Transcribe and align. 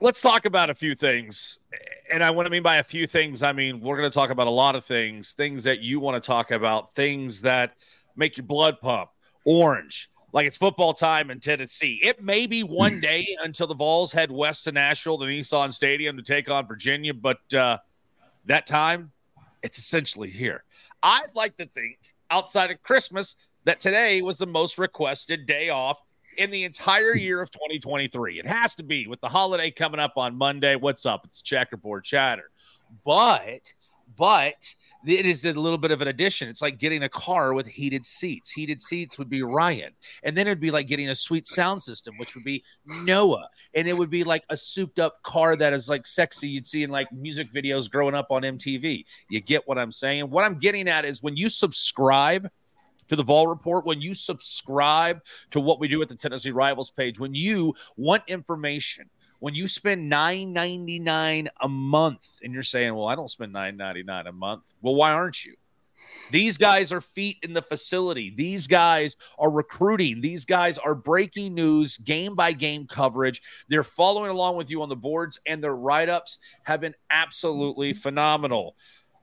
let's 0.00 0.20
talk 0.20 0.46
about 0.46 0.70
a 0.70 0.74
few 0.74 0.94
things. 0.94 1.58
And 2.10 2.24
I 2.24 2.30
want 2.30 2.46
to 2.46 2.50
mean 2.50 2.62
by 2.62 2.76
a 2.76 2.82
few 2.82 3.06
things, 3.06 3.42
I 3.42 3.52
mean 3.52 3.80
we're 3.80 3.96
going 3.96 4.10
to 4.10 4.14
talk 4.14 4.30
about 4.30 4.46
a 4.46 4.50
lot 4.50 4.74
of 4.74 4.84
things, 4.84 5.32
things 5.32 5.64
that 5.64 5.80
you 5.80 6.00
want 6.00 6.20
to 6.20 6.26
talk 6.26 6.50
about, 6.50 6.94
things 6.94 7.42
that 7.42 7.74
make 8.16 8.36
your 8.36 8.46
blood 8.46 8.80
pump 8.80 9.10
orange, 9.44 10.10
like 10.32 10.46
it's 10.46 10.56
football 10.56 10.94
time 10.94 11.30
in 11.30 11.40
Tennessee. 11.40 12.00
It 12.02 12.22
may 12.22 12.46
be 12.46 12.62
one 12.62 13.00
day 13.00 13.36
until 13.42 13.66
the 13.66 13.74
Vols 13.74 14.12
head 14.12 14.30
west 14.30 14.64
to 14.64 14.72
Nashville 14.72 15.18
to 15.18 15.24
Nissan 15.24 15.72
Stadium 15.72 16.16
to 16.16 16.22
take 16.22 16.50
on 16.50 16.66
Virginia, 16.66 17.14
but 17.14 17.54
uh, 17.54 17.78
that 18.46 18.66
time, 18.66 19.12
it's 19.62 19.78
essentially 19.78 20.30
here. 20.30 20.64
I'd 21.02 21.34
like 21.34 21.56
to 21.58 21.66
think 21.66 21.98
outside 22.30 22.70
of 22.70 22.82
Christmas 22.82 23.36
that 23.64 23.80
today 23.80 24.22
was 24.22 24.38
the 24.38 24.46
most 24.46 24.78
requested 24.78 25.46
day 25.46 25.68
off 25.68 25.98
in 26.40 26.50
the 26.50 26.64
entire 26.64 27.14
year 27.14 27.42
of 27.42 27.50
2023. 27.50 28.38
It 28.38 28.46
has 28.46 28.74
to 28.76 28.82
be 28.82 29.06
with 29.06 29.20
the 29.20 29.28
holiday 29.28 29.70
coming 29.70 30.00
up 30.00 30.14
on 30.16 30.34
Monday. 30.34 30.74
What's 30.74 31.04
up? 31.04 31.26
It's 31.26 31.42
checkerboard 31.42 32.02
chatter. 32.02 32.50
But, 33.04 33.74
but 34.16 34.74
it 35.06 35.26
is 35.26 35.44
a 35.44 35.52
little 35.52 35.76
bit 35.76 35.90
of 35.90 36.00
an 36.00 36.08
addition. 36.08 36.48
It's 36.48 36.62
like 36.62 36.78
getting 36.78 37.02
a 37.02 37.10
car 37.10 37.52
with 37.52 37.66
heated 37.66 38.06
seats. 38.06 38.50
Heated 38.50 38.80
seats 38.80 39.18
would 39.18 39.28
be 39.28 39.42
Ryan. 39.42 39.92
And 40.22 40.34
then 40.34 40.46
it'd 40.46 40.60
be 40.60 40.70
like 40.70 40.86
getting 40.86 41.10
a 41.10 41.14
sweet 41.14 41.46
sound 41.46 41.82
system, 41.82 42.14
which 42.16 42.34
would 42.34 42.44
be 42.44 42.64
Noah. 43.04 43.46
And 43.74 43.86
it 43.86 43.98
would 43.98 44.10
be 44.10 44.24
like 44.24 44.44
a 44.48 44.56
souped 44.56 44.98
up 44.98 45.22
car 45.22 45.56
that 45.56 45.74
is 45.74 45.90
like 45.90 46.06
sexy 46.06 46.48
you'd 46.48 46.66
see 46.66 46.84
in 46.84 46.90
like 46.90 47.12
music 47.12 47.52
videos 47.52 47.90
growing 47.90 48.14
up 48.14 48.28
on 48.30 48.42
MTV. 48.42 49.04
You 49.28 49.40
get 49.42 49.68
what 49.68 49.78
I'm 49.78 49.92
saying? 49.92 50.30
What 50.30 50.46
I'm 50.46 50.58
getting 50.58 50.88
at 50.88 51.04
is 51.04 51.22
when 51.22 51.36
you 51.36 51.50
subscribe 51.50 52.48
to 53.10 53.16
the 53.16 53.24
Vol 53.24 53.48
Report, 53.48 53.84
when 53.84 54.00
you 54.00 54.14
subscribe 54.14 55.20
to 55.50 55.58
what 55.58 55.80
we 55.80 55.88
do 55.88 56.00
at 56.00 56.08
the 56.08 56.14
Tennessee 56.14 56.52
Rivals 56.52 56.90
page, 56.90 57.18
when 57.18 57.34
you 57.34 57.74
want 57.96 58.22
information, 58.28 59.10
when 59.40 59.52
you 59.52 59.66
spend 59.66 60.08
nine 60.08 60.52
ninety 60.52 61.00
nine 61.00 61.48
a 61.60 61.68
month, 61.68 62.38
and 62.44 62.54
you're 62.54 62.62
saying, 62.62 62.94
"Well, 62.94 63.08
I 63.08 63.16
don't 63.16 63.28
spend 63.28 63.52
nine 63.52 63.76
ninety 63.76 64.04
nine 64.04 64.28
a 64.28 64.32
month." 64.32 64.72
Well, 64.80 64.94
why 64.94 65.10
aren't 65.10 65.44
you? 65.44 65.56
These 66.30 66.56
guys 66.56 66.92
are 66.92 67.00
feet 67.00 67.38
in 67.42 67.52
the 67.52 67.62
facility. 67.62 68.32
These 68.34 68.68
guys 68.68 69.16
are 69.40 69.50
recruiting. 69.50 70.20
These 70.20 70.44
guys 70.44 70.78
are 70.78 70.94
breaking 70.94 71.54
news, 71.54 71.98
game 71.98 72.36
by 72.36 72.52
game 72.52 72.86
coverage. 72.86 73.42
They're 73.68 73.82
following 73.82 74.30
along 74.30 74.56
with 74.56 74.70
you 74.70 74.82
on 74.82 74.88
the 74.88 74.94
boards, 74.94 75.40
and 75.46 75.64
their 75.64 75.74
write 75.74 76.08
ups 76.08 76.38
have 76.62 76.80
been 76.80 76.94
absolutely 77.10 77.92
phenomenal. 77.92 78.76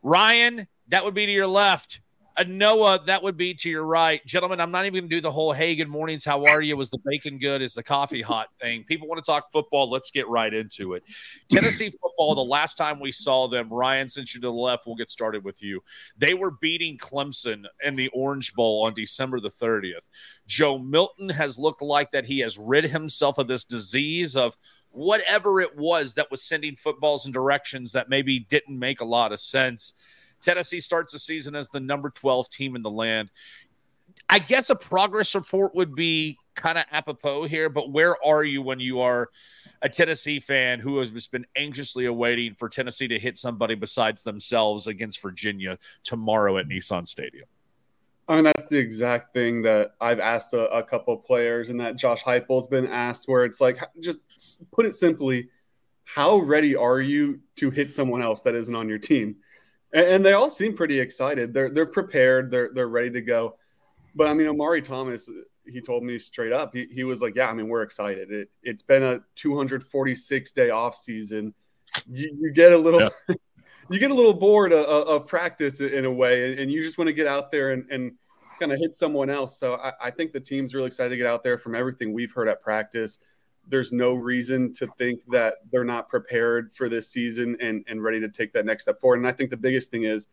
Ryan, 0.04 0.68
that 0.90 1.06
would 1.06 1.14
be 1.14 1.26
to 1.26 1.32
your 1.32 1.48
left. 1.48 2.02
Uh, 2.38 2.44
Noah, 2.48 3.00
that 3.08 3.24
would 3.24 3.36
be 3.36 3.56
to 3.56 3.70
your 3.70 3.84
right. 3.84 4.24
Gentlemen, 4.24 4.60
I'm 4.60 4.70
not 4.70 4.86
even 4.86 5.00
going 5.00 5.10
to 5.10 5.16
do 5.16 5.22
the 5.22 5.32
whole 5.32 5.54
hey, 5.54 5.76
good 5.76 5.88
mornings, 5.90 6.24
how 6.24 6.46
are 6.46 6.62
you? 6.62 6.78
Was 6.78 6.92
the 6.92 7.00
bacon 7.04 7.40
good? 7.40 7.64
Is 7.64 7.74
the 7.74 7.82
coffee 7.82 8.22
hot 8.22 8.50
thing? 8.62 8.84
People 8.84 9.08
want 9.08 9.18
to 9.18 9.28
talk 9.28 9.52
football. 9.52 9.90
Let's 9.90 10.12
get 10.12 10.28
right 10.28 10.54
into 10.54 10.94
it. 10.94 11.04
Tennessee 11.50 11.90
football, 12.02 12.36
the 12.36 12.44
last 12.44 12.76
time 12.76 13.00
we 13.00 13.12
saw 13.12 13.48
them, 13.48 13.74
Ryan, 13.74 14.08
since 14.08 14.36
you're 14.36 14.42
to 14.42 14.48
the 14.50 14.54
left, 14.54 14.86
we'll 14.86 14.96
get 14.96 15.10
started 15.10 15.44
with 15.44 15.64
you. 15.64 15.82
They 16.16 16.36
were 16.36 16.52
beating 16.52 17.00
Clemson 17.00 17.66
in 17.84 17.96
the 17.96 18.10
Orange 18.10 18.54
Bowl 18.54 18.86
on 18.86 18.94
December 18.94 19.40
the 19.40 19.50
30th. 19.50 20.08
Joe 20.46 20.78
Milton 20.78 21.30
has 21.30 21.58
looked 21.58 21.82
like 21.82 22.12
that 22.12 22.26
he 22.26 22.40
has 22.40 22.60
rid 22.60 22.84
himself 22.84 23.40
of 23.40 23.48
this 23.48 23.64
disease 23.64 24.36
of 24.36 24.56
whatever 24.92 25.60
it 25.60 25.76
was 25.76 26.14
that 26.14 26.30
was 26.30 26.44
sending 26.44 26.76
footballs 26.76 27.26
in 27.26 27.32
directions 27.32 27.94
that 27.94 28.10
maybe 28.10 28.40
didn't 28.40 28.78
make 28.78 29.02
a 29.02 29.06
lot 29.06 29.32
of 29.32 29.40
sense. 29.40 29.94
Tennessee 30.42 30.80
starts 30.80 31.14
the 31.14 31.20
season 31.20 31.56
as 31.56 31.70
the 31.70 31.80
number 31.80 32.10
12 32.10 32.50
team 32.50 32.76
in 32.76 32.82
the 32.82 32.90
land. 32.90 33.30
I 34.30 34.40
guess 34.40 34.70
a 34.70 34.76
progress 34.76 35.36
report 35.36 35.76
would 35.76 35.96
be 35.96 36.38
kind 36.56 36.78
of 36.78 36.86
apropos 36.92 37.48
here, 37.48 37.70
but 37.70 37.92
where 37.92 38.16
are 38.26 38.44
you 38.44 38.62
when 38.62 38.80
you 38.80 39.00
are 39.00 39.30
a 39.82 39.90
Tennessee 39.90 40.40
fan 40.40 40.80
who 40.80 40.98
has 41.00 41.12
just 41.12 41.32
been 41.32 41.46
anxiously 41.56 42.06
awaiting 42.06 42.56
for 42.56 42.68
Tennessee 42.68 43.08
to 43.08 43.20
hit 43.20 43.38
somebody 43.38 43.76
besides 43.76 44.24
themselves 44.24 44.88
against 44.88 45.22
Virginia 45.22 45.78
tomorrow 46.04 46.58
at 46.58 46.68
Nissan 46.68 47.08
Stadium? 47.08 47.46
I 48.28 48.36
mean, 48.36 48.44
that's 48.44 48.68
the 48.68 48.78
exact 48.78 49.34
thing 49.34 49.62
that 49.62 49.92
I've 50.02 50.20
asked 50.20 50.54
a, 50.54 50.70
a 50.70 50.84
couple 50.84 51.16
players 51.16 51.70
and 51.70 51.80
that 51.80 51.96
Josh 51.96 52.24
Heupel's 52.24 52.68
been 52.68 52.88
asked, 52.88 53.30
where 53.30 53.46
it's 53.46 53.62
like, 53.62 53.80
just 54.02 54.20
put 54.72 54.86
it 54.86 54.96
simply, 54.96 55.48
how 56.04 56.40
ready 56.40 56.76
are 56.76 57.00
you 57.00 57.40
to 57.56 57.70
hit 57.70 57.94
someone 57.94 58.22
else 58.22 58.42
that 58.42 58.56
isn't 58.56 58.76
on 58.76 58.90
your 58.90 58.98
team? 58.98 59.38
And, 59.98 60.08
and 60.08 60.26
they 60.26 60.34
all 60.34 60.50
seem 60.50 60.76
pretty 60.76 61.00
excited. 61.00 61.54
They're 61.54 61.70
they're 61.70 61.88
prepared. 61.88 62.52
They're 62.52 62.70
they're 62.74 62.88
ready 62.88 63.10
to 63.12 63.22
go. 63.22 63.58
But 64.16 64.28
I 64.28 64.34
mean, 64.34 64.48
Omari 64.48 64.82
Thomas, 64.82 65.30
he 65.66 65.82
told 65.82 66.04
me 66.04 66.18
straight 66.20 66.54
up, 66.54 66.74
he, 66.74 66.88
he 66.92 67.04
was 67.04 67.22
like, 67.22 67.36
"Yeah, 67.36 67.50
I 67.50 67.54
mean, 67.54 67.68
we're 67.68 67.82
excited. 67.82 68.32
It, 68.32 68.50
it's 68.64 68.84
been 68.84 69.04
a 69.04 69.20
246 69.36 70.52
day 70.52 70.70
off 70.70 70.96
season. 70.96 71.54
You, 72.08 72.38
you 72.40 72.52
get 72.54 72.72
a 72.72 72.78
little." 72.78 73.02
Yeah. 73.02 73.36
you 73.90 74.00
get 74.00 74.12
a 74.12 74.14
little 74.14 74.34
bored 74.34 74.74
of, 74.74 74.86
of, 74.86 75.28
practice 75.28 75.80
in 75.80 76.04
a 76.06 76.12
way, 76.12 76.52
and, 76.52 76.60
and 76.60 76.72
you 76.72 76.82
just 76.82 76.98
want 76.98 77.08
to 77.08 77.14
get 77.14 77.26
out 77.26 77.52
there 77.52 77.72
and, 77.72 77.90
and 77.90 78.12
kind 78.60 78.74
of 78.74 78.80
hit 78.80 78.94
someone 78.94 79.30
else. 79.30 79.58
So 79.58 79.76
I, 79.76 79.94
I, 80.02 80.12
think 80.12 80.34
the 80.34 80.42
team's 80.42 80.76
really 80.76 80.88
excited 80.88 81.10
to 81.10 81.16
get 81.16 81.26
out 81.26 81.42
there 81.42 81.58
from 81.58 81.74
everything 81.74 82.12
we've 82.12 82.34
heard 82.34 82.50
at 82.50 82.62
practice 82.62 83.20
there's 83.70 83.92
no 83.92 84.14
reason 84.14 84.74
to 84.74 84.88
think 84.98 85.24
that 85.30 85.56
they're 85.72 85.84
not 85.84 86.08
prepared 86.08 86.74
for 86.74 86.90
this 86.90 87.10
season 87.10 87.58
and, 87.62 87.84
and 87.88 88.04
ready 88.04 88.20
to 88.20 88.30
take 88.30 88.54
that 88.54 88.66
next 88.66 88.84
step 88.84 89.00
forward. 89.00 89.20
And 89.20 89.28
I 89.28 89.32
think 89.32 89.50
the 89.50 89.58
biggest 89.58 89.92
thing 89.92 90.04
is 90.04 90.28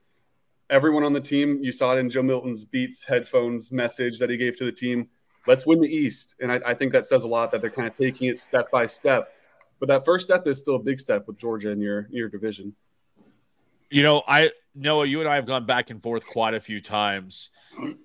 everyone 0.71 1.05
on 1.05 1.13
the 1.13 1.21
team, 1.21 1.59
you 1.63 1.73
saw 1.73 1.95
it 1.95 1.99
in 1.99 2.09
Joe 2.09 2.23
Milton's 2.23 2.65
Beats 2.65 3.05
headphones 3.05 3.73
message 3.73 4.19
that 4.19 4.31
he 4.31 4.37
gave 4.37 4.57
to 4.59 4.65
the 4.65 4.73
team. 4.73 5.09
Let's 5.47 5.67
win 5.67 5.81
the 5.81 5.89
East. 5.89 6.37
And 6.41 6.51
I, 6.51 6.61
I 6.65 6.75
think 6.75 6.93
that 6.93 7.07
says 7.07 7.25
a 7.25 7.29
lot 7.29 7.51
that 7.51 7.61
they're 7.61 7.71
kind 7.71 7.89
of 7.89 7.93
taking 7.93 8.29
it 8.29 8.39
step 8.39 8.71
by 8.71 8.87
step. 8.87 9.33
But 9.81 9.89
that 9.89 10.05
first 10.05 10.25
step 10.25 10.47
is 10.47 10.59
still 10.59 10.77
a 10.77 10.83
big 10.83 11.01
step 11.01 11.27
with 11.27 11.37
Georgia 11.37 11.71
in 11.71 11.81
your 11.81 12.09
your 12.11 12.29
division. 12.29 12.75
You 13.91 14.03
know, 14.03 14.23
I 14.27 14.51
Noah, 14.75 15.07
you 15.07 15.21
and 15.21 15.29
I 15.29 15.35
have 15.35 15.47
gone 15.47 15.67
back 15.67 15.91
and 15.91 16.03
forth 16.03 16.25
quite 16.27 16.55
a 16.55 16.61
few 16.61 16.81
times. 16.81 17.51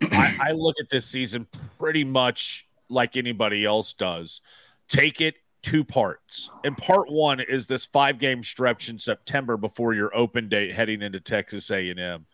I, 0.02 0.38
I 0.42 0.52
look 0.52 0.76
at 0.82 0.90
this 0.90 1.06
season 1.06 1.48
pretty 1.78 2.04
much 2.04 2.68
like 2.90 3.16
anybody 3.16 3.64
else 3.66 3.94
does 3.94 4.42
take 4.90 5.22
it 5.22 5.36
two 5.62 5.84
parts. 5.84 6.50
And 6.64 6.78
part 6.78 7.12
one 7.12 7.40
is 7.40 7.68
this 7.68 7.86
five 7.86 8.18
game 8.20 8.44
stretch 8.44 8.90
in 8.90 8.98
September 8.98 9.58
before 9.58 9.94
your 9.94 10.16
open 10.16 10.50
date 10.50 10.74
heading 10.74 11.02
into 11.02 11.20
Texas 11.20 11.70
A&M. 11.70 12.26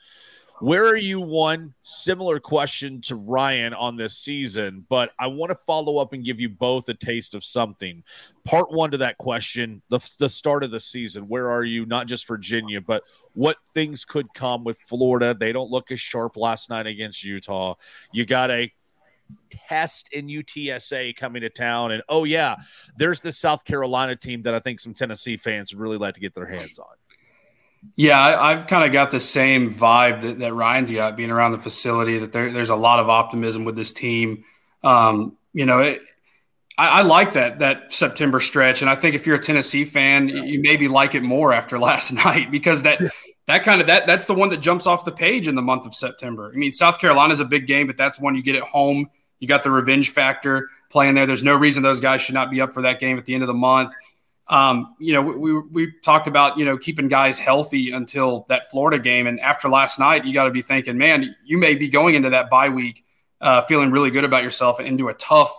Where 0.61 0.85
are 0.85 0.95
you? 0.95 1.19
One 1.19 1.73
similar 1.81 2.39
question 2.39 3.01
to 3.01 3.15
Ryan 3.15 3.73
on 3.73 3.97
this 3.97 4.17
season, 4.17 4.85
but 4.87 5.11
I 5.19 5.27
want 5.27 5.49
to 5.49 5.55
follow 5.55 5.97
up 5.97 6.13
and 6.13 6.23
give 6.23 6.39
you 6.39 6.47
both 6.47 6.87
a 6.87 6.93
taste 6.93 7.35
of 7.35 7.43
something. 7.43 8.03
Part 8.45 8.71
one 8.71 8.91
to 8.91 8.97
that 8.99 9.17
question, 9.17 9.81
the, 9.89 9.99
the 10.17 10.29
start 10.29 10.63
of 10.63 10.71
the 10.71 10.79
season, 10.79 11.27
where 11.27 11.51
are 11.51 11.65
you? 11.65 11.85
Not 11.85 12.07
just 12.07 12.25
Virginia, 12.25 12.79
but 12.79 13.03
what 13.33 13.57
things 13.73 14.05
could 14.05 14.33
come 14.33 14.63
with 14.63 14.79
Florida. 14.79 15.35
They 15.37 15.51
don't 15.51 15.71
look 15.71 15.91
as 15.91 15.99
sharp 15.99 16.37
last 16.37 16.69
night 16.69 16.87
against 16.87 17.25
Utah. 17.25 17.75
You 18.13 18.25
got 18.25 18.49
a 18.49 18.71
test 19.49 20.11
in 20.13 20.27
UTSA 20.27 21.15
coming 21.15 21.41
to 21.41 21.49
town. 21.49 21.91
And 21.91 22.03
oh, 22.09 22.23
yeah, 22.23 22.55
there's 22.97 23.21
the 23.21 23.31
South 23.31 23.63
Carolina 23.65 24.15
team 24.15 24.43
that 24.43 24.53
I 24.53 24.59
think 24.59 24.79
some 24.79 24.93
Tennessee 24.93 25.37
fans 25.37 25.73
would 25.73 25.81
really 25.81 25.97
like 25.97 26.15
to 26.15 26.19
get 26.19 26.33
their 26.33 26.45
hands 26.45 26.79
on. 26.79 26.87
Yeah, 27.95 28.19
I, 28.19 28.55
have 28.55 28.67
kind 28.67 28.83
of 28.83 28.91
got 28.91 29.11
the 29.11 29.19
same 29.19 29.71
vibe 29.71 30.21
that, 30.21 30.39
that, 30.39 30.53
Ryan's 30.53 30.91
got 30.91 31.15
being 31.15 31.29
around 31.29 31.51
the 31.51 31.59
facility, 31.59 32.17
that 32.17 32.31
there, 32.31 32.51
there's 32.51 32.71
a 32.71 32.75
lot 32.75 32.99
of 32.99 33.09
optimism 33.09 33.63
with 33.63 33.75
this 33.75 33.91
team. 33.91 34.43
Um, 34.83 35.37
you 35.53 35.65
know, 35.65 35.79
it, 35.79 36.01
I, 36.77 36.87
I, 36.87 37.01
like 37.03 37.33
that 37.33 37.59
that 37.59 37.93
September 37.93 38.39
stretch, 38.39 38.81
and 38.81 38.89
I 38.89 38.95
think 38.95 39.15
if 39.15 39.25
you're 39.25 39.37
a 39.37 39.41
Tennessee 39.41 39.85
fan, 39.85 40.27
you 40.27 40.61
maybe 40.61 40.87
like 40.87 41.15
it 41.15 41.23
more 41.23 41.53
after 41.53 41.79
last 41.79 42.11
night 42.11 42.51
because 42.51 42.83
that 42.83 42.99
that 43.47 43.63
kind 43.63 43.81
of 43.81 43.87
that 43.87 44.07
that's 44.07 44.25
the 44.25 44.33
one 44.33 44.49
that 44.49 44.57
jumps 44.57 44.87
off 44.87 45.05
the 45.05 45.11
page 45.11 45.47
in 45.47 45.55
the 45.55 45.61
month 45.61 45.85
of 45.85 45.93
September. 45.95 46.51
I 46.53 46.57
mean, 46.57 46.71
South 46.71 46.99
Carolina's 46.99 47.39
a 47.39 47.45
big 47.45 47.67
game, 47.67 47.87
but 47.87 47.97
that's 47.97 48.19
one 48.19 48.35
you 48.35 48.43
get 48.43 48.55
at 48.55 48.63
home. 48.63 49.09
You 49.39 49.47
got 49.47 49.63
the 49.63 49.71
revenge 49.71 50.09
factor 50.09 50.69
playing 50.89 51.15
there. 51.15 51.25
There's 51.25 51.43
no 51.43 51.55
reason 51.55 51.83
those 51.83 51.99
guys 51.99 52.21
should 52.21 52.35
not 52.35 52.49
be 52.49 52.61
up 52.61 52.73
for 52.73 52.81
that 52.83 52.99
game 52.99 53.17
at 53.17 53.25
the 53.25 53.33
end 53.33 53.43
of 53.43 53.47
the 53.47 53.53
month. 53.53 53.93
Um, 54.47 54.95
you 54.99 55.13
know, 55.13 55.21
we, 55.21 55.35
we, 55.35 55.61
we 55.71 55.93
talked 56.03 56.27
about 56.27 56.57
you 56.57 56.65
know 56.65 56.77
keeping 56.77 57.07
guys 57.07 57.37
healthy 57.37 57.91
until 57.91 58.45
that 58.49 58.69
Florida 58.71 58.99
game, 58.99 59.27
and 59.27 59.39
after 59.39 59.69
last 59.69 59.99
night, 59.99 60.25
you 60.25 60.33
got 60.33 60.45
to 60.45 60.51
be 60.51 60.61
thinking, 60.61 60.97
man, 60.97 61.35
you 61.43 61.57
may 61.57 61.75
be 61.75 61.89
going 61.89 62.15
into 62.15 62.29
that 62.31 62.49
bye 62.49 62.69
week 62.69 63.03
uh, 63.41 63.61
feeling 63.61 63.91
really 63.91 64.11
good 64.11 64.23
about 64.23 64.43
yourself 64.43 64.79
into 64.79 65.09
a 65.09 65.13
tough 65.15 65.55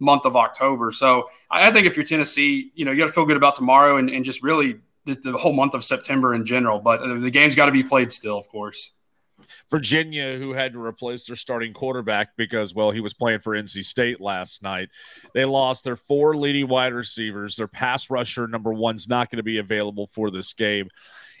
month 0.00 0.24
of 0.24 0.36
October. 0.36 0.92
So 0.92 1.28
I, 1.50 1.68
I 1.68 1.72
think 1.72 1.86
if 1.86 1.96
you're 1.96 2.06
Tennessee, 2.06 2.72
you 2.74 2.84
know, 2.84 2.90
you 2.90 2.98
got 2.98 3.06
to 3.06 3.12
feel 3.12 3.24
good 3.24 3.36
about 3.36 3.56
tomorrow 3.56 3.96
and, 3.96 4.10
and 4.10 4.24
just 4.24 4.42
really 4.42 4.76
the, 5.08 5.32
the 5.32 5.38
whole 5.38 5.52
month 5.52 5.74
of 5.74 5.84
September 5.84 6.34
in 6.34 6.44
general. 6.44 6.78
But 6.78 7.00
uh, 7.00 7.14
the 7.14 7.30
game's 7.30 7.54
got 7.54 7.66
to 7.66 7.72
be 7.72 7.82
played 7.82 8.12
still, 8.12 8.38
of 8.38 8.48
course. 8.48 8.92
Virginia, 9.70 10.36
who 10.36 10.52
had 10.52 10.72
to 10.72 10.84
replace 10.84 11.24
their 11.24 11.36
starting 11.36 11.72
quarterback 11.72 12.36
because, 12.36 12.74
well, 12.74 12.90
he 12.90 13.00
was 13.00 13.14
playing 13.14 13.40
for 13.40 13.54
NC 13.54 13.84
State 13.84 14.20
last 14.20 14.62
night. 14.62 14.88
They 15.32 15.44
lost 15.44 15.84
their 15.84 15.96
four 15.96 16.36
leading 16.36 16.68
wide 16.68 16.92
receivers. 16.92 17.56
Their 17.56 17.68
pass 17.68 18.10
rusher, 18.10 18.46
number 18.46 18.72
one's 18.72 19.08
not 19.08 19.30
going 19.30 19.38
to 19.38 19.44
be 19.44 19.58
available 19.58 20.06
for 20.08 20.30
this 20.30 20.52
game. 20.52 20.88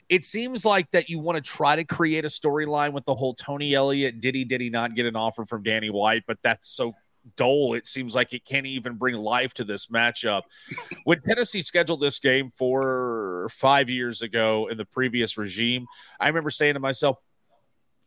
It 0.08 0.24
seems 0.24 0.64
like 0.64 0.90
that 0.92 1.10
you 1.10 1.18
want 1.18 1.36
to 1.36 1.42
try 1.42 1.76
to 1.76 1.84
create 1.84 2.24
a 2.24 2.28
storyline 2.28 2.92
with 2.92 3.04
the 3.04 3.14
whole 3.14 3.34
Tony 3.34 3.74
Elliott. 3.74 4.20
Did 4.20 4.34
he, 4.34 4.44
did 4.44 4.60
he 4.60 4.70
not 4.70 4.94
get 4.94 5.04
an 5.04 5.16
offer 5.16 5.44
from 5.44 5.62
Danny 5.62 5.90
White? 5.90 6.22
But 6.26 6.38
that's 6.42 6.68
so 6.68 6.94
dull. 7.36 7.74
It 7.74 7.86
seems 7.86 8.14
like 8.14 8.32
it 8.32 8.44
can't 8.44 8.66
even 8.66 8.96
bring 8.96 9.16
life 9.16 9.54
to 9.54 9.64
this 9.64 9.86
matchup. 9.86 10.42
when 11.04 11.20
Tennessee 11.22 11.62
scheduled 11.62 12.00
this 12.00 12.18
game 12.18 12.50
for 12.50 13.48
five 13.50 13.90
years 13.90 14.22
ago 14.22 14.68
in 14.68 14.76
the 14.76 14.84
previous 14.84 15.38
regime, 15.38 15.86
I 16.20 16.28
remember 16.28 16.50
saying 16.50 16.74
to 16.74 16.80
myself, 16.80 17.18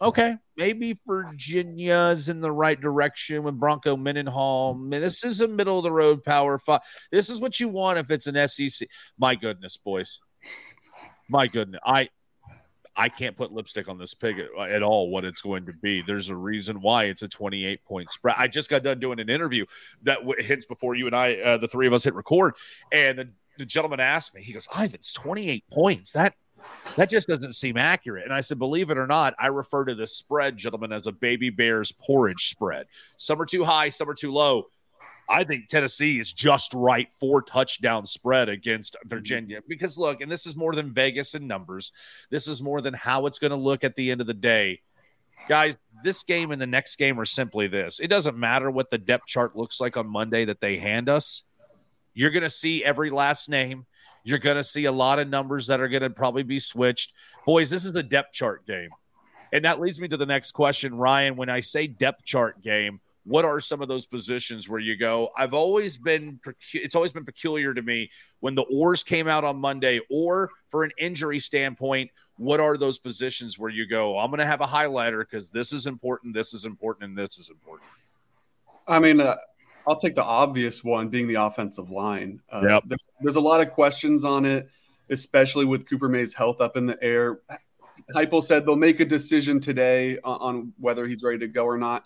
okay, 0.01 0.37
maybe 0.57 0.99
Virginia's 1.05 2.29
in 2.29 2.41
the 2.41 2.51
right 2.51 2.79
direction 2.79 3.43
with 3.43 3.59
Bronco 3.59 3.95
Mendenhall. 3.95 4.73
This 4.89 5.23
is 5.23 5.41
a 5.41 5.47
middle 5.47 5.77
of 5.77 5.83
the 5.83 5.91
road 5.91 6.23
power 6.23 6.57
five. 6.57 6.81
This 7.11 7.29
is 7.29 7.39
what 7.39 7.59
you 7.59 7.69
want 7.69 7.99
if 7.99 8.09
it's 8.09 8.27
an 8.27 8.47
SEC. 8.47 8.87
My 9.17 9.35
goodness, 9.35 9.77
boys. 9.77 10.19
My 11.29 11.47
goodness. 11.47 11.81
I 11.85 12.09
I 12.95 13.09
can't 13.09 13.37
put 13.37 13.51
lipstick 13.51 13.87
on 13.87 13.97
this 13.97 14.13
pig 14.13 14.37
at 14.39 14.83
all 14.83 15.09
what 15.09 15.23
it's 15.23 15.41
going 15.41 15.65
to 15.65 15.73
be. 15.73 16.01
There's 16.01 16.29
a 16.29 16.35
reason 16.35 16.81
why 16.81 17.05
it's 17.05 17.21
a 17.21 17.27
28 17.27 17.83
point 17.85 18.09
spread. 18.11 18.35
I 18.37 18.47
just 18.47 18.69
got 18.69 18.83
done 18.83 18.99
doing 18.99 19.19
an 19.19 19.29
interview 19.29 19.65
that 20.03 20.19
hits 20.39 20.65
before 20.65 20.95
you 20.95 21.07
and 21.07 21.15
I, 21.15 21.35
uh, 21.35 21.57
the 21.57 21.67
three 21.67 21.87
of 21.87 21.93
us 21.93 22.03
hit 22.03 22.13
record. 22.13 22.55
And 22.91 23.17
the, 23.17 23.29
the 23.57 23.65
gentleman 23.65 23.99
asked 23.99 24.35
me, 24.35 24.41
he 24.41 24.53
goes, 24.53 24.67
Ivens 24.67 25.13
28 25.13 25.63
points. 25.71 26.11
That 26.11 26.35
that 26.95 27.09
just 27.09 27.27
doesn't 27.27 27.53
seem 27.53 27.77
accurate. 27.77 28.25
And 28.25 28.33
I 28.33 28.41
said, 28.41 28.59
believe 28.59 28.89
it 28.89 28.97
or 28.97 29.07
not, 29.07 29.33
I 29.39 29.47
refer 29.47 29.85
to 29.85 29.95
this 29.95 30.15
spread, 30.15 30.57
gentlemen, 30.57 30.91
as 30.91 31.07
a 31.07 31.11
baby 31.11 31.49
bear's 31.49 31.91
porridge 31.91 32.49
spread. 32.49 32.87
Some 33.17 33.41
are 33.41 33.45
too 33.45 33.63
high, 33.63 33.89
some 33.89 34.09
are 34.09 34.13
too 34.13 34.31
low. 34.31 34.67
I 35.31 35.45
think 35.45 35.67
Tennessee 35.67 36.19
is 36.19 36.33
just 36.33 36.73
right 36.73 37.07
for 37.13 37.41
touchdown 37.41 38.05
spread 38.05 38.49
against 38.49 38.97
mhm. 39.05 39.09
Virginia 39.09 39.61
because 39.67 39.97
look, 39.97 40.21
and 40.21 40.29
this 40.29 40.45
is 40.45 40.55
more 40.55 40.75
than 40.75 40.91
Vegas 40.91 41.33
and 41.33 41.47
numbers. 41.47 41.93
This 42.29 42.47
is 42.47 42.61
more 42.61 42.81
than 42.81 42.93
how 42.93 43.25
it's 43.25 43.39
going 43.39 43.51
to 43.51 43.57
look 43.57 43.83
at 43.83 43.95
the 43.95 44.11
end 44.11 44.19
of 44.19 44.27
the 44.27 44.33
day. 44.33 44.81
Guys, 45.47 45.77
this 46.03 46.21
game 46.23 46.51
and 46.51 46.61
the 46.61 46.67
next 46.67 46.97
game 46.97 47.19
are 47.19 47.25
simply 47.25 47.67
this. 47.67 47.99
It 47.99 48.09
doesn't 48.09 48.37
matter 48.37 48.69
what 48.69 48.89
the 48.89 48.97
depth 48.97 49.25
chart 49.25 49.55
looks 49.55 49.79
like 49.79 49.97
on 49.97 50.05
Monday 50.07 50.45
that 50.45 50.61
they 50.61 50.77
hand 50.77 51.09
us. 51.09 51.43
You're 52.13 52.29
going 52.29 52.43
to 52.43 52.49
see 52.49 52.83
every 52.83 53.09
last 53.09 53.49
name. 53.49 53.85
You're 54.23 54.37
going 54.37 54.57
to 54.57 54.63
see 54.63 54.85
a 54.85 54.91
lot 54.91 55.17
of 55.17 55.29
numbers 55.29 55.67
that 55.67 55.79
are 55.79 55.87
going 55.87 56.03
to 56.03 56.09
probably 56.09 56.43
be 56.43 56.59
switched. 56.59 57.13
Boys, 57.45 57.69
this 57.69 57.85
is 57.85 57.95
a 57.95 58.03
depth 58.03 58.33
chart 58.33 58.67
game. 58.67 58.89
And 59.53 59.65
that 59.65 59.79
leads 59.79 59.99
me 59.99 60.07
to 60.09 60.17
the 60.17 60.25
next 60.25 60.51
question, 60.51 60.93
Ryan. 60.95 61.35
When 61.35 61.49
I 61.49 61.61
say 61.61 61.87
depth 61.87 62.23
chart 62.23 62.61
game, 62.61 63.01
what 63.23 63.45
are 63.45 63.59
some 63.59 63.81
of 63.81 63.87
those 63.87 64.05
positions 64.05 64.67
where 64.67 64.79
you 64.79 64.97
go 64.97 65.29
i've 65.37 65.53
always 65.53 65.97
been 65.97 66.39
it's 66.73 66.95
always 66.95 67.11
been 67.11 67.25
peculiar 67.25 67.73
to 67.73 67.81
me 67.81 68.09
when 68.39 68.55
the 68.55 68.63
oars 68.63 69.03
came 69.03 69.27
out 69.27 69.43
on 69.43 69.57
monday 69.57 69.99
or 70.09 70.49
for 70.69 70.83
an 70.83 70.91
injury 70.97 71.39
standpoint 71.39 72.09
what 72.37 72.59
are 72.59 72.77
those 72.77 72.97
positions 72.97 73.59
where 73.59 73.69
you 73.69 73.87
go 73.87 74.17
i'm 74.17 74.29
going 74.29 74.39
to 74.39 74.45
have 74.45 74.61
a 74.61 74.67
highlighter 74.67 75.19
because 75.19 75.49
this 75.49 75.73
is 75.73 75.87
important 75.87 76.33
this 76.33 76.53
is 76.53 76.65
important 76.65 77.09
and 77.09 77.17
this 77.17 77.37
is 77.37 77.49
important 77.49 77.89
i 78.87 78.99
mean 78.99 79.21
uh, 79.21 79.35
i'll 79.87 79.99
take 79.99 80.15
the 80.15 80.23
obvious 80.23 80.83
one 80.83 81.09
being 81.09 81.27
the 81.27 81.35
offensive 81.35 81.89
line. 81.89 82.39
Uh, 82.51 82.61
yep. 82.63 82.83
there's, 82.87 83.09
there's 83.21 83.35
a 83.35 83.41
lot 83.41 83.61
of 83.61 83.71
questions 83.71 84.23
on 84.23 84.45
it 84.45 84.69
especially 85.11 85.65
with 85.65 85.87
cooper 85.87 86.09
mays 86.09 86.33
health 86.33 86.61
up 86.61 86.77
in 86.77 86.85
the 86.85 86.97
air. 87.03 87.41
Heupel 88.15 88.43
said 88.43 88.65
they'll 88.65 88.75
make 88.77 88.99
a 89.01 89.05
decision 89.05 89.59
today 89.59 90.17
on, 90.23 90.37
on 90.39 90.73
whether 90.79 91.05
he's 91.05 91.21
ready 91.21 91.37
to 91.39 91.47
go 91.47 91.65
or 91.65 91.77
not 91.77 92.05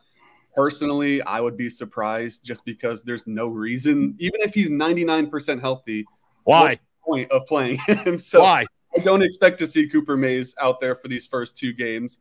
Personally, 0.55 1.21
I 1.23 1.41
would 1.41 1.57
be 1.57 1.69
surprised 1.69 2.43
just 2.43 2.63
because 2.65 3.03
there's 3.03 3.27
no 3.27 3.47
reason, 3.47 4.15
even 4.19 4.41
if 4.41 4.53
he's 4.53 4.69
99% 4.69 5.59
healthy. 5.59 6.05
Why? 6.43 6.75
point 7.05 7.31
of 7.31 7.45
playing 7.45 7.77
him? 7.87 8.19
so 8.19 8.41
Why? 8.41 8.65
I 8.95 8.99
don't 9.01 9.21
expect 9.21 9.59
to 9.59 9.67
see 9.67 9.87
Cooper 9.87 10.17
Mays 10.17 10.55
out 10.59 10.79
there 10.79 10.95
for 10.95 11.07
these 11.07 11.27
first 11.27 11.57
two 11.57 11.73
games. 11.73 12.19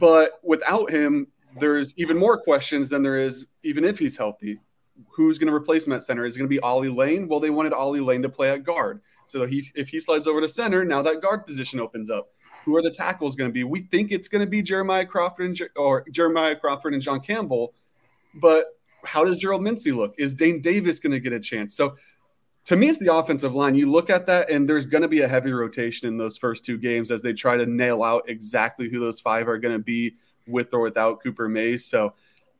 But 0.00 0.40
without 0.42 0.90
him, 0.90 1.28
there's 1.60 1.96
even 1.98 2.16
more 2.16 2.38
questions 2.38 2.88
than 2.88 3.02
there 3.02 3.18
is 3.18 3.46
even 3.62 3.84
if 3.84 3.98
he's 3.98 4.16
healthy. 4.16 4.58
Who's 5.10 5.38
going 5.38 5.48
to 5.48 5.54
replace 5.54 5.86
him 5.86 5.92
at 5.92 6.02
center? 6.02 6.24
Is 6.24 6.36
it 6.36 6.38
going 6.38 6.48
to 6.48 6.54
be 6.54 6.60
Ollie 6.60 6.88
Lane? 6.88 7.28
Well, 7.28 7.40
they 7.40 7.50
wanted 7.50 7.72
Ollie 7.72 8.00
Lane 8.00 8.22
to 8.22 8.28
play 8.28 8.50
at 8.50 8.62
guard. 8.62 9.00
So 9.26 9.46
he, 9.46 9.64
if 9.74 9.88
he 9.88 10.00
slides 10.00 10.26
over 10.26 10.40
to 10.40 10.48
center, 10.48 10.84
now 10.84 11.02
that 11.02 11.20
guard 11.20 11.46
position 11.46 11.80
opens 11.80 12.08
up 12.10 12.28
who 12.64 12.76
are 12.76 12.82
the 12.82 12.90
tackles 12.90 13.36
going 13.36 13.48
to 13.50 13.52
be? 13.52 13.64
We 13.64 13.80
think 13.80 14.12
it's 14.12 14.28
going 14.28 14.40
to 14.44 14.50
be 14.50 14.62
Jeremiah 14.62 15.06
Crawford 15.06 15.46
and 15.46 15.68
or 15.76 16.04
Jeremiah 16.10 16.56
Crawford 16.56 16.94
and 16.94 17.02
John 17.02 17.20
Campbell, 17.20 17.74
but 18.34 18.78
how 19.04 19.24
does 19.24 19.38
Gerald 19.38 19.62
Mincey 19.62 19.92
look? 19.92 20.14
Is 20.18 20.32
Dayne 20.34 20.60
Davis 20.60 20.98
going 20.98 21.12
to 21.12 21.20
get 21.20 21.32
a 21.32 21.40
chance? 21.40 21.74
So 21.74 21.96
to 22.66 22.76
me, 22.76 22.88
it's 22.88 22.98
the 22.98 23.12
offensive 23.12 23.54
line. 23.54 23.74
You 23.74 23.90
look 23.90 24.08
at 24.08 24.26
that, 24.26 24.48
and 24.48 24.68
there's 24.68 24.86
going 24.86 25.02
to 25.02 25.08
be 25.08 25.22
a 25.22 25.28
heavy 25.28 25.50
rotation 25.50 26.06
in 26.06 26.16
those 26.16 26.38
first 26.38 26.64
two 26.64 26.78
games 26.78 27.10
as 27.10 27.20
they 27.20 27.32
try 27.32 27.56
to 27.56 27.66
nail 27.66 28.04
out 28.04 28.22
exactly 28.28 28.88
who 28.88 29.00
those 29.00 29.18
five 29.18 29.48
are 29.48 29.58
going 29.58 29.74
to 29.74 29.82
be 29.82 30.14
with 30.46 30.72
or 30.72 30.80
without 30.80 31.22
Cooper 31.22 31.48
Mays. 31.48 31.84
So 31.84 32.14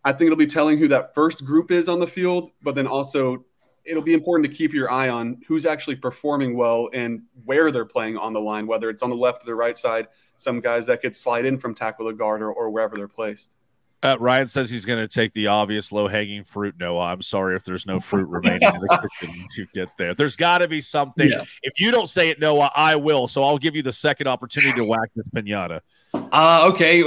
I 0.05 0.13
think 0.13 0.27
it'll 0.27 0.37
be 0.37 0.47
telling 0.47 0.79
who 0.79 0.89
that 0.89 1.15
first 1.15 1.45
group 1.45 1.71
is 1.71 1.89
on 1.89 2.01
the 2.01 2.07
field, 2.07 2.51
but 2.63 2.75
then 2.75 2.89
also 2.89 3.45
it'll 3.85 4.03
be 4.03 4.15
important 4.15 4.51
to 4.51 4.57
keep 4.57 4.73
your 4.73 4.91
eye 4.91 5.09
on 5.09 5.41
who's 5.47 5.67
actually 5.67 5.97
performing 5.97 6.57
well 6.57 6.89
and 6.93 7.23
where 7.45 7.71
they're 7.71 7.85
playing 7.85 8.17
on 8.17 8.33
the 8.33 8.41
line, 8.41 8.67
whether 8.67 8.89
it's 8.91 9.03
on 9.03 9.11
the 9.11 9.17
left 9.17 9.43
or 9.43 9.47
the 9.47 9.55
right 9.55 9.77
side. 9.77 10.09
Some 10.37 10.61
guys 10.61 10.87
that 10.87 11.03
could 11.03 11.15
slide 11.15 11.45
in 11.45 11.59
from 11.59 11.75
tackle 11.75 12.07
the 12.07 12.13
guard 12.13 12.43
or, 12.43 12.53
or 12.53 12.71
wherever 12.71 12.97
they're 12.97 13.09
placed. 13.09 13.57
Uh, 14.03 14.17
Ryan 14.19 14.49
says 14.49 14.69
he's 14.69 14.85
going 14.85 14.99
to 14.99 15.07
take 15.07 15.33
the 15.33 15.47
obvious 15.47 15.93
low 15.93 16.09
hanging 16.09 16.43
fruit. 16.43 16.75
No, 16.79 16.99
I'm 16.99 17.23
sorry 17.23 17.55
if 17.55 17.65
there's 17.65 17.87
no 17.87 18.01
fruit 18.01 18.29
remaining 18.29 18.63
in 18.63 18.81
the 18.81 19.09
kitchen 19.21 19.47
to 19.55 19.67
get 19.73 19.89
there. 19.97 20.15
There's 20.15 20.37
got 20.37 20.59
to 20.59 20.69
be 20.69 20.81
something. 20.81 21.29
Yeah. 21.29 21.45
If 21.63 21.81
you 21.81 21.93
don't 21.93 22.09
say 22.09 22.29
it, 22.29 22.41
Noah, 22.41 22.73
I 22.75 22.97
will. 22.97 23.29
So 23.29 23.45
I'll 23.45 23.59
give 23.59 23.77
you 23.77 23.83
the 23.83 23.93
second 23.93 24.27
opportunity 24.27 24.73
to 24.79 24.85
whack 24.85 25.11
this 25.15 25.29
pinata. 25.29 25.81
Uh, 26.15 26.71
okay. 26.73 27.01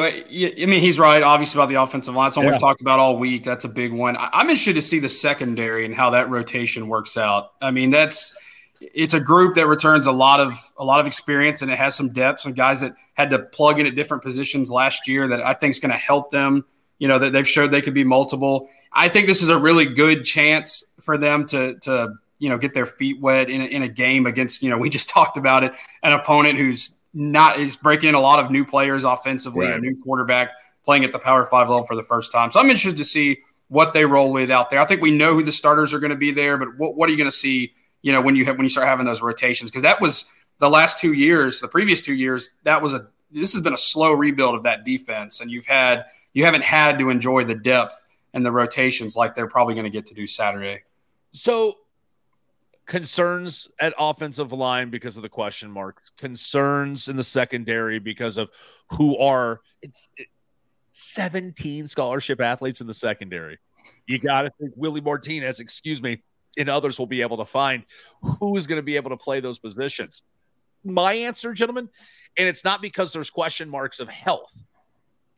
I 0.62 0.66
mean, 0.66 0.80
he's 0.80 0.98
right, 0.98 1.22
obviously, 1.22 1.60
about 1.60 1.70
the 1.70 1.82
offensive 1.82 2.16
line. 2.16 2.30
It's 2.30 2.38
one 2.38 2.46
yeah. 2.46 2.54
we've 2.54 2.62
talked 2.62 2.82
about 2.82 3.00
all 3.00 3.18
week. 3.18 3.44
That's 3.44 3.66
a 3.66 3.70
big 3.70 3.92
one. 3.92 4.16
I'm 4.18 4.50
interested 4.50 4.74
to 4.74 4.82
see 4.82 5.00
the 5.00 5.10
secondary 5.10 5.86
and 5.86 5.94
how 5.94 6.12
that 6.12 6.30
rotation 6.30 6.88
works 6.88 7.18
out. 7.18 7.52
I 7.62 7.72
mean, 7.72 7.92
that's 7.92 8.36
it's 8.82 9.14
a 9.14 9.20
group 9.20 9.56
that 9.56 9.68
returns 9.68 10.08
a 10.08 10.12
lot 10.12 10.40
of 10.40 10.58
a 10.78 10.86
lot 10.86 11.00
of 11.00 11.08
experience 11.08 11.62
and 11.62 11.72
it 11.72 11.78
has 11.78 11.96
some 11.96 12.14
depth. 12.14 12.40
Some 12.40 12.54
guys 12.54 12.82
that 12.82 12.94
had 13.16 13.30
to 13.32 13.40
plug 13.40 13.80
in 13.80 13.86
at 13.86 13.96
different 13.96 14.24
positions 14.24 14.72
last 14.72 15.08
year 15.08 15.28
that 15.28 15.42
I 15.42 15.54
think 15.54 15.72
is 15.72 15.80
going 15.80 15.92
to 15.92 15.98
help 15.98 16.32
them 16.32 16.66
you 17.00 17.08
know 17.08 17.20
that 17.20 17.34
they've 17.34 17.48
showed 17.48 17.72
they 17.72 17.82
could 17.82 17.94
be 17.94 18.04
multiple. 18.04 18.70
I 18.92 19.10
think 19.10 19.28
this 19.28 19.42
is 19.42 19.50
a 19.50 19.58
really 19.58 19.86
good 19.86 20.24
chance 20.24 20.94
for 21.02 21.18
them 21.18 21.46
to 21.48 21.78
to 21.80 22.14
you 22.40 22.50
know 22.50 22.58
get 22.58 22.74
their 22.74 22.86
feet 22.86 23.20
wet 23.22 23.50
in 23.50 23.62
a, 23.62 23.66
in 23.66 23.82
a 23.82 23.88
game 23.88 24.26
against 24.26 24.62
you 24.62 24.70
know 24.70 24.78
we 24.78 24.90
just 24.90 25.10
talked 25.18 25.38
about 25.38 25.64
it 25.64 25.74
an 26.04 26.14
opponent 26.14 26.58
who's 26.58 26.98
not 27.14 27.60
is 27.60 27.76
breaking 27.76 28.10
in 28.10 28.16
a 28.16 28.20
lot 28.20 28.44
of 28.44 28.52
new 28.52 28.66
players 28.66 29.06
offensively, 29.06 29.68
right. 29.68 29.78
a 29.78 29.80
new 29.80 29.98
quarterback 30.04 30.52
playing 30.84 31.06
at 31.06 31.12
the 31.12 31.20
Power 31.20 31.46
Five 31.46 31.70
level 31.70 31.86
for 31.86 31.96
the 31.96 32.04
first 32.04 32.32
time. 32.32 32.52
So 32.52 32.60
I'm 32.60 32.70
interested 32.70 32.98
to 32.98 33.06
see 33.06 33.40
what 33.70 33.94
they 33.94 34.06
roll 34.06 34.32
with 34.32 34.52
out 34.52 34.70
there. 34.70 34.80
I 34.82 34.86
think 34.86 35.02
we 35.02 35.12
know 35.12 35.34
who 35.34 35.44
the 35.44 35.52
starters 35.52 35.94
are 35.94 36.00
going 36.00 36.12
to 36.12 36.18
be 36.18 36.32
there, 36.32 36.58
but 36.58 36.78
what, 36.78 36.96
what 36.96 37.10
are 37.10 37.12
you 37.12 37.18
going 37.18 37.30
to 37.30 37.36
see? 37.36 37.74
You 38.02 38.12
know 38.12 38.22
when 38.22 38.36
you 38.36 38.46
have 38.46 38.58
when 38.58 38.66
you 38.66 38.70
start 38.70 38.88
having 38.88 39.06
those 39.06 39.22
rotations 39.22 39.72
because 39.72 39.82
that 39.82 40.00
was 40.00 40.26
the 40.60 40.70
last 40.70 41.00
two 41.00 41.14
years, 41.14 41.60
the 41.60 41.68
previous 41.68 42.02
two 42.02 42.14
years, 42.14 42.52
that 42.64 42.82
was 42.82 42.94
a 42.94 43.08
this 43.32 43.54
has 43.54 43.64
been 43.64 43.74
a 43.74 43.78
slow 43.78 44.12
rebuild 44.12 44.56
of 44.56 44.64
that 44.64 44.86
defense, 44.86 45.42
and 45.42 45.50
you've 45.50 45.66
had 45.66 46.06
you 46.36 46.46
haven't 46.46 46.64
had 46.64 47.00
to 47.00 47.10
enjoy 47.10 47.46
the 47.46 47.56
depth 47.56 48.06
and 48.36 48.46
the 48.46 48.52
rotations 48.52 49.16
like 49.16 49.34
they're 49.34 49.48
probably 49.48 49.74
going 49.74 49.86
to 49.86 49.90
get 49.90 50.06
to 50.08 50.14
do 50.14 50.28
Saturday. 50.28 50.84
So 51.32 51.78
concerns 52.86 53.70
at 53.80 53.94
offensive 53.98 54.52
line 54.52 54.90
because 54.90 55.16
of 55.16 55.24
the 55.24 55.30
question 55.30 55.72
marks, 55.72 56.12
concerns 56.18 57.08
in 57.08 57.16
the 57.16 57.24
secondary 57.24 58.00
because 58.00 58.38
of 58.38 58.50
who 58.92 59.18
are 59.18 59.62
it's 59.82 60.10
17 60.92 61.88
scholarship 61.88 62.42
athletes 62.42 62.82
in 62.82 62.88
the 62.88 62.94
secondary. 62.94 63.58
You 64.06 64.20
got 64.20 64.42
to 64.42 64.52
think 64.60 64.74
Willie 64.76 65.02
Martinez, 65.02 65.62
excuse 65.62 66.02
me, 66.02 66.22
and 66.58 66.70
others 66.70 67.00
will 67.00 67.08
be 67.08 67.22
able 67.22 67.38
to 67.38 67.46
find 67.46 67.84
who 68.22 68.58
is 68.58 68.68
going 68.68 68.78
to 68.78 68.84
be 68.84 68.98
able 68.98 69.12
to 69.12 69.18
play 69.18 69.40
those 69.40 69.58
positions. 69.58 70.24
My 70.84 71.14
answer, 71.14 71.54
gentlemen, 71.54 71.90
and 72.38 72.48
it's 72.48 72.64
not 72.64 72.82
because 72.82 73.14
there's 73.14 73.30
question 73.30 73.70
marks 73.70 74.00
of 74.00 74.10
health. 74.10 74.54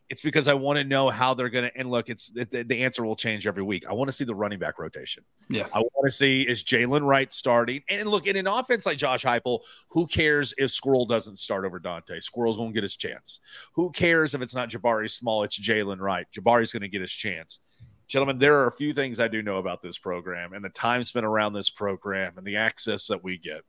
It's 0.09 0.21
because 0.21 0.47
I 0.47 0.53
want 0.53 0.77
to 0.77 0.85
know 0.85 1.09
how 1.09 1.33
they're 1.33 1.49
going 1.49 1.69
to. 1.69 1.77
And 1.77 1.91
look, 1.91 2.07
it's 2.07 2.29
the, 2.29 2.45
the 2.45 2.83
answer 2.83 3.03
will 3.03 3.15
change 3.15 3.45
every 3.45 3.63
week. 3.63 3.87
I 3.89 3.93
want 3.93 4.07
to 4.07 4.13
see 4.13 4.23
the 4.23 4.33
running 4.33 4.57
back 4.57 4.79
rotation. 4.79 5.25
Yeah, 5.49 5.67
I 5.73 5.79
want 5.79 6.05
to 6.05 6.11
see 6.11 6.43
is 6.43 6.63
Jaylen 6.63 7.05
Wright 7.05 7.31
starting. 7.33 7.81
And 7.89 8.07
look, 8.09 8.25
in 8.25 8.37
an 8.37 8.47
offense 8.47 8.85
like 8.85 8.97
Josh 8.97 9.25
Heupel, 9.25 9.59
who 9.89 10.07
cares 10.07 10.53
if 10.57 10.71
Squirrel 10.71 11.05
doesn't 11.05 11.37
start 11.37 11.65
over 11.65 11.77
Dante? 11.77 12.21
Squirrel's 12.21 12.55
going 12.55 12.69
to 12.69 12.73
get 12.73 12.83
his 12.83 12.95
chance. 12.95 13.41
Who 13.73 13.91
cares 13.91 14.33
if 14.33 14.41
it's 14.41 14.55
not 14.55 14.69
Jabari 14.69 15.09
Small? 15.09 15.43
It's 15.43 15.59
Jaylen 15.59 15.99
Wright. 15.99 16.25
Jabari's 16.31 16.71
going 16.71 16.83
to 16.83 16.87
get 16.87 17.01
his 17.01 17.11
chance. 17.11 17.59
Gentlemen, 18.07 18.37
there 18.37 18.55
are 18.59 18.67
a 18.67 18.71
few 18.71 18.93
things 18.93 19.19
I 19.19 19.27
do 19.27 19.41
know 19.41 19.57
about 19.57 19.81
this 19.81 19.97
program 19.97 20.53
and 20.53 20.63
the 20.63 20.69
time 20.69 21.03
spent 21.03 21.25
around 21.25 21.51
this 21.51 21.69
program 21.69 22.37
and 22.37 22.47
the 22.47 22.55
access 22.55 23.07
that 23.07 23.21
we 23.21 23.37
get. 23.37 23.63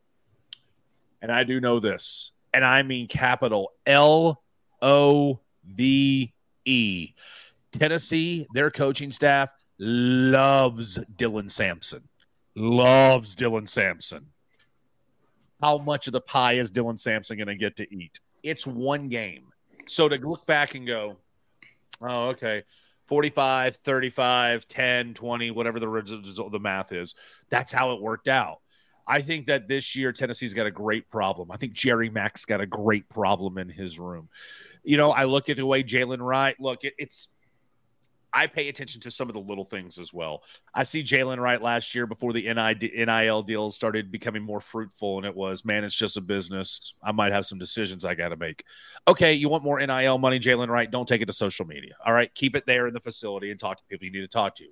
And 1.21 1.33
I 1.33 1.42
do 1.42 1.61
know 1.61 1.80
this, 1.80 2.30
and 2.54 2.64
I 2.64 2.85
mean 2.85 3.09
capital 3.09 3.73
L 3.85 4.40
O 4.80 5.40
V 5.75 6.33
E. 6.65 7.15
Tennessee, 7.73 8.47
their 8.55 8.71
coaching 8.71 9.11
staff 9.11 9.51
loves 9.79 10.99
Dylan 11.17 11.51
Sampson. 11.51 12.09
Loves 12.55 13.37
Dylan 13.37 13.69
Sampson. 13.69 14.27
How 15.61 15.79
much 15.79 16.07
of 16.07 16.13
the 16.13 16.21
pie 16.21 16.55
is 16.55 16.71
Dylan 16.71 16.99
Sampson 16.99 17.37
going 17.37 17.49
to 17.49 17.57
get 17.57 17.77
to 17.77 17.95
eat? 17.95 18.21
It's 18.43 18.67
one 18.67 19.09
game. 19.09 19.45
So 19.87 20.09
to 20.09 20.17
look 20.17 20.47
back 20.47 20.75
and 20.75 20.87
go, 20.87 21.17
oh, 22.01 22.29
okay. 22.29 22.63
45, 23.07 23.77
35, 23.77 24.69
10, 24.69 25.15
20, 25.15 25.51
whatever 25.51 25.81
the, 25.81 26.49
the 26.53 26.59
math 26.61 26.93
is. 26.93 27.15
That's 27.49 27.73
how 27.73 27.93
it 27.93 28.03
worked 28.03 28.29
out. 28.29 28.61
I 29.09 29.23
think 29.23 29.47
that 29.47 29.69
this 29.69 29.97
year 29.97 30.12
Tennessee's 30.12 30.53
got 30.53 30.67
a 30.67 30.71
great 30.71 31.09
problem. 31.09 31.50
I 31.50 31.57
think 31.57 31.73
Jerry 31.73 32.11
Mack's 32.11 32.45
got 32.45 32.61
a 32.61 32.67
great 32.67 33.09
problem 33.09 33.57
in 33.57 33.71
his 33.71 33.99
room. 33.99 34.29
You 34.85 34.99
know, 34.99 35.12
I 35.12 35.25
look 35.25 35.49
at 35.49 35.57
the 35.57 35.65
way 35.65 35.83
Jaylen 35.83 36.21
Wright 36.21 36.55
look. 36.61 36.85
It, 36.85 36.93
it's 36.99 37.29
I 38.32 38.47
pay 38.47 38.68
attention 38.68 39.00
to 39.02 39.11
some 39.11 39.28
of 39.28 39.35
the 39.35 39.40
little 39.40 39.64
things 39.64 39.99
as 39.99 40.12
well. 40.12 40.42
I 40.75 40.82
see 40.82 41.02
Jaylen 41.02 41.38
Wright 41.38 41.61
last 41.61 41.94
year 41.94 42.06
before 42.06 42.32
the 42.32 42.42
NIL 42.42 43.42
deals 43.42 43.75
started 43.75 44.12
becoming 44.12 44.42
more 44.42 44.61
fruitful, 44.61 45.16
and 45.16 45.26
it 45.26 45.35
was, 45.35 45.64
man, 45.64 45.82
it's 45.82 45.94
just 45.94 46.16
a 46.16 46.20
business. 46.20 46.94
I 47.02 47.12
might 47.12 47.32
have 47.32 47.47
some 47.47 47.58
decisions 47.58 48.04
I 48.04 48.14
got 48.14 48.28
to 48.28 48.37
make. 48.37 48.64
Okay, 49.06 49.32
you 49.32 49.49
want 49.49 49.64
more 49.64 49.78
NIL 49.85 50.18
money, 50.18 50.38
Jaylen 50.38 50.68
Wright? 50.68 50.90
Don't 50.90 51.08
take 51.08 51.23
it 51.23 51.26
to 51.26 51.32
social 51.32 51.66
media. 51.66 51.94
All 52.04 52.12
right, 52.12 52.32
keep 52.35 52.54
it 52.54 52.66
there 52.66 52.87
in 52.87 52.94
the 52.94 53.00
facility 53.00 53.50
and 53.50 53.58
talk 53.58 53.78
to 53.78 53.85
people 53.85 54.04
you 54.04 54.12
need 54.12 54.20
to 54.20 54.28
talk 54.28 54.54
to. 54.56 54.66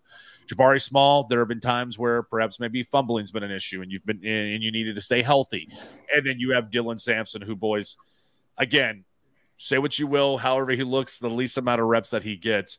Jabari 0.46 0.80
Small, 0.80 1.24
there 1.24 1.38
have 1.38 1.48
been 1.48 1.60
times 1.60 1.98
where 1.98 2.22
perhaps 2.22 2.60
maybe 2.60 2.82
fumbling's 2.82 3.30
been 3.30 3.42
an 3.42 3.50
issue, 3.50 3.80
and 3.82 3.90
you've 3.90 4.04
been 4.04 4.24
and 4.24 4.62
you 4.62 4.70
needed 4.70 4.94
to 4.94 5.00
stay 5.00 5.22
healthy, 5.22 5.68
and 6.14 6.26
then 6.26 6.38
you 6.38 6.52
have 6.52 6.70
Dylan 6.70 7.00
Sampson, 7.00 7.42
who 7.42 7.56
boys, 7.56 7.96
again, 8.58 9.04
say 9.56 9.78
what 9.78 9.98
you 9.98 10.06
will, 10.06 10.36
however 10.36 10.72
he 10.72 10.84
looks, 10.84 11.18
the 11.18 11.30
least 11.30 11.56
amount 11.56 11.80
of 11.80 11.86
reps 11.86 12.10
that 12.10 12.22
he 12.22 12.36
gets 12.36 12.78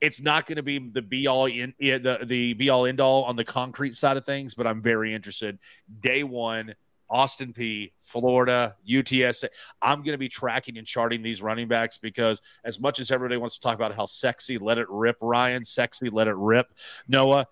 it's 0.00 0.20
not 0.20 0.46
going 0.46 0.56
to 0.56 0.62
be 0.62 0.78
the 0.78 1.02
be 1.02 1.26
all 1.26 1.46
in 1.46 1.74
the 1.78 2.20
the 2.24 2.54
be 2.54 2.68
all 2.68 2.86
end 2.86 3.00
all 3.00 3.24
on 3.24 3.36
the 3.36 3.44
concrete 3.44 3.94
side 3.94 4.16
of 4.16 4.24
things, 4.24 4.54
but 4.54 4.66
I'm 4.66 4.80
very 4.80 5.14
interested. 5.14 5.58
Day 6.00 6.22
one, 6.22 6.74
Austin 7.10 7.52
Peay, 7.52 7.92
Florida, 7.98 8.76
UTSA. 8.88 9.48
I'm 9.80 9.98
going 9.98 10.12
to 10.12 10.18
be 10.18 10.28
tracking 10.28 10.78
and 10.78 10.86
charting 10.86 11.22
these 11.22 11.42
running 11.42 11.68
backs 11.68 11.98
because 11.98 12.40
as 12.64 12.78
much 12.78 13.00
as 13.00 13.10
everybody 13.10 13.38
wants 13.38 13.58
to 13.58 13.60
talk 13.60 13.74
about 13.74 13.94
how 13.94 14.06
sexy, 14.06 14.58
let 14.58 14.78
it 14.78 14.86
rip, 14.90 15.16
Ryan, 15.20 15.64
sexy, 15.64 16.10
let 16.10 16.28
it 16.28 16.36
rip, 16.36 16.74
Noah. 17.06 17.46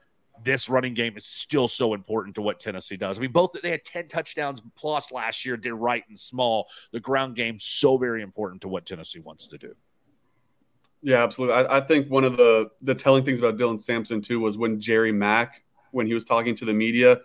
This 0.44 0.68
running 0.68 0.92
game 0.92 1.16
is 1.16 1.24
still 1.24 1.66
so 1.66 1.94
important 1.94 2.34
to 2.34 2.42
what 2.42 2.60
Tennessee 2.60 2.98
does. 2.98 3.16
I 3.16 3.22
mean, 3.22 3.32
both 3.32 3.56
they 3.62 3.70
had 3.70 3.86
10 3.86 4.08
touchdowns 4.08 4.60
plus 4.76 5.10
last 5.10 5.46
year, 5.46 5.56
did 5.56 5.72
right 5.72 6.04
and 6.08 6.18
small. 6.18 6.68
The 6.92 7.00
ground 7.00 7.36
game 7.36 7.58
so 7.58 7.96
very 7.96 8.20
important 8.20 8.60
to 8.60 8.68
what 8.68 8.84
Tennessee 8.84 9.20
wants 9.20 9.46
to 9.48 9.56
do. 9.56 9.74
Yeah, 11.02 11.22
absolutely. 11.22 11.56
I, 11.56 11.78
I, 11.78 11.80
think 11.80 12.10
one 12.10 12.24
of 12.24 12.36
the 12.36 12.70
the 12.82 12.94
telling 12.94 13.24
things 13.24 13.38
about 13.38 13.56
Dylan 13.56 13.78
Sampson 13.78 14.20
too 14.20 14.40
was 14.40 14.58
when 14.58 14.80
Jerry 14.80 15.12
Mack, 15.12 15.62
when 15.92 16.06
he 16.06 16.14
was 16.14 16.24
talking 16.24 16.54
to 16.56 16.64
the 16.64 16.72
media, 16.72 17.20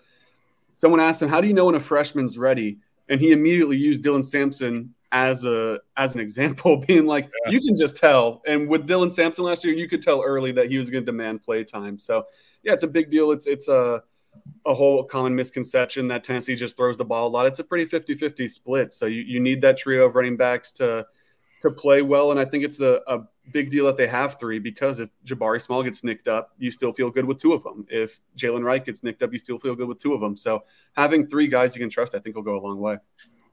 someone 0.73 0.99
asked 0.99 1.21
him, 1.21 1.29
"How 1.29 1.41
do 1.41 1.47
you 1.47 1.53
know 1.53 1.65
when 1.65 1.75
a 1.75 1.79
freshman's 1.79 2.37
ready?" 2.37 2.77
And 3.09 3.19
he 3.19 3.31
immediately 3.31 3.77
used 3.77 4.03
Dylan 4.03 4.23
Sampson 4.23 4.93
as 5.11 5.45
a 5.45 5.79
as 5.97 6.15
an 6.15 6.21
example, 6.21 6.77
being 6.87 7.05
like, 7.05 7.29
yeah. 7.45 7.51
"You 7.51 7.61
can 7.61 7.75
just 7.75 7.95
tell." 7.95 8.41
And 8.45 8.67
with 8.67 8.87
Dylan 8.87 9.11
Sampson 9.11 9.45
last 9.45 9.63
year, 9.63 9.73
you 9.73 9.87
could 9.87 10.01
tell 10.01 10.21
early 10.21 10.51
that 10.53 10.69
he 10.69 10.77
was 10.77 10.89
going 10.89 11.03
to 11.03 11.11
demand 11.11 11.41
play 11.41 11.63
time. 11.63 11.97
So, 11.97 12.25
yeah, 12.63 12.73
it's 12.73 12.83
a 12.83 12.87
big 12.87 13.09
deal. 13.09 13.31
It's 13.31 13.47
it's 13.47 13.67
a 13.67 14.03
a 14.65 14.73
whole 14.73 15.03
common 15.03 15.35
misconception 15.35 16.07
that 16.07 16.23
Tennessee 16.23 16.55
just 16.55 16.77
throws 16.77 16.97
the 16.97 17.05
ball 17.05 17.27
a 17.27 17.29
lot. 17.29 17.45
It's 17.45 17.59
a 17.59 17.63
pretty 17.63 17.85
50-50 17.85 18.49
split. 18.49 18.93
So 18.93 19.05
you, 19.05 19.21
you 19.21 19.39
need 19.39 19.61
that 19.61 19.77
trio 19.77 20.05
of 20.05 20.15
running 20.15 20.37
backs 20.37 20.71
to 20.73 21.05
to 21.61 21.71
play 21.71 22.01
well. 22.01 22.31
And 22.31 22.39
I 22.39 22.45
think 22.45 22.63
it's 22.63 22.81
a, 22.81 23.01
a 23.07 23.21
big 23.51 23.69
deal 23.69 23.85
that 23.85 23.97
they 23.97 24.07
have 24.07 24.39
three 24.39 24.59
because 24.59 24.99
if 24.99 25.09
Jabari 25.25 25.61
Small 25.61 25.83
gets 25.83 26.03
nicked 26.03 26.27
up, 26.27 26.51
you 26.57 26.71
still 26.71 26.93
feel 26.93 27.09
good 27.09 27.25
with 27.25 27.39
two 27.39 27.53
of 27.53 27.63
them. 27.63 27.85
If 27.89 28.19
Jaylen 28.37 28.63
Wright 28.63 28.83
gets 28.83 29.03
nicked 29.03 29.23
up, 29.23 29.31
you 29.33 29.39
still 29.39 29.59
feel 29.59 29.75
good 29.75 29.87
with 29.87 29.99
two 29.99 30.13
of 30.13 30.21
them. 30.21 30.35
So 30.35 30.63
having 30.93 31.27
three 31.27 31.47
guys 31.47 31.75
you 31.75 31.79
can 31.79 31.89
trust, 31.89 32.15
I 32.15 32.19
think, 32.19 32.35
will 32.35 32.43
go 32.43 32.57
a 32.57 32.61
long 32.61 32.79
way. 32.79 32.97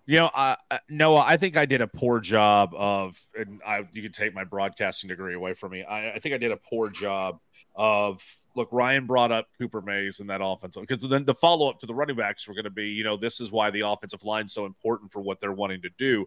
You 0.07 0.21
know, 0.21 0.27
uh, 0.29 0.57
Noah, 0.88 1.25
I 1.27 1.37
think 1.37 1.59
I 1.59 1.67
did 1.67 1.83
a 1.83 1.87
poor 1.87 2.19
job 2.19 2.73
of, 2.75 3.21
and 3.37 3.61
I, 3.67 3.87
you 3.93 4.03
can 4.03 4.12
take 4.12 4.35
my 4.35 4.45
broadcasting 4.45 5.09
degree 5.09 5.35
away 5.35 5.53
from 5.53 5.73
me. 5.73 5.85
I, 5.85 6.12
I 6.12 6.19
think 6.19 6.35
I 6.35 6.38
did 6.38 6.50
a 6.50 6.57
poor 6.57 6.88
job 6.88 7.41
of 7.75 8.23
look, 8.59 8.69
Ryan 8.73 9.07
brought 9.07 9.33
up 9.33 9.47
Cooper 9.59 9.81
Mays 9.81 10.21
and 10.21 10.29
that 10.29 10.41
offensive 10.43 10.83
because 10.87 11.09
then 11.09 11.25
the 11.25 11.35
follow 11.35 11.71
up 11.71 11.79
to 11.79 11.87
the 11.87 11.95
running 11.95 12.17
backs 12.17 12.47
were 12.47 12.55
going 12.55 12.65
to 12.65 12.71
be, 12.71 12.88
you 12.88 13.05
know, 13.05 13.17
this 13.17 13.41
is 13.41 13.53
why 13.53 13.71
the 13.71 13.83
offensive 13.87 14.25
line 14.25 14.47
is 14.47 14.53
so 14.53 14.67
important 14.67 15.12
for 15.12 15.21
what 15.21 15.41
they're 15.41 15.53
wanting 15.53 15.81
to 15.83 15.91
do 15.97 16.27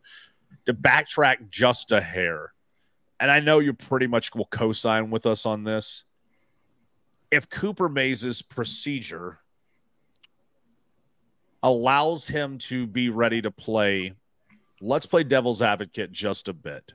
to 0.65 0.73
backtrack 0.73 1.49
just 1.49 1.91
a 1.91 2.01
hair, 2.01 2.53
and 3.19 3.31
I 3.31 3.39
know 3.39 3.59
you 3.59 3.73
pretty 3.73 4.07
much 4.07 4.33
will 4.35 4.45
co 4.45 4.71
sign 4.71 5.09
with 5.09 5.25
us 5.25 5.45
on 5.45 5.63
this. 5.63 6.03
If 7.29 7.49
Cooper 7.49 7.87
Mays's 7.87 8.41
procedure 8.41 9.39
allows 11.63 12.27
him 12.27 12.57
to 12.57 12.87
be 12.87 13.09
ready 13.09 13.41
to 13.41 13.51
play, 13.51 14.13
let's 14.81 15.05
play 15.05 15.23
devil's 15.23 15.61
advocate 15.61 16.11
just 16.11 16.47
a 16.47 16.53
bit. 16.53 16.93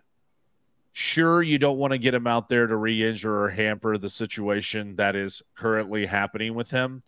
Sure, 0.92 1.42
you 1.42 1.58
don't 1.58 1.78
want 1.78 1.92
to 1.92 1.98
get 1.98 2.14
him 2.14 2.26
out 2.26 2.48
there 2.48 2.66
to 2.66 2.76
re 2.76 3.06
injure 3.06 3.42
or 3.42 3.50
hamper 3.50 3.98
the 3.98 4.08
situation 4.08 4.96
that 4.96 5.14
is 5.14 5.42
currently 5.54 6.06
happening 6.06 6.54
with 6.54 6.70
him. 6.70 7.02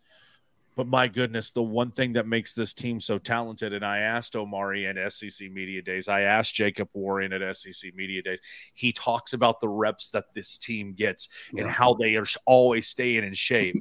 But 0.79 0.87
my 0.87 1.09
goodness, 1.09 1.51
the 1.51 1.61
one 1.61 1.91
thing 1.91 2.13
that 2.13 2.29
makes 2.29 2.55
this 2.55 2.73
team 2.73 3.01
so 3.01 3.19
talented, 3.19 3.73
and 3.73 3.85
I 3.85 3.99
asked 3.99 4.37
Omari 4.37 4.87
at 4.87 5.13
SEC 5.13 5.51
Media 5.51 5.83
Days, 5.83 6.07
I 6.07 6.21
asked 6.21 6.55
Jacob 6.55 6.89
Warren 6.95 7.33
at 7.33 7.57
SEC 7.57 7.93
Media 7.97 8.23
Days. 8.23 8.41
He 8.75 8.93
talks 8.93 9.33
about 9.33 9.61
the 9.61 9.69
reps 9.69 10.11
that 10.11 10.27
this 10.37 10.57
team 10.57 10.95
gets 10.95 11.31
and 11.51 11.69
how 11.69 11.95
they 11.95 12.15
are 12.15 12.27
always 12.47 12.87
staying 12.87 13.25
in 13.25 13.35
shape. 13.35 13.75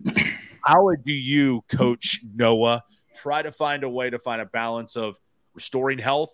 how 0.65 0.89
do 1.05 1.13
you, 1.13 1.63
Coach 1.69 2.19
Noah, 2.33 2.83
try 3.15 3.43
to 3.43 3.51
find 3.51 3.83
a 3.83 3.89
way 3.89 4.09
to 4.09 4.17
find 4.17 4.41
a 4.41 4.47
balance 4.47 4.95
of 4.95 5.19
restoring 5.53 5.99
health, 5.99 6.31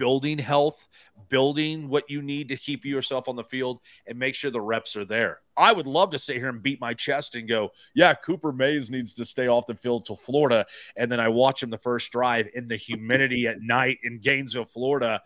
building 0.00 0.38
health, 0.38 0.88
building 1.28 1.90
what 1.90 2.08
you 2.08 2.22
need 2.22 2.48
to 2.48 2.56
keep 2.56 2.86
yourself 2.86 3.28
on 3.28 3.36
the 3.36 3.44
field, 3.44 3.80
and 4.06 4.18
make 4.18 4.34
sure 4.34 4.50
the 4.50 4.60
reps 4.60 4.96
are 4.96 5.04
there? 5.04 5.40
I 5.58 5.74
would 5.74 5.86
love 5.86 6.08
to 6.10 6.18
sit 6.18 6.36
here 6.36 6.48
and 6.48 6.62
beat 6.62 6.80
my 6.80 6.94
chest 6.94 7.36
and 7.36 7.46
go, 7.46 7.68
yeah, 7.94 8.14
Cooper 8.14 8.50
Mays 8.50 8.90
needs 8.90 9.12
to 9.14 9.26
stay 9.26 9.46
off 9.46 9.66
the 9.66 9.74
field 9.74 10.06
till 10.06 10.16
Florida. 10.16 10.64
And 10.96 11.12
then 11.12 11.20
I 11.20 11.28
watch 11.28 11.62
him 11.62 11.68
the 11.68 11.76
first 11.76 12.10
drive 12.10 12.48
in 12.54 12.66
the 12.66 12.76
humidity 12.76 13.46
at 13.46 13.60
night 13.60 13.98
in 14.02 14.20
Gainesville, 14.20 14.64
Florida, 14.64 15.20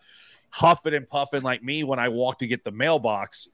huffing 0.49 0.93
and 0.93 1.07
puffing 1.07 1.41
like 1.41 1.63
me 1.63 1.85
when 1.85 1.99
I 1.99 2.09
walk 2.09 2.39
to 2.39 2.47
get 2.47 2.65
the 2.65 2.71
mailbox. 2.71 3.47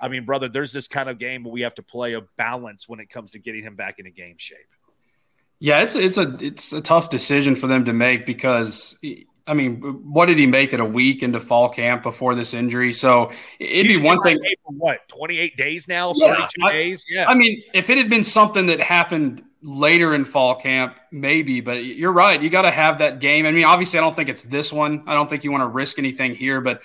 I 0.00 0.06
mean, 0.06 0.24
brother, 0.24 0.48
there's 0.48 0.72
this 0.72 0.86
kind 0.86 1.08
of 1.08 1.18
game 1.18 1.42
where 1.42 1.52
we 1.52 1.62
have 1.62 1.74
to 1.74 1.82
play 1.82 2.14
a 2.14 2.22
balance 2.36 2.88
when 2.88 3.00
it 3.00 3.10
comes 3.10 3.32
to 3.32 3.40
getting 3.40 3.64
him 3.64 3.74
back 3.74 3.98
into 3.98 4.12
game 4.12 4.36
shape. 4.38 4.58
Yeah, 5.58 5.80
it's 5.80 5.94
it's 5.94 6.16
a 6.16 6.36
it's 6.40 6.72
a 6.72 6.80
tough 6.80 7.10
decision 7.10 7.54
for 7.54 7.66
them 7.66 7.84
to 7.84 7.92
make 7.92 8.24
because 8.24 8.98
I 9.46 9.54
mean, 9.54 9.80
what 9.80 10.26
did 10.26 10.38
he 10.38 10.46
make 10.46 10.72
it 10.72 10.80
a 10.80 10.84
week 10.84 11.22
into 11.22 11.40
fall 11.40 11.68
camp 11.68 12.02
before 12.02 12.34
this 12.34 12.54
injury? 12.54 12.92
So 12.92 13.32
it'd 13.58 13.86
He's 13.86 13.98
be 13.98 14.04
one 14.04 14.22
thing. 14.22 14.38
what, 14.64 15.06
28 15.08 15.56
days 15.56 15.88
now? 15.88 16.12
Yeah, 16.16 16.34
32 16.34 16.66
I, 16.66 16.72
days? 16.72 17.06
Yeah. 17.08 17.28
I 17.28 17.34
mean, 17.34 17.62
if 17.74 17.90
it 17.90 17.98
had 17.98 18.08
been 18.08 18.24
something 18.24 18.66
that 18.66 18.80
happened 18.80 19.42
later 19.62 20.14
in 20.14 20.24
fall 20.24 20.54
camp, 20.54 20.96
maybe, 21.10 21.60
but 21.60 21.84
you're 21.84 22.12
right. 22.12 22.40
You 22.40 22.50
got 22.50 22.62
to 22.62 22.70
have 22.70 22.98
that 22.98 23.20
game. 23.20 23.46
I 23.46 23.50
mean, 23.50 23.64
obviously, 23.64 23.98
I 23.98 24.02
don't 24.02 24.14
think 24.14 24.28
it's 24.28 24.44
this 24.44 24.72
one. 24.72 25.04
I 25.06 25.14
don't 25.14 25.28
think 25.28 25.44
you 25.44 25.50
want 25.50 25.62
to 25.62 25.68
risk 25.68 25.98
anything 25.98 26.34
here, 26.34 26.60
but 26.60 26.82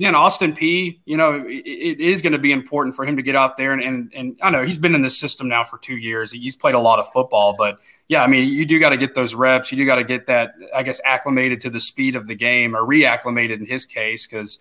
man, 0.00 0.14
Austin 0.14 0.52
Peay, 0.52 1.00
you 1.04 1.16
know, 1.16 1.44
it, 1.46 1.66
it 1.66 2.00
is 2.00 2.22
going 2.22 2.32
to 2.32 2.38
be 2.38 2.52
important 2.52 2.94
for 2.94 3.04
him 3.04 3.16
to 3.16 3.22
get 3.22 3.36
out 3.36 3.56
there. 3.56 3.72
And, 3.72 3.82
and, 3.82 4.12
and 4.14 4.38
I 4.42 4.50
know 4.50 4.64
he's 4.64 4.78
been 4.78 4.94
in 4.94 5.02
this 5.02 5.18
system 5.18 5.48
now 5.48 5.64
for 5.64 5.78
two 5.78 5.96
years. 5.96 6.32
He's 6.32 6.56
played 6.56 6.74
a 6.74 6.80
lot 6.80 6.98
of 6.98 7.08
football, 7.08 7.54
but 7.56 7.80
yeah, 8.12 8.22
I 8.22 8.26
mean, 8.26 8.46
you 8.46 8.66
do 8.66 8.78
got 8.78 8.90
to 8.90 8.98
get 8.98 9.14
those 9.14 9.34
reps. 9.34 9.72
You 9.72 9.78
do 9.78 9.86
got 9.86 9.94
to 9.94 10.04
get 10.04 10.26
that, 10.26 10.52
I 10.74 10.82
guess, 10.82 11.00
acclimated 11.02 11.62
to 11.62 11.70
the 11.70 11.80
speed 11.80 12.14
of 12.14 12.26
the 12.26 12.34
game 12.34 12.76
or 12.76 12.82
reacclimated 12.82 13.58
in 13.58 13.64
his 13.64 13.86
case. 13.86 14.26
Cause 14.26 14.58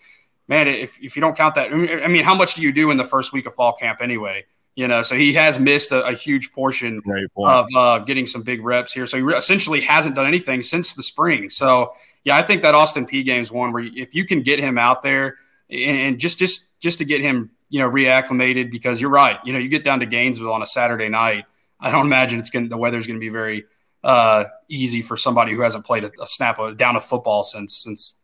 man, 0.47 0.69
if, 0.69 0.97
if 1.01 1.17
you 1.17 1.21
don't 1.21 1.35
count 1.35 1.55
that, 1.55 1.69
I 1.69 2.07
mean, 2.07 2.23
how 2.23 2.33
much 2.33 2.55
do 2.55 2.61
you 2.61 2.71
do 2.71 2.91
in 2.91 2.97
the 2.97 3.03
first 3.03 3.33
week 3.33 3.45
of 3.45 3.53
fall 3.53 3.73
camp 3.73 3.99
anyway? 4.01 4.45
You 4.75 4.87
know, 4.87 5.03
so 5.03 5.15
he 5.15 5.33
has 5.33 5.59
missed 5.59 5.91
a, 5.91 6.01
a 6.05 6.13
huge 6.13 6.53
portion 6.53 7.01
of 7.35 7.67
uh, 7.75 7.99
getting 7.99 8.25
some 8.25 8.41
big 8.41 8.63
reps 8.63 8.93
here. 8.93 9.05
So 9.05 9.17
he 9.17 9.23
re- 9.23 9.35
essentially 9.35 9.81
hasn't 9.81 10.15
done 10.15 10.27
anything 10.27 10.61
since 10.61 10.93
the 10.93 11.03
spring. 11.03 11.49
So, 11.49 11.91
yeah, 12.23 12.37
I 12.37 12.43
think 12.43 12.61
that 12.61 12.73
Austin 12.73 13.05
Peay 13.05 13.25
game 13.25 13.41
is 13.41 13.51
one 13.51 13.73
where 13.73 13.83
if 13.83 14.15
you 14.15 14.23
can 14.23 14.43
get 14.43 14.61
him 14.61 14.77
out 14.77 15.01
there 15.01 15.35
and 15.69 16.19
just 16.19 16.39
just 16.39 16.79
just 16.79 16.99
to 16.99 17.05
get 17.05 17.19
him 17.19 17.51
you 17.67 17.79
know 17.79 17.89
reacclimated 17.89 18.71
because 18.71 19.01
you're 19.01 19.09
right. 19.09 19.39
You 19.43 19.51
know, 19.51 19.59
you 19.59 19.67
get 19.67 19.83
down 19.83 19.99
to 19.99 20.05
Gainesville 20.05 20.53
on 20.53 20.61
a 20.61 20.65
Saturday 20.65 21.09
night. 21.09 21.43
I 21.81 21.91
don't 21.91 22.05
imagine 22.05 22.39
it's 22.39 22.49
going 22.49 22.69
the 22.69 22.77
weather's 22.77 23.07
going 23.07 23.19
to 23.19 23.23
be 23.23 23.29
very 23.29 23.65
uh, 24.03 24.45
easy 24.69 25.01
for 25.01 25.17
somebody 25.17 25.53
who 25.53 25.61
hasn't 25.61 25.85
played 25.85 26.03
a, 26.03 26.11
a 26.21 26.27
snap 26.27 26.59
of, 26.59 26.77
down 26.77 26.95
of 26.95 27.03
football 27.03 27.43
since 27.43 27.75
since 27.77 28.19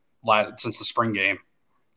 since 0.58 0.78
the 0.78 0.86
spring 0.86 1.14
game. 1.14 1.40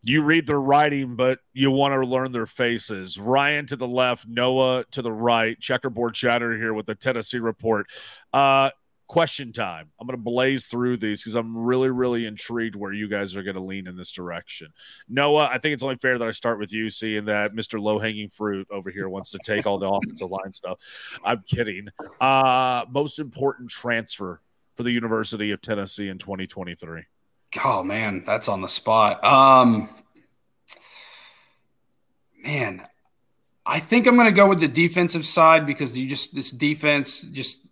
You 0.02 0.22
read 0.22 0.46
their 0.46 0.60
writing, 0.60 1.14
but 1.16 1.40
you 1.52 1.70
want 1.70 1.92
to 1.92 2.06
learn 2.06 2.32
their 2.32 2.46
faces. 2.46 3.18
Ryan 3.18 3.66
to 3.66 3.76
the 3.76 3.88
left, 3.88 4.26
Noah 4.26 4.84
to 4.92 5.02
the 5.02 5.12
right. 5.12 5.60
Checkerboard 5.60 6.14
chatter 6.14 6.56
here 6.56 6.72
with 6.72 6.86
the 6.86 6.94
Tennessee 6.94 7.38
report. 7.38 7.86
Uh, 8.32 8.70
question 9.10 9.52
time. 9.52 9.90
I'm 9.98 10.06
going 10.06 10.16
to 10.16 10.22
blaze 10.22 10.68
through 10.68 10.98
these 10.98 11.20
because 11.20 11.34
I'm 11.34 11.56
really, 11.56 11.90
really 11.90 12.26
intrigued 12.26 12.76
where 12.76 12.92
you 12.92 13.08
guys 13.08 13.36
are 13.36 13.42
going 13.42 13.56
to 13.56 13.60
lean 13.60 13.88
in 13.88 13.96
this 13.96 14.12
direction. 14.12 14.68
Noah, 15.08 15.48
I 15.52 15.58
think 15.58 15.74
it's 15.74 15.82
only 15.82 15.96
fair 15.96 16.16
that 16.16 16.28
I 16.28 16.30
start 16.30 16.60
with 16.60 16.72
you, 16.72 16.88
seeing 16.90 17.24
that 17.24 17.52
Mr. 17.52 17.80
Low 17.80 17.98
Hanging 17.98 18.28
Fruit 18.28 18.68
over 18.70 18.88
here 18.88 19.08
wants 19.08 19.32
to 19.32 19.40
take 19.44 19.66
all 19.66 19.78
the 19.78 19.90
offensive 19.90 20.30
line 20.30 20.52
stuff. 20.52 20.78
I'm 21.24 21.42
kidding. 21.42 21.88
Uh, 22.20 22.84
most 22.88 23.18
important 23.18 23.68
transfer 23.68 24.40
for 24.76 24.84
the 24.84 24.92
University 24.92 25.50
of 25.50 25.60
Tennessee 25.60 26.08
in 26.08 26.18
2023. 26.18 27.02
Oh 27.64 27.82
man, 27.82 28.22
that's 28.24 28.48
on 28.48 28.62
the 28.62 28.68
spot. 28.68 29.24
Um, 29.24 29.88
man, 32.44 32.86
I 33.66 33.80
think 33.80 34.06
I'm 34.06 34.14
going 34.14 34.28
to 34.28 34.32
go 34.32 34.48
with 34.48 34.60
the 34.60 34.68
defensive 34.68 35.26
side 35.26 35.66
because 35.66 35.98
you 35.98 36.08
just 36.08 36.32
this 36.32 36.52
defense 36.52 37.22
just 37.22 37.66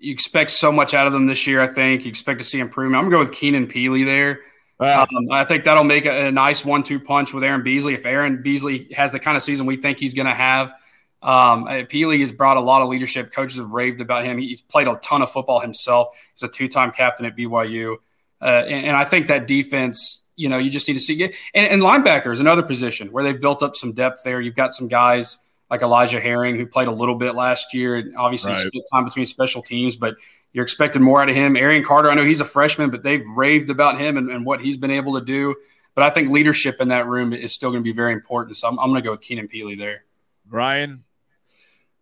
you 0.00 0.12
expect 0.12 0.50
so 0.50 0.72
much 0.72 0.94
out 0.94 1.06
of 1.06 1.12
them 1.12 1.26
this 1.26 1.46
year. 1.46 1.60
I 1.60 1.66
think 1.66 2.04
you 2.04 2.08
expect 2.08 2.38
to 2.38 2.44
see 2.44 2.58
improvement. 2.58 2.96
I'm 2.96 3.08
going 3.08 3.20
to 3.20 3.24
go 3.24 3.30
with 3.30 3.38
Keenan 3.38 3.66
Pili 3.68 4.04
there. 4.04 4.40
Um, 4.78 5.06
I 5.30 5.44
think 5.44 5.64
that'll 5.64 5.84
make 5.84 6.04
a, 6.04 6.26
a 6.26 6.30
nice 6.30 6.64
one-two 6.64 7.00
punch 7.00 7.32
with 7.32 7.44
Aaron 7.44 7.62
Beasley. 7.62 7.94
If 7.94 8.04
Aaron 8.04 8.42
Beasley 8.42 8.88
has 8.94 9.12
the 9.12 9.18
kind 9.18 9.36
of 9.36 9.42
season 9.42 9.64
we 9.64 9.76
think 9.76 9.98
he's 9.98 10.12
going 10.12 10.26
to 10.26 10.34
have, 10.34 10.74
um, 11.22 11.66
Pili 11.66 12.20
has 12.20 12.30
brought 12.30 12.56
a 12.56 12.60
lot 12.60 12.82
of 12.82 12.88
leadership. 12.88 13.32
Coaches 13.32 13.56
have 13.58 13.70
raved 13.70 14.00
about 14.00 14.24
him. 14.24 14.38
He's 14.38 14.60
played 14.60 14.86
a 14.86 14.96
ton 14.96 15.22
of 15.22 15.30
football 15.30 15.60
himself. 15.60 16.08
He's 16.34 16.42
a 16.42 16.48
two-time 16.48 16.90
captain 16.90 17.24
at 17.24 17.36
BYU, 17.36 17.96
uh, 18.42 18.44
and, 18.44 18.86
and, 18.86 18.96
I 18.96 19.04
think 19.04 19.28
that 19.28 19.46
defense. 19.46 20.22
You 20.38 20.50
know, 20.50 20.58
you 20.58 20.68
just 20.68 20.86
need 20.86 20.94
to 20.94 21.00
see. 21.00 21.24
And, 21.24 21.32
and 21.54 21.80
linebacker 21.80 22.30
is 22.30 22.40
another 22.40 22.62
position 22.62 23.10
where 23.10 23.24
they've 23.24 23.40
built 23.40 23.62
up 23.62 23.74
some 23.74 23.94
depth 23.94 24.22
there. 24.22 24.38
You've 24.38 24.54
got 24.54 24.74
some 24.74 24.86
guys 24.86 25.38
like 25.70 25.82
Elijah 25.82 26.20
Herring 26.20 26.56
who 26.56 26.66
played 26.66 26.88
a 26.88 26.92
little 26.92 27.16
bit 27.16 27.34
last 27.34 27.74
year, 27.74 27.96
and 27.96 28.16
obviously 28.16 28.52
right. 28.52 28.60
split 28.60 28.84
time 28.92 29.04
between 29.04 29.26
special 29.26 29.62
teams, 29.62 29.96
but 29.96 30.14
you're 30.52 30.64
expecting 30.64 31.02
more 31.02 31.20
out 31.20 31.28
of 31.28 31.34
him. 31.34 31.56
Arion 31.56 31.84
Carter, 31.84 32.10
I 32.10 32.14
know 32.14 32.24
he's 32.24 32.40
a 32.40 32.44
freshman, 32.44 32.90
but 32.90 33.02
they've 33.02 33.24
raved 33.34 33.68
about 33.68 34.00
him 34.00 34.16
and, 34.16 34.30
and 34.30 34.46
what 34.46 34.60
he's 34.60 34.76
been 34.76 34.90
able 34.90 35.18
to 35.18 35.24
do. 35.24 35.54
But 35.94 36.04
I 36.04 36.10
think 36.10 36.30
leadership 36.30 36.80
in 36.80 36.88
that 36.88 37.06
room 37.06 37.32
is 37.32 37.52
still 37.52 37.70
going 37.70 37.82
to 37.82 37.84
be 37.84 37.92
very 37.92 38.12
important. 38.12 38.56
So 38.56 38.68
I'm, 38.68 38.78
I'm 38.78 38.90
going 38.90 39.02
to 39.02 39.04
go 39.04 39.10
with 39.10 39.20
Keenan 39.20 39.48
Pili 39.48 39.76
there. 39.78 40.04
Ryan. 40.48 41.02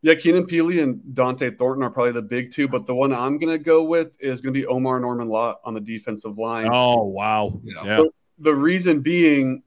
Yeah, 0.03 0.15
Keenan 0.15 0.45
Pili 0.45 0.83
and 0.83 1.01
Dont'e 1.15 1.59
Thornton 1.59 1.83
are 1.83 1.91
probably 1.91 2.13
the 2.13 2.23
big 2.23 2.53
two, 2.53 2.69
but 2.69 2.87
the 2.87 2.95
one 2.95 3.13
I'm 3.13 3.39
going 3.39 3.53
to 3.53 3.59
go 3.59 3.83
with 3.83 4.17
is 4.23 4.41
going 4.41 4.55
to 4.55 4.61
be 4.61 4.67
Omarr 4.67 5.01
Norman-Lott 5.01 5.63
on 5.65 5.75
the 5.75 5.81
defensive 5.81 6.37
line. 6.39 6.69
Oh, 6.71 7.05
wow. 7.05 7.59
Yeah. 7.65 7.97
The, 7.97 8.11
the 8.39 8.55
reason 8.55 9.01
being 9.01 9.64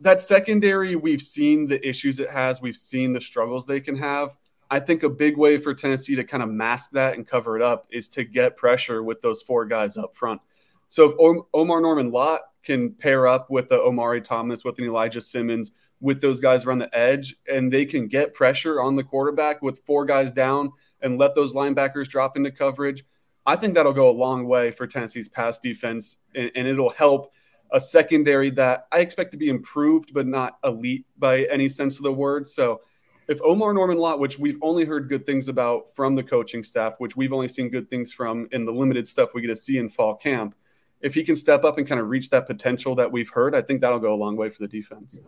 that 0.00 0.20
secondary, 0.20 0.96
we've 0.96 1.22
seen 1.22 1.66
the 1.66 1.86
issues 1.86 2.20
it 2.20 2.30
has, 2.30 2.62
we've 2.62 2.76
seen 2.76 3.12
the 3.12 3.20
struggles 3.20 3.66
they 3.66 3.80
can 3.80 3.96
have. 3.96 4.36
I 4.70 4.80
think 4.80 5.02
a 5.02 5.08
big 5.08 5.36
way 5.36 5.58
for 5.58 5.74
Tennessee 5.74 6.14
to 6.16 6.24
kind 6.24 6.42
of 6.42 6.50
mask 6.50 6.90
that 6.90 7.14
and 7.14 7.26
cover 7.26 7.56
it 7.56 7.62
up 7.62 7.86
is 7.90 8.06
to 8.08 8.24
get 8.24 8.56
pressure 8.56 9.02
with 9.02 9.20
those 9.22 9.42
four 9.42 9.64
guys 9.64 9.96
up 9.96 10.14
front. 10.14 10.40
So 10.88 11.10
if 11.10 11.44
Omarr 11.54 11.82
Norman-Lott 11.82 12.40
can 12.62 12.92
pair 12.92 13.26
up 13.26 13.50
with 13.50 13.68
the 13.68 13.80
Omari 13.80 14.20
Thomas, 14.20 14.64
with 14.64 14.78
an 14.78 14.84
Elijah 14.84 15.20
Simmons, 15.20 15.70
with 16.00 16.20
those 16.20 16.38
guys 16.38 16.64
around 16.64 16.78
the 16.78 16.96
edge, 16.96 17.36
and 17.50 17.72
they 17.72 17.84
can 17.84 18.08
get 18.08 18.34
pressure 18.34 18.80
on 18.80 18.94
the 18.94 19.02
quarterback 19.02 19.62
with 19.62 19.82
four 19.86 20.04
guys 20.04 20.30
down 20.30 20.70
and 21.00 21.18
let 21.18 21.34
those 21.34 21.54
linebackers 21.54 22.08
drop 22.08 22.36
into 22.36 22.50
coverage, 22.50 23.04
I 23.46 23.56
think 23.56 23.74
that'll 23.74 23.92
go 23.92 24.10
a 24.10 24.12
long 24.12 24.46
way 24.46 24.70
for 24.70 24.86
Tennessee's 24.86 25.28
pass 25.28 25.58
defense, 25.58 26.18
and, 26.34 26.50
and 26.54 26.68
it'll 26.68 26.90
help 26.90 27.32
a 27.72 27.80
secondary 27.80 28.50
that 28.50 28.86
I 28.92 29.00
expect 29.00 29.32
to 29.32 29.36
be 29.36 29.48
improved, 29.48 30.14
but 30.14 30.26
not 30.26 30.58
elite 30.64 31.06
by 31.18 31.42
any 31.44 31.68
sense 31.68 31.98
of 31.98 32.02
the 32.02 32.12
word. 32.12 32.46
So 32.48 32.80
if 33.28 33.40
Omarr 33.40 33.74
Norman-Lott, 33.74 34.20
which 34.20 34.38
we've 34.38 34.58
only 34.62 34.84
heard 34.84 35.08
good 35.08 35.26
things 35.26 35.48
about 35.48 35.94
from 35.94 36.14
the 36.14 36.22
coaching 36.22 36.62
staff, 36.62 36.94
which 36.98 37.16
we've 37.16 37.32
only 37.32 37.48
seen 37.48 37.68
good 37.68 37.90
things 37.90 38.12
from 38.12 38.48
in 38.52 38.64
the 38.64 38.72
limited 38.72 39.06
stuff 39.06 39.34
we 39.34 39.42
get 39.42 39.48
to 39.48 39.56
see 39.56 39.78
in 39.78 39.88
fall 39.88 40.14
camp, 40.14 40.54
if 41.00 41.14
he 41.14 41.22
can 41.22 41.36
step 41.36 41.62
up 41.64 41.78
and 41.78 41.86
kind 41.86 42.00
of 42.00 42.10
reach 42.10 42.30
that 42.30 42.46
potential 42.46 42.94
that 42.94 43.10
we've 43.12 43.28
heard, 43.28 43.54
I 43.54 43.62
think 43.62 43.80
that'll 43.80 43.98
go 43.98 44.14
a 44.14 44.16
long 44.16 44.36
way 44.36 44.50
for 44.50 44.62
the 44.62 44.68
defense. 44.68 45.20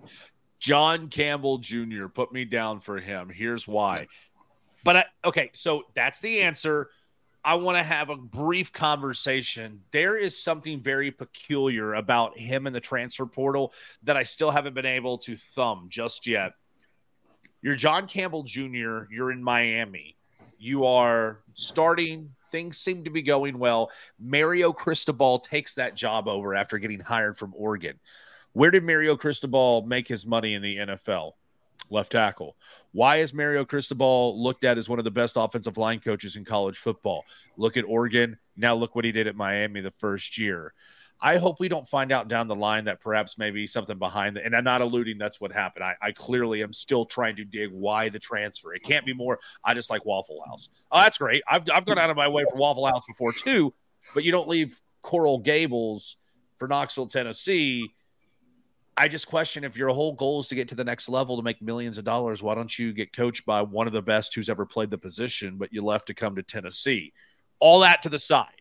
John 0.59 1.09
Campbell 1.09 1.59
Jr. 1.59 2.07
put 2.07 2.33
me 2.33 2.45
down 2.45 2.81
for 2.81 2.99
him. 2.99 3.29
Here's 3.29 3.69
why. 3.69 4.09
But 4.83 4.97
I, 4.97 5.05
okay, 5.25 5.51
so 5.53 5.85
that's 5.95 6.21
the 6.21 6.41
answer. 6.41 6.91
I 7.43 7.55
want 7.55 7.79
to 7.79 7.83
have 7.83 8.11
a 8.11 8.17
brief 8.17 8.73
conversation. 8.73 9.81
There 9.93 10.17
is 10.17 10.43
something 10.43 10.83
very 10.83 11.11
peculiar 11.11 11.95
about 11.95 12.39
him 12.39 12.67
in 12.67 12.73
the 12.73 12.81
transfer 12.81 13.25
portal 13.25 13.73
that 14.03 14.17
I 14.17 14.25
still 14.25 14.51
haven't 14.51 14.75
been 14.75 14.87
able 14.87 15.19
to 15.19 15.37
thumb 15.37 15.87
just 15.89 16.27
yet. 16.27 16.53
You're 17.63 17.77
John 17.77 18.07
Campbell 18.07 18.43
Jr., 18.43 19.05
you're 19.11 19.33
in 19.33 19.43
Miami. 19.43 20.17
You 20.59 20.85
are 20.85 21.41
starting, 21.55 22.35
things 22.53 22.77
seem 22.77 23.05
to 23.05 23.11
be 23.11 23.23
going 23.23 23.59
well. 23.59 23.91
Mario 24.19 24.73
Cristobal 24.73 25.39
takes 25.39 25.75
that 25.75 25.95
job 25.95 26.29
over 26.29 26.55
after 26.55 26.79
getting 26.79 27.01
hired 27.01 27.39
from 27.39 27.55
Oregon. 27.57 27.99
Where 28.53 28.71
did 28.71 28.85
Mario 28.85 29.17
Cristobal 29.17 29.83
make 29.87 30.09
his 30.09 30.27
money 30.27 30.55
in 30.55 30.63
the 30.63 30.77
NFL? 30.77 31.33
Left 31.91 32.13
tackle. 32.13 32.57
Why 32.93 33.17
is 33.17 33.35
Mario 33.35 33.65
Cristobal 33.65 34.41
looked 34.41 34.65
at 34.65 34.79
as 34.79 34.89
one 34.89 34.99
of 34.99 35.05
the 35.05 35.11
best 35.11 35.37
offensive 35.37 35.77
line 35.77 36.01
coaches 36.01 36.37
in 36.37 36.45
college 36.45 36.79
football? 36.79 37.25
Look 37.57 37.77
at 37.77 37.85
Oregon. 37.85 38.39
Now 38.57 38.75
look 38.77 38.95
what 38.95 39.05
he 39.05 39.13
did 39.13 39.27
at 39.27 39.37
Miami 39.37 39.81
the 39.81 39.91
first 39.91 40.39
year. 40.39 40.73
I 41.23 41.37
hope 41.37 41.61
we 41.61 41.69
don't 41.69 41.87
find 41.87 42.13
out 42.13 42.29
down 42.29 42.49
the 42.49 42.55
line 42.55 42.85
that 42.85 43.01
perhaps 43.01 43.37
maybe 43.37 43.67
something 43.67 43.99
behind 43.99 44.37
it. 44.37 44.47
And 44.47 44.57
I'm 44.57 44.65
not 44.65 44.81
alluding 44.81 45.19
that's 45.19 45.41
what 45.41 45.53
happened. 45.53 45.85
I, 45.85 45.95
I, 46.01 46.13
clearly 46.13 46.63
am 46.63 46.73
still 46.73 47.05
trying 47.05 47.37
to 47.37 47.45
dig 47.45 47.71
why 47.71 48.09
the 48.09 48.19
transfer. 48.19 48.73
It 48.73 48.83
can't 48.83 49.05
be 49.05 49.13
more. 49.13 49.39
I 49.63 49.75
just 49.75 49.91
like 49.91 50.05
Waffle 50.07 50.43
House. 50.47 50.71
Oh, 50.91 51.01
that's 51.01 51.19
great. 51.19 51.43
I've, 51.47 51.69
I've 51.71 51.85
gone 51.85 51.99
out 51.99 52.09
of 52.09 52.17
my 52.17 52.29
way 52.29 52.45
for 52.51 52.57
Waffle 52.57 52.87
House 52.87 53.03
before 53.07 53.33
too, 53.33 53.75
but 54.15 54.25
you 54.25 54.33
don't 54.33 54.49
leave 54.49 54.81
Coral 55.03 55.39
Gables 55.39 56.17
for 56.59 56.69
Knoxville, 56.69 57.07
Tennessee. 57.07 57.93
I 58.97 59.09
just 59.09 59.27
question 59.27 59.65
if 59.65 59.77
your 59.77 59.89
whole 59.91 60.13
goal 60.13 60.41
is 60.41 60.49
to 60.49 60.55
get 60.55 60.69
to 60.69 60.75
the 60.75 60.85
next 60.85 61.09
level 61.09 61.37
to 61.37 61.43
make 61.43 61.63
millions 61.63 61.97
of 61.97 62.05
dollars, 62.05 62.43
why 62.43 62.55
don't 62.55 62.79
you 62.79 62.93
get 62.93 63.13
coached 63.13 63.47
by 63.47 63.63
one 63.63 63.87
of 63.87 63.93
the 63.93 64.03
best 64.03 64.35
who's 64.35 64.51
ever 64.51 64.67
played 64.67 64.91
the 64.91 64.99
position, 64.99 65.57
but 65.57 65.73
you 65.73 65.83
left 65.83 66.09
to 66.09 66.15
come 66.15 66.37
to 66.37 66.43
Tennessee? 66.43 67.13
All 67.61 67.81
that 67.81 68.03
to 68.03 68.09
the 68.09 68.19
side 68.19 68.61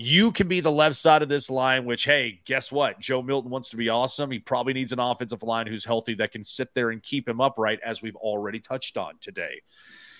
you 0.00 0.30
can 0.30 0.46
be 0.46 0.60
the 0.60 0.70
left 0.70 0.94
side 0.94 1.22
of 1.22 1.28
this 1.28 1.50
line, 1.50 1.84
which, 1.84 2.04
hey, 2.04 2.40
guess 2.44 2.70
what? 2.70 3.00
Joe 3.00 3.20
Milton 3.20 3.50
wants 3.50 3.70
to 3.70 3.76
be 3.76 3.88
awesome. 3.88 4.30
He 4.30 4.38
probably 4.38 4.72
needs 4.72 4.92
an 4.92 5.00
offensive 5.00 5.42
line 5.42 5.66
who's 5.66 5.84
healthy 5.84 6.14
that 6.14 6.30
can 6.30 6.44
sit 6.44 6.72
there 6.72 6.90
and 6.90 7.02
keep 7.02 7.28
him 7.28 7.40
upright, 7.40 7.80
as 7.84 8.00
we've 8.00 8.14
already 8.14 8.60
touched 8.60 8.96
on 8.96 9.14
today. 9.20 9.60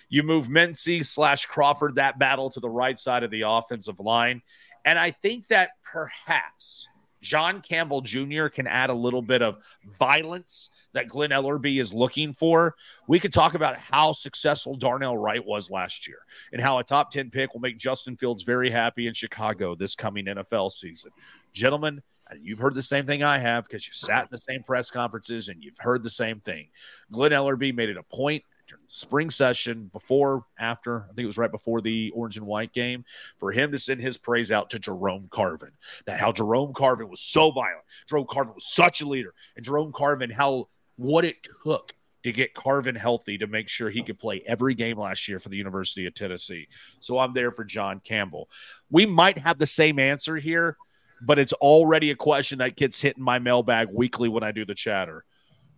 You 0.09 0.25
move 0.25 0.49
Mincey 0.49 1.05
slash 1.05 1.47
Crawford, 1.47 1.95
that 1.95 2.19
battle 2.19 2.51
to 2.51 2.59
the 2.59 2.69
right 2.69 2.99
side 2.99 3.23
of 3.23 3.31
the 3.31 3.43
offensive 3.43 4.01
line. 4.01 4.43
And 4.85 4.99
I 4.99 5.13
think 5.13 5.47
that 5.47 5.71
perhaps 5.85 6.89
John 7.21 7.61
Campbell 7.61 8.01
Jr. 8.01 8.47
can 8.47 8.67
add 8.67 8.91
a 8.91 8.95
little 8.95 9.23
bit 9.23 9.43
of 9.43 9.59
violence 9.99 10.71
that 10.93 11.09
Glen 11.09 11.31
Elarbee 11.31 11.81
is 11.81 11.93
looking 11.93 12.33
for. 12.33 12.75
We 13.07 13.21
could 13.21 13.33
talk 13.33 13.55
about 13.55 13.77
how 13.79 14.13
successful 14.13 14.75
Darnell 14.75 15.19
Wright 15.19 15.45
was 15.45 15.71
last 15.71 16.07
year 16.07 16.19
and 16.53 16.61
how 16.63 16.79
a 16.79 16.85
top 16.85 17.11
10 17.11 17.31
pick 17.31 17.53
will 17.53 17.61
make 17.61 17.79
Justin 17.79 18.17
Fields 18.17 18.43
very 18.43 18.71
happy 18.71 19.07
in 19.07 19.15
Chicago 19.15 19.75
this 19.75 19.95
coming 19.95 20.27
NFL 20.27 20.71
season. 20.71 21.11
Gentlemen, 21.53 22.03
you've 22.41 22.59
heard 22.59 22.75
the 22.75 22.83
same 22.83 23.07
thing 23.07 23.23
I 23.23 23.39
have 23.39 23.65
because 23.65 23.87
you 23.87 23.93
sat 23.93 24.23
in 24.23 24.29
the 24.31 24.39
same 24.39 24.63
press 24.63 24.91
conferences 24.91 25.49
and 25.49 25.63
you've 25.63 25.79
heard 25.79 26.03
the 26.03 26.11
same 26.11 26.41
thing. 26.41 26.69
Glen 27.11 27.33
Elarbee 27.33 27.75
made 27.75 27.89
it 27.89 27.97
a 27.97 28.03
point 28.03 28.45
spring 28.87 29.31
session 29.31 29.91
before, 29.93 30.45
after, 30.59 31.03
I 31.03 31.15
think 31.15 31.25
it 31.25 31.27
was 31.27 31.39
right 31.39 31.51
before 31.51 31.81
the 31.81 32.11
orange 32.15 32.37
and 32.37 32.47
white 32.47 32.73
game, 32.73 33.05
for 33.39 33.53
him 33.53 33.73
to 33.73 33.79
send 33.79 34.01
his 34.01 34.17
praise 34.17 34.53
out 34.53 34.71
to 34.71 34.79
Jerome 34.79 35.29
Carvin. 35.31 35.73
That 36.07 36.21
how 36.21 36.33
Jerome 36.33 36.73
Carvin 36.75 37.09
was 37.09 37.21
so 37.21 37.51
violent. 37.51 37.85
Jerome 38.09 38.27
Carvin 38.29 38.55
was 38.55 38.73
such 38.73 39.01
a 39.01 39.09
leader. 39.09 39.35
And 39.57 39.65
Jerome 39.65 39.93
Carvin, 39.93 40.31
how 40.31 40.69
what 40.97 41.25
it 41.25 41.37
took 41.65 41.95
to 42.25 42.33
get 42.33 42.55
Carvin 42.55 42.97
healthy 42.97 43.39
to 43.39 43.47
make 43.47 43.69
sure 43.69 43.91
he 43.91 44.03
could 44.03 44.19
play 44.19 44.43
every 44.47 44.75
game 44.75 44.99
last 44.99 45.29
year 45.29 45.39
for 45.39 45.49
the 45.49 45.57
University 45.57 46.07
of 46.07 46.15
Tennessee. 46.15 46.67
So 47.01 47.19
I'm 47.19 47.33
there 47.33 47.53
for 47.53 47.65
John 47.65 48.01
Campbell. 48.01 48.49
We 48.91 49.07
might 49.07 49.39
have 49.39 49.59
the 49.59 49.67
same 49.67 49.99
answer 49.99 50.37
here, 50.37 50.77
but 51.23 51.39
it's 51.39 51.53
already 51.55 52.11
a 52.11 52.17
question 52.17 52.59
that 52.59 52.77
gets 52.77 53.01
hit 53.01 53.17
in 53.17 53.23
my 53.23 53.39
mailbag 53.39 53.89
weekly 53.93 54.29
when 54.29 54.43
I 54.43 54.53
do 54.53 54.65
the 54.65 54.75
chatter. 54.75 55.25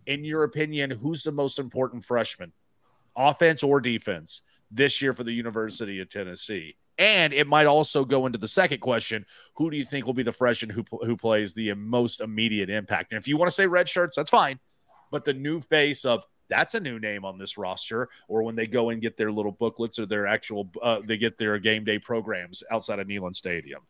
In 0.06 0.24
your 0.24 0.44
opinion, 0.44 0.90
who's 0.90 1.22
the 1.22 1.32
most 1.32 1.58
important 1.58 2.04
freshman, 2.04 2.52
offense 3.16 3.62
or 3.62 3.80
defense, 3.80 4.42
this 4.70 5.00
year 5.02 5.12
for 5.12 5.24
the 5.24 5.32
University 5.32 6.00
of 6.00 6.08
Tennessee? 6.08 6.76
And 6.98 7.32
it 7.32 7.46
might 7.46 7.66
also 7.66 8.04
go 8.04 8.26
into 8.26 8.38
the 8.38 8.48
second 8.48 8.80
question: 8.80 9.24
Who 9.56 9.70
do 9.70 9.76
you 9.76 9.84
think 9.84 10.06
will 10.06 10.14
be 10.14 10.22
the 10.22 10.32
freshman 10.32 10.70
who 10.70 10.84
who 11.04 11.16
plays 11.16 11.54
the 11.54 11.72
most 11.74 12.20
immediate 12.20 12.70
impact? 12.70 13.12
And 13.12 13.18
if 13.18 13.26
you 13.26 13.36
want 13.36 13.48
to 13.48 13.54
say 13.54 13.66
red 13.66 13.88
shirts, 13.88 14.16
that's 14.16 14.30
fine 14.30 14.58
but 15.10 15.24
the 15.24 15.32
new 15.32 15.60
face 15.60 16.04
of 16.04 16.24
that's 16.48 16.74
a 16.74 16.80
new 16.80 16.98
name 16.98 17.24
on 17.24 17.38
this 17.38 17.56
roster 17.56 18.08
or 18.28 18.42
when 18.42 18.56
they 18.56 18.66
go 18.66 18.90
and 18.90 19.00
get 19.00 19.16
their 19.16 19.30
little 19.30 19.52
booklets 19.52 19.98
or 19.98 20.06
their 20.06 20.26
actual 20.26 20.68
uh, 20.82 21.00
they 21.04 21.16
get 21.16 21.38
their 21.38 21.58
game 21.58 21.84
day 21.84 21.98
programs 21.98 22.62
outside 22.70 22.98
of 22.98 23.06
Neyland 23.06 23.34
Stadium. 23.34 23.82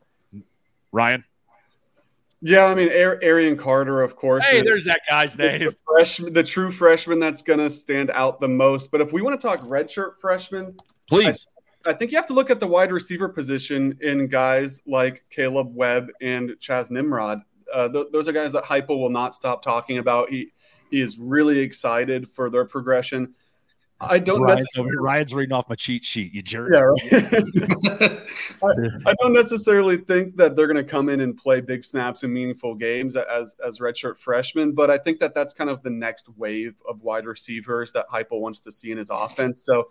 Ryan? 0.92 1.24
Yeah, 2.42 2.64
I 2.64 2.74
mean, 2.74 2.88
Arion 2.88 3.56
Carter, 3.56 4.00
of 4.00 4.16
course. 4.16 4.46
Hey, 4.46 4.62
there's 4.62 4.86
that 4.86 5.02
guy's 5.08 5.36
name. 5.36 5.60
The, 5.60 5.76
freshman, 5.86 6.32
the 6.32 6.42
true 6.42 6.70
freshman 6.70 7.20
that's 7.20 7.42
going 7.42 7.58
to 7.58 7.68
stand 7.68 8.10
out 8.12 8.40
the 8.40 8.48
most. 8.48 8.90
But 8.90 9.02
if 9.02 9.12
we 9.12 9.20
want 9.20 9.38
to 9.38 9.46
talk 9.46 9.60
redshirt 9.60 10.16
freshman, 10.18 10.74
please. 11.06 11.46
I, 11.84 11.90
I, 11.90 11.92
think 11.92 12.12
you 12.12 12.16
have 12.16 12.26
to 12.26 12.32
look 12.32 12.48
at 12.48 12.58
the 12.58 12.66
wide 12.66 12.92
receiver 12.92 13.28
position 13.28 13.98
in 14.00 14.26
guys 14.26 14.80
like 14.86 15.24
Caleb 15.28 15.74
Webb 15.74 16.08
and 16.22 16.52
Chas 16.60 16.90
Nimrod. 16.90 17.42
Uh, 17.72 17.88
th- 17.88 18.06
those 18.10 18.26
are 18.26 18.32
guys 18.32 18.52
that 18.52 18.64
Heupel 18.64 18.98
will 18.98 19.10
not 19.10 19.34
stop 19.34 19.62
talking 19.62 19.98
about. 19.98 20.30
He 20.30 20.52
he 20.90 21.00
is 21.00 21.18
really 21.18 21.58
excited 21.60 22.28
for 22.28 22.50
their 22.50 22.64
progression. 22.64 23.34
I 24.00 24.18
don't 24.18 24.40
Ryan's, 24.40 24.62
necessarily. 24.62 24.96
Ryan's 24.96 25.34
reading 25.34 25.52
off 25.52 25.68
my 25.68 25.74
cheat 25.74 26.04
sheet. 26.04 26.32
You 26.32 26.42
jerk. 26.42 26.70
Yeah, 26.72 26.80
right. 26.80 28.22
I, 28.62 29.10
I 29.10 29.14
don't 29.20 29.32
necessarily 29.32 29.98
think 29.98 30.36
that 30.36 30.56
they're 30.56 30.66
going 30.66 30.76
to 30.76 30.84
come 30.84 31.08
in 31.10 31.20
and 31.20 31.36
play 31.36 31.60
big 31.60 31.84
snaps 31.84 32.22
in 32.22 32.32
meaningful 32.32 32.74
games 32.74 33.14
as 33.16 33.56
as 33.64 33.78
redshirt 33.78 34.18
freshmen, 34.18 34.72
but 34.72 34.90
I 34.90 34.96
think 34.96 35.18
that 35.18 35.34
that's 35.34 35.52
kind 35.52 35.68
of 35.68 35.82
the 35.82 35.90
next 35.90 36.28
wave 36.36 36.76
of 36.88 37.02
wide 37.02 37.26
receivers 37.26 37.92
that 37.92 38.08
Heupel 38.08 38.40
wants 38.40 38.62
to 38.64 38.72
see 38.72 38.90
in 38.90 38.96
his 38.96 39.10
offense. 39.10 39.64
So, 39.64 39.90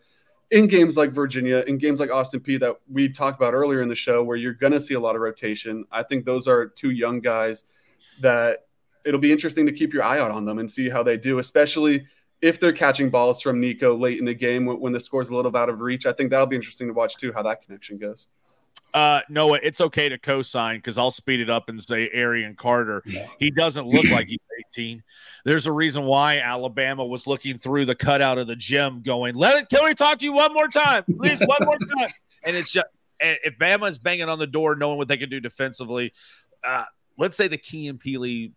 in 0.50 0.66
games 0.66 0.98
like 0.98 1.12
Virginia, 1.12 1.64
in 1.68 1.78
games 1.78 2.00
like 2.00 2.10
Austin 2.10 2.40
Peay 2.40 2.60
that 2.62 2.78
we 2.92 3.10
talked 3.10 3.40
about 3.40 3.54
earlier 3.54 3.82
in 3.84 3.88
the 3.88 3.96
show, 3.96 4.24
where 4.24 4.38
you're 4.38 4.54
going 4.54 4.74
to 4.74 4.80
see 4.80 4.96
a 4.96 5.00
lot 5.00 5.16
of 5.16 5.22
rotation, 5.22 5.86
I 5.92 6.02
think 6.02 6.26
those 6.26 6.48
are 6.48 6.68
two 6.68 6.90
young 6.90 7.20
guys 7.20 7.64
that 8.22 8.66
it'll 9.06 9.20
be 9.20 9.32
interesting 9.32 9.66
to 9.66 9.72
keep 9.72 9.94
your 9.94 10.04
eye 10.04 10.20
out 10.20 10.32
on 10.32 10.46
them 10.46 10.60
and 10.60 10.70
see 10.70 10.90
how 10.90 11.04
they 11.04 11.18
do, 11.18 11.40
especially 11.40 12.06
if 12.42 12.60
they're 12.60 12.74
catching 12.74 13.10
balls 13.10 13.42
from 13.42 13.60
Nico 13.60 13.96
late 13.96 14.20
in 14.20 14.26
the 14.26 14.34
game 14.34 14.66
when, 14.66 14.80
when 14.80 14.94
the 14.94 15.00
score's 15.00 15.30
a 15.30 15.36
little 15.36 15.56
out 15.56 15.70
of 15.70 15.82
reach. 15.82 16.06
I 16.06 16.14
think 16.14 16.30
that'll 16.30 16.48
be 16.48 16.56
interesting 16.56 16.88
to 16.88 16.94
watch 16.94 17.18
too, 17.18 17.34
how 17.34 17.44
that 17.44 17.62
connection 17.62 17.98
goes. 17.98 18.28
Uh, 18.94 19.20
Noah, 19.30 19.60
it's 19.62 19.82
okay 19.82 20.10
to 20.10 20.18
co-sign 20.18 20.78
because 20.78 20.98
I'll 20.98 21.12
speed 21.12 21.42
it 21.42 21.50
up 21.50 21.70
and 21.70 21.82
say 21.82 22.10
Arion 22.12 22.56
Carter. 22.56 23.04
He 23.38 23.52
doesn't 23.52 23.86
look 23.88 24.10
like 24.10 24.28
he's 24.28 24.40
18. 24.74 25.04
There's 25.46 25.68
a 25.68 25.72
reason 25.72 26.06
why 26.06 26.40
Alabama 26.40 27.06
was 27.06 27.28
looking 27.28 27.60
through 27.60 27.86
the 27.86 27.94
cutout 27.94 28.40
of 28.40 28.48
the 28.48 28.56
gym, 28.56 29.04
going, 29.04 29.36
"Let 29.36 29.60
it. 29.60 29.70
Can 29.70 29.86
we 29.86 29.94
talk 29.94 30.18
to 30.20 30.26
you 30.26 30.34
one 30.34 30.54
more 30.54 30.68
time, 30.68 31.04
please? 31.04 31.40
One 31.40 31.66
more 31.66 31.78
time." 31.78 32.10
And 32.42 32.56
it's 32.56 32.72
just 32.72 32.86
and 33.20 33.38
if 33.44 33.58
Bama 33.58 33.90
is 33.90 34.00
banging 34.00 34.30
on 34.30 34.40
the 34.40 34.48
door, 34.48 34.76
knowing 34.76 34.98
what 34.98 35.08
they 35.08 35.18
can 35.18 35.30
do 35.30 35.42
defensively, 35.42 36.14
uh, 36.64 36.86
let's 37.18 37.36
say 37.36 37.48
the 37.48 37.58
Keenan 37.58 37.98
Pili 37.98 38.54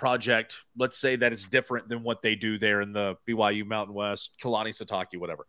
project, 0.00 0.54
let's 0.78 0.96
say 0.96 1.14
that 1.14 1.30
it's 1.30 1.44
different 1.44 1.86
than 1.90 2.02
what 2.02 2.22
they 2.22 2.34
do 2.34 2.58
there 2.58 2.80
in 2.80 2.90
the 2.94 3.16
BYU 3.28 3.66
Mountain 3.66 3.94
West, 3.94 4.32
Kalani 4.42 4.70
Sitake, 4.70 5.20
whatever. 5.20 5.46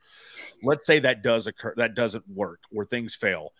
Let's 0.61 0.85
say 0.85 0.99
that 0.99 1.23
does 1.23 1.47
occur, 1.47 1.73
that 1.77 1.95
doesn't 1.95 2.27
work, 2.27 2.59
or 2.75 2.83
things 2.83 3.15
fail. 3.15 3.53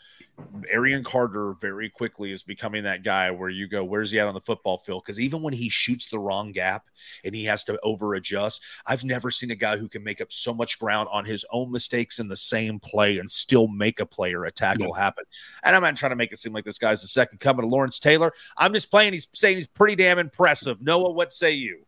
Arion 0.72 1.04
Carter 1.04 1.54
very 1.60 1.90
quickly 1.90 2.32
is 2.32 2.44
becoming 2.44 2.84
that 2.84 3.04
guy 3.04 3.32
where 3.32 3.50
you 3.50 3.68
go, 3.68 3.84
where's 3.84 4.12
he 4.12 4.20
at 4.20 4.28
on 4.28 4.34
the 4.34 4.42
football 4.42 4.78
field? 4.78 5.04
Because 5.04 5.20
even 5.20 5.42
when 5.42 5.54
he 5.54 5.70
shoots 5.70 6.08
the 6.08 6.20
wrong 6.20 6.52
gap 6.52 6.86
and 7.24 7.36
he 7.36 7.46
has 7.46 7.64
to 7.66 7.80
over 7.82 8.16
adjust, 8.16 8.62
I've 8.86 9.04
never 9.04 9.32
seen 9.32 9.52
a 9.52 9.56
guy 9.56 9.78
who 9.78 9.90
can 9.90 10.04
make 10.04 10.22
up 10.22 10.32
so 10.32 10.54
much 10.54 10.80
ground 10.80 11.10
on 11.12 11.26
his 11.26 11.46
own 11.52 11.72
mistakes 11.72 12.20
in 12.20 12.28
the 12.28 12.38
same 12.38 12.80
play 12.80 13.20
and 13.20 13.30
still 13.30 13.68
make 13.68 14.00
a 14.00 14.06
play 14.06 14.34
or 14.34 14.46
a 14.46 14.52
tackle 14.52 14.94
yeah. 14.96 15.02
happen. 15.02 15.26
And 15.64 15.76
I'm 15.76 15.82
not 15.82 15.96
trying 15.96 16.12
to 16.12 16.16
make 16.16 16.32
it 16.32 16.40
seem 16.40 16.54
like 16.54 16.66
this 16.66 16.78
guy's 16.78 17.02
the 17.02 17.08
second 17.08 17.40
coming 17.40 17.66
of 17.66 17.72
Lawrence 17.72 18.00
Taylor. 18.00 18.32
I'm 18.58 18.74
just 18.74 18.92
playing, 18.92 19.14
he's 19.14 19.28
saying 19.34 19.58
he's 19.58 19.68
pretty 19.68 19.96
damn 19.96 20.20
impressive. 20.20 20.82
Noah, 20.82 21.12
what 21.12 21.34
say 21.34 21.52
you? 21.52 21.86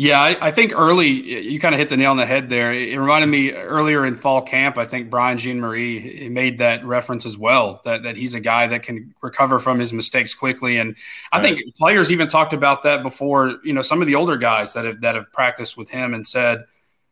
Yeah, 0.00 0.20
I, 0.20 0.36
I, 0.40 0.50
think 0.52 0.72
early 0.76 1.08
you 1.08 1.58
kind 1.58 1.74
of 1.74 1.80
hit 1.80 1.88
the 1.88 1.96
nail 1.96 2.12
on 2.12 2.18
the 2.18 2.24
head 2.24 2.48
there. 2.48 2.72
It, 2.72 2.90
it 2.90 3.00
reminded 3.00 3.26
me 3.26 3.50
earlier 3.50 4.06
in 4.06 4.14
fall 4.14 4.40
camp. 4.40 4.78
I 4.78 4.84
think 4.84 5.10
Brian 5.10 5.38
Jean 5.38 5.58
Marie 5.58 6.28
made 6.30 6.58
that 6.58 6.84
reference 6.84 7.26
as 7.26 7.36
well. 7.36 7.80
That 7.84 8.04
that 8.04 8.16
he's 8.16 8.32
a 8.34 8.38
guy 8.38 8.68
that 8.68 8.84
can 8.84 9.12
recover 9.22 9.58
from 9.58 9.80
his 9.80 9.92
mistakes 9.92 10.36
quickly, 10.36 10.78
and 10.78 10.94
I 11.32 11.40
right. 11.40 11.56
think 11.56 11.74
players 11.74 12.12
even 12.12 12.28
talked 12.28 12.52
about 12.52 12.84
that 12.84 13.02
before. 13.02 13.58
You 13.64 13.72
know, 13.72 13.82
some 13.82 14.00
of 14.00 14.06
the 14.06 14.14
older 14.14 14.36
guys 14.36 14.72
that 14.74 14.84
have 14.84 15.00
that 15.00 15.16
have 15.16 15.32
practiced 15.32 15.76
with 15.76 15.90
him 15.90 16.14
and 16.14 16.24
said, 16.24 16.64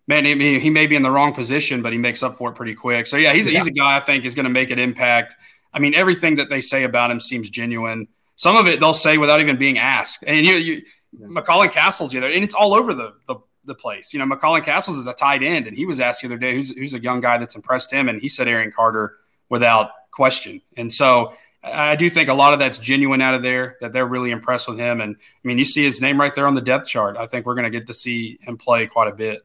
"Man, 0.07 0.25
he, 0.25 0.61
he 0.61 0.71
may 0.71 0.87
be 0.87 0.95
in 0.95 1.03
the 1.03 1.11
wrong 1.11 1.35
position, 1.35 1.83
but 1.83 1.91
he 1.91 1.99
makes 1.99 2.23
up 2.23 2.37
for 2.37 2.51
it 2.51 2.55
pretty 2.55 2.77
quick." 2.77 3.09
So 3.09 3.17
yeah, 3.17 3.33
he's 3.33 3.51
yeah. 3.51 3.59
he's 3.59 3.67
a 3.67 3.73
guy 3.73 3.97
I 3.97 4.01
think 4.01 4.25
is 4.25 4.37
going 4.37 4.45
to 4.45 4.51
make 4.51 4.71
an 4.71 4.79
impact. 4.79 5.35
I 5.75 5.81
mean, 5.81 5.93
everything 5.97 6.37
that 6.37 6.51
they 6.51 6.61
say 6.61 6.85
about 6.85 7.11
him 7.11 7.19
seems 7.19 7.51
genuine. 7.51 8.07
Some 8.37 8.55
of 8.55 8.69
it 8.69 8.79
they'll 8.79 8.95
say 8.95 9.19
without 9.19 9.41
even 9.41 9.57
being 9.57 9.77
asked, 9.77 10.23
and 10.25 10.47
you 10.47 10.55
you 10.55 10.83
McCallan 11.21 11.73
Castles 11.73 12.11
the 12.11 12.19
other, 12.19 12.31
and 12.31 12.45
it's 12.45 12.55
all 12.55 12.75
over 12.75 12.95
the, 12.95 13.15
the 13.27 13.37
the 13.65 13.75
place. 13.75 14.13
You 14.13 14.19
know, 14.19 14.27
McCallan 14.27 14.65
Castles 14.65 14.97
is 14.97 15.07
a 15.07 15.13
tight 15.13 15.43
end, 15.43 15.67
and 15.67 15.77
he 15.77 15.87
was 15.87 16.01
asked 16.01 16.23
the 16.23 16.29
other 16.29 16.39
day 16.39 16.55
who's 16.55 16.71
who's 16.71 16.95
a 16.95 17.01
young 17.01 17.21
guy 17.21 17.39
that's 17.39 17.57
impressed 17.57 17.93
him, 17.93 18.09
and 18.09 18.21
he 18.21 18.29
said 18.29 18.49
Arion 18.49 18.73
Carter 18.73 19.17
without 19.49 19.91
question. 20.11 20.63
And 20.77 20.93
so 20.93 21.35
I 21.63 21.97
do 21.97 22.09
think 22.09 22.29
a 22.29 22.35
lot 22.35 22.53
of 22.53 22.59
that's 22.59 22.79
genuine 22.79 23.21
out 23.21 23.35
of 23.35 23.43
there 23.43 23.77
that 23.81 23.93
they're 23.93 24.07
really 24.07 24.31
impressed 24.31 24.69
with 24.69 24.79
him. 24.79 25.01
And 25.01 25.17
I 25.17 25.49
mean, 25.49 25.59
you 25.59 25.65
see 25.65 25.85
his 25.85 26.01
name 26.01 26.19
right 26.21 26.35
there 26.35 26.47
on 26.47 26.55
the 26.55 26.61
depth 26.61 26.89
chart. 26.89 27.17
I 27.17 27.27
think 27.27 27.47
we're 27.47 27.55
going 27.55 27.71
to 27.71 27.71
get 27.71 27.87
to 27.89 27.95
see 27.95 28.39
him 28.41 28.57
play 28.57 28.87
quite 28.87 29.09
a 29.09 29.15
bit. 29.15 29.43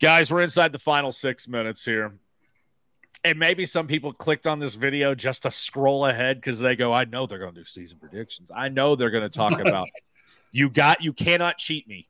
Guys, 0.00 0.30
we're 0.30 0.42
inside 0.42 0.72
the 0.72 0.78
final 0.78 1.12
six 1.12 1.48
minutes 1.48 1.84
here. 1.84 2.12
And 3.24 3.38
maybe 3.38 3.66
some 3.66 3.88
people 3.88 4.12
clicked 4.12 4.46
on 4.46 4.60
this 4.60 4.76
video 4.76 5.14
just 5.14 5.42
to 5.42 5.50
scroll 5.50 6.06
ahead 6.06 6.36
because 6.36 6.60
they 6.60 6.76
go, 6.76 6.92
I 6.92 7.04
know 7.04 7.26
they're 7.26 7.40
going 7.40 7.54
to 7.54 7.60
do 7.60 7.66
season 7.66 7.98
predictions. 7.98 8.50
I 8.54 8.68
know 8.68 8.94
they're 8.94 9.10
going 9.10 9.28
to 9.28 9.36
talk 9.36 9.58
about 9.66 9.88
you 10.50 10.70
got 10.70 11.02
you 11.02 11.12
cannot 11.12 11.58
cheat 11.58 11.88
me. 11.88 12.08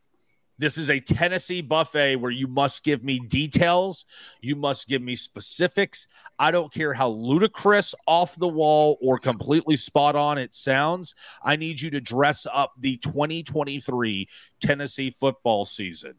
This 0.61 0.77
is 0.77 0.91
a 0.91 0.99
Tennessee 0.99 1.61
buffet 1.61 2.17
where 2.17 2.33
you 2.33 2.49
must 2.49 2.83
give 2.83 3.05
me 3.05 3.21
details. 3.21 4.05
You 4.41 4.57
must 4.57 4.89
give 4.89 5.01
me 5.01 5.15
specifics. 5.15 6.09
I 6.37 6.51
don't 6.51 6.73
care 6.73 6.93
how 6.93 7.11
ludicrous, 7.11 7.95
off 8.09 8.35
the 8.35 8.49
wall, 8.49 8.99
or 9.01 9.19
completely 9.19 9.77
spot 9.77 10.17
on 10.17 10.37
it 10.37 10.53
sounds. 10.55 11.15
I 11.45 11.55
need 11.55 11.81
you 11.81 11.91
to 11.91 12.01
dress 12.01 12.45
up 12.53 12.73
the 12.77 12.97
2023 12.97 14.29
Tennessee 14.61 15.11
football 15.13 15.65
season. 15.65 16.15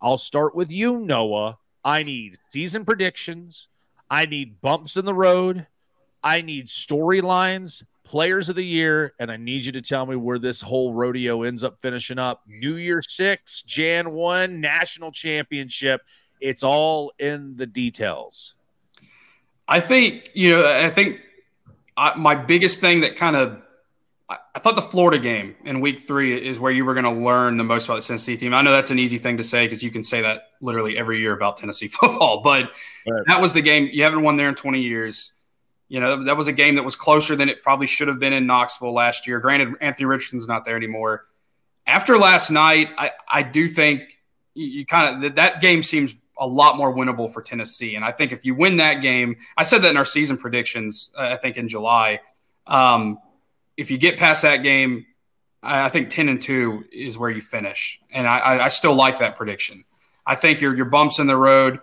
I'll 0.00 0.18
start 0.18 0.54
with 0.54 0.70
you, 0.70 1.00
Noah. 1.00 1.56
I 1.82 2.02
need 2.02 2.36
season 2.50 2.84
predictions. 2.84 3.68
I 4.10 4.26
need 4.26 4.60
bumps 4.60 4.98
in 4.98 5.06
the 5.06 5.14
road. 5.14 5.66
I 6.22 6.42
need 6.42 6.66
storylines 6.66 7.82
players 8.08 8.48
of 8.48 8.56
the 8.56 8.64
year, 8.64 9.12
and 9.18 9.30
I 9.30 9.36
need 9.36 9.66
you 9.66 9.72
to 9.72 9.82
tell 9.82 10.06
me 10.06 10.16
where 10.16 10.38
this 10.38 10.62
whole 10.62 10.94
rodeo 10.94 11.42
ends 11.42 11.62
up 11.62 11.78
finishing 11.82 12.18
up. 12.18 12.42
New 12.46 12.76
Year 12.76 13.02
six, 13.02 13.60
Jan 13.62 14.12
one, 14.12 14.62
national 14.62 15.12
championship. 15.12 16.00
It's 16.40 16.62
all 16.62 17.12
in 17.18 17.56
the 17.56 17.66
details. 17.66 18.54
I 19.68 19.80
think, 19.80 20.30
you 20.32 20.50
know, 20.50 20.66
I 20.66 20.88
think 20.88 21.20
I, 21.98 22.16
my 22.16 22.34
biggest 22.34 22.80
thing 22.80 23.02
that 23.02 23.16
kind 23.16 23.36
of 23.36 23.60
I 24.30 24.58
thought 24.58 24.76
the 24.76 24.82
Florida 24.82 25.18
game 25.18 25.54
in 25.64 25.80
week 25.80 26.00
three 26.00 26.36
is 26.36 26.60
where 26.60 26.72
you 26.72 26.84
were 26.84 26.92
going 26.92 27.04
to 27.04 27.10
learn 27.10 27.56
the 27.56 27.64
most 27.64 27.86
about 27.86 27.96
the 27.96 28.02
Tennessee 28.02 28.36
team. 28.36 28.52
I 28.52 28.60
know 28.60 28.72
that's 28.72 28.90
an 28.90 28.98
easy 28.98 29.16
thing 29.16 29.38
to 29.38 29.44
say 29.44 29.66
because 29.66 29.82
you 29.82 29.90
can 29.90 30.02
say 30.02 30.20
that 30.20 30.50
literally 30.60 30.98
every 30.98 31.20
year 31.20 31.32
about 31.32 31.56
Tennessee 31.56 31.88
football, 32.00 32.42
but 32.42 32.70
right. 33.06 33.22
that 33.26 33.40
was 33.40 33.54
the 33.54 33.62
game. 33.62 33.88
You 33.90 34.02
haven't 34.02 34.22
won 34.22 34.36
there 34.36 34.48
in 34.48 34.54
20 34.54 34.80
years. 34.80 35.32
You 35.88 36.00
know, 36.00 36.24
that 36.24 36.36
was 36.36 36.48
a 36.48 36.52
game 36.52 36.74
that 36.74 36.84
was 36.84 36.96
closer 36.96 37.34
than 37.34 37.48
it 37.48 37.62
probably 37.62 37.86
should 37.86 38.08
have 38.08 38.18
been 38.18 38.32
in 38.32 38.46
Knoxville 38.46 38.92
last 38.92 39.26
year. 39.26 39.40
Granted, 39.40 39.74
Anthony 39.80 40.04
Richardson's 40.04 40.46
not 40.46 40.64
there 40.64 40.76
anymore. 40.76 41.26
After 41.86 42.18
last 42.18 42.50
night, 42.50 42.88
I, 42.98 43.12
I 43.26 43.42
do 43.42 43.66
think 43.68 44.18
you, 44.54 44.66
you 44.66 44.86
kind 44.86 45.24
of 45.24 45.34
that 45.36 45.60
game 45.62 45.82
seems 45.82 46.14
a 46.38 46.46
lot 46.46 46.76
more 46.76 46.94
winnable 46.94 47.32
for 47.32 47.42
Tennessee. 47.42 47.96
And 47.96 48.04
I 48.04 48.12
think 48.12 48.32
if 48.32 48.44
you 48.44 48.54
win 48.54 48.76
that 48.76 49.02
game, 49.02 49.36
I 49.56 49.64
said 49.64 49.82
that 49.82 49.90
in 49.90 49.96
our 49.96 50.04
season 50.04 50.36
predictions, 50.36 51.12
uh, 51.16 51.22
I 51.22 51.36
think 51.36 51.56
in 51.56 51.68
July. 51.68 52.20
Um, 52.66 53.18
if 53.76 53.90
you 53.90 53.98
get 53.98 54.18
past 54.18 54.42
that 54.42 54.58
game, 54.58 55.06
I, 55.62 55.86
I, 55.86 55.88
think 55.88 56.10
10 56.10 56.28
and 56.28 56.40
2 56.40 56.84
is 56.92 57.18
where 57.18 57.30
you 57.30 57.40
finish. 57.40 57.98
And 58.12 58.26
I, 58.28 58.64
I 58.64 58.68
still 58.68 58.94
like 58.94 59.18
that 59.20 59.36
prediction. 59.36 59.84
I 60.26 60.34
think 60.34 60.60
your, 60.60 60.76
your 60.76 60.90
bumps 60.90 61.18
in 61.18 61.26
the 61.26 61.36
road 61.36 61.80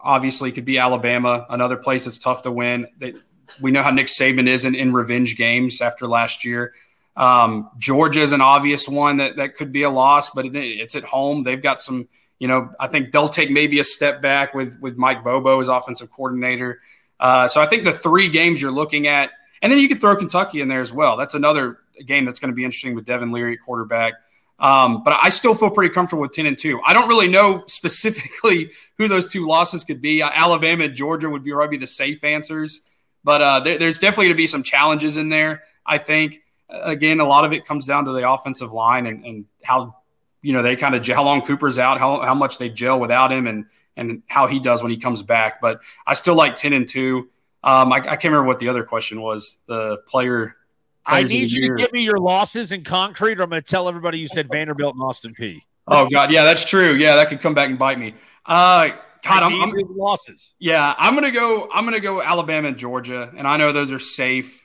obviously 0.00 0.52
could 0.52 0.64
be 0.64 0.78
Alabama, 0.78 1.44
another 1.50 1.76
place 1.76 2.04
that's 2.04 2.18
tough 2.18 2.42
to 2.42 2.52
win. 2.52 2.86
They, 2.98 3.14
we 3.60 3.70
know 3.70 3.82
how 3.82 3.90
Nick 3.90 4.06
Saban 4.06 4.48
is 4.48 4.64
in, 4.64 4.74
in 4.74 4.92
revenge 4.92 5.36
games 5.36 5.80
after 5.80 6.06
last 6.06 6.44
year. 6.44 6.74
Um, 7.16 7.70
Georgia 7.78 8.20
is 8.20 8.32
an 8.32 8.40
obvious 8.40 8.88
one 8.88 9.16
that, 9.16 9.36
that 9.36 9.56
could 9.56 9.72
be 9.72 9.82
a 9.82 9.90
loss, 9.90 10.30
but 10.30 10.46
it, 10.46 10.54
it's 10.54 10.94
at 10.94 11.02
home. 11.02 11.42
They've 11.42 11.60
got 11.60 11.80
some, 11.80 12.08
you 12.38 12.46
know, 12.46 12.70
I 12.78 12.86
think 12.86 13.10
they'll 13.10 13.28
take 13.28 13.50
maybe 13.50 13.80
a 13.80 13.84
step 13.84 14.22
back 14.22 14.54
with 14.54 14.78
with 14.80 14.96
Mike 14.96 15.24
Bobo 15.24 15.60
as 15.60 15.68
offensive 15.68 16.10
coordinator. 16.10 16.80
Uh, 17.18 17.48
so 17.48 17.60
I 17.60 17.66
think 17.66 17.82
the 17.82 17.92
three 17.92 18.28
games 18.28 18.62
you're 18.62 18.70
looking 18.70 19.08
at, 19.08 19.30
and 19.60 19.72
then 19.72 19.80
you 19.80 19.88
could 19.88 20.00
throw 20.00 20.14
Kentucky 20.14 20.60
in 20.60 20.68
there 20.68 20.80
as 20.80 20.92
well. 20.92 21.16
That's 21.16 21.34
another 21.34 21.78
game 22.06 22.24
that's 22.24 22.38
going 22.38 22.52
to 22.52 22.54
be 22.54 22.64
interesting 22.64 22.94
with 22.94 23.04
Devin 23.04 23.32
Leary 23.32 23.54
at 23.54 23.60
quarterback. 23.64 24.14
Um, 24.60 25.02
but 25.04 25.16
I 25.22 25.28
still 25.28 25.54
feel 25.54 25.70
pretty 25.70 25.94
comfortable 25.94 26.22
with 26.22 26.32
10 26.32 26.46
and 26.46 26.58
2. 26.58 26.80
I 26.84 26.92
don't 26.92 27.08
really 27.08 27.28
know 27.28 27.64
specifically 27.68 28.70
who 28.96 29.08
those 29.08 29.30
two 29.30 29.46
losses 29.46 29.84
could 29.84 30.00
be. 30.00 30.22
Uh, 30.22 30.30
Alabama 30.32 30.84
and 30.84 30.94
Georgia 30.94 31.30
would 31.30 31.44
be 31.44 31.52
probably 31.52 31.78
the 31.78 31.86
safe 31.86 32.24
answers. 32.24 32.82
But 33.28 33.42
uh, 33.42 33.60
there, 33.60 33.76
there's 33.76 33.98
definitely 33.98 34.24
going 34.24 34.36
to 34.36 34.42
be 34.42 34.46
some 34.46 34.62
challenges 34.62 35.18
in 35.18 35.28
there. 35.28 35.64
I 35.84 35.98
think 35.98 36.40
again, 36.70 37.20
a 37.20 37.26
lot 37.26 37.44
of 37.44 37.52
it 37.52 37.66
comes 37.66 37.84
down 37.84 38.06
to 38.06 38.12
the 38.12 38.26
offensive 38.26 38.72
line 38.72 39.04
and, 39.04 39.22
and 39.22 39.44
how 39.62 39.96
you 40.40 40.54
know 40.54 40.62
they 40.62 40.76
kind 40.76 40.94
of 40.94 41.06
how 41.06 41.24
long 41.24 41.42
Cooper's 41.42 41.78
out, 41.78 41.98
how 41.98 42.22
how 42.22 42.32
much 42.32 42.56
they 42.56 42.70
gel 42.70 42.98
without 42.98 43.30
him, 43.30 43.46
and 43.46 43.66
and 43.98 44.22
how 44.28 44.46
he 44.46 44.58
does 44.58 44.82
when 44.82 44.90
he 44.90 44.96
comes 44.96 45.20
back. 45.20 45.60
But 45.60 45.82
I 46.06 46.14
still 46.14 46.36
like 46.36 46.56
ten 46.56 46.72
and 46.72 46.88
two. 46.88 47.28
Um, 47.62 47.92
I, 47.92 47.96
I 47.96 48.00
can't 48.00 48.24
remember 48.24 48.44
what 48.44 48.60
the 48.60 48.70
other 48.70 48.82
question 48.82 49.20
was. 49.20 49.58
The 49.66 49.98
player. 50.06 50.56
I 51.04 51.22
need 51.22 51.52
you 51.52 51.64
year. 51.64 51.76
to 51.76 51.82
give 51.82 51.92
me 51.92 52.00
your 52.00 52.18
losses 52.18 52.72
in 52.72 52.82
concrete, 52.82 53.40
or 53.40 53.42
I'm 53.42 53.50
going 53.50 53.60
to 53.60 53.70
tell 53.70 53.90
everybody 53.90 54.20
you 54.20 54.28
said 54.28 54.48
Vanderbilt 54.50 54.94
and 54.94 55.02
Austin 55.02 55.34
Peay. 55.34 55.60
Oh 55.86 56.08
God, 56.10 56.30
yeah, 56.30 56.44
that's 56.44 56.64
true. 56.64 56.94
Yeah, 56.94 57.16
that 57.16 57.28
could 57.28 57.42
come 57.42 57.52
back 57.52 57.68
and 57.68 57.78
bite 57.78 57.98
me. 57.98 58.14
Uh, 58.46 58.92
God, 59.22 59.42
I'm, 59.42 59.60
I'm 59.60 59.72
losses. 59.96 60.54
Yeah, 60.58 60.94
I'm 60.96 61.14
gonna 61.14 61.30
go. 61.30 61.68
I'm 61.72 61.84
gonna 61.84 62.00
go 62.00 62.22
Alabama 62.22 62.68
and 62.68 62.76
Georgia, 62.76 63.32
and 63.36 63.46
I 63.46 63.56
know 63.56 63.72
those 63.72 63.92
are 63.92 63.98
safe. 63.98 64.64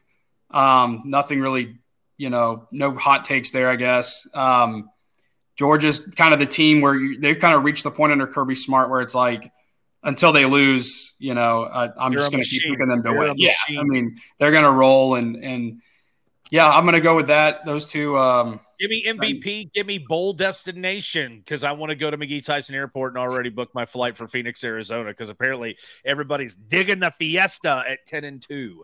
Um, 0.52 1.04
nothing 1.06 1.40
really, 1.40 1.78
you 2.18 2.30
know, 2.30 2.68
no 2.72 2.96
hot 2.96 3.26
takes 3.26 3.52
there. 3.52 3.70
I 3.70 3.76
guess. 3.76 4.28
Um, 4.34 4.90
Georgia's 5.56 6.00
kind 6.00 6.34
of 6.34 6.40
the 6.40 6.46
team 6.46 6.82
where 6.82 6.96
you, 6.96 7.20
they've 7.20 7.38
kind 7.38 7.56
of 7.56 7.64
reached 7.64 7.84
the 7.84 7.92
point 7.92 8.12
under 8.12 8.26
Kirby 8.26 8.56
Smart 8.56 8.90
where 8.90 9.02
it's 9.02 9.14
like 9.14 9.52
until 10.02 10.32
they 10.32 10.46
lose, 10.46 11.14
you 11.20 11.34
know, 11.34 11.64
I, 11.64 12.06
am 12.06 12.14
just 12.14 12.32
going 12.32 12.44
to 12.44 12.50
keep 12.50 12.64
picking 12.64 12.90
them 12.90 13.04
to 13.04 13.10
You're 13.12 13.20
win. 13.20 13.36
Yeah, 13.38 13.54
I 13.78 13.84
mean 13.84 14.18
they're 14.40 14.52
going 14.52 14.64
to 14.64 14.72
roll 14.72 15.16
and 15.16 15.36
and 15.38 15.82
yeah, 16.50 16.70
I'm 16.70 16.84
going 16.84 16.94
to 16.94 17.02
go 17.02 17.16
with 17.16 17.28
that. 17.28 17.66
Those 17.66 17.86
two. 17.86 18.18
Um, 18.18 18.60
give 18.84 18.90
me 18.90 19.06
MVP. 19.06 19.72
give 19.74 19.88
me 19.88 19.98
bowl 19.98 20.34
destination 20.34 21.40
because 21.40 21.64
I 21.64 21.72
want 21.72 21.92
to 21.92 21.96
go 21.96 22.12
to 22.12 22.18
McGee 22.18 22.44
Tyson 22.44 22.76
Airport 22.76 23.14
and 23.14 23.18
already 23.18 23.50
booked 23.50 23.74
my 23.74 23.86
flight 23.86 24.18
for 24.18 24.28
Phoenix, 24.28 24.64
Arizona 24.64 25.10
because 25.10 25.30
apparently 25.30 25.78
everybody's 26.04 26.56
digging 26.56 27.00
the 27.00 27.12
Fiesta 27.12 27.84
at 27.88 28.06
ten 28.06 28.24
and 28.24 28.42
two. 28.42 28.84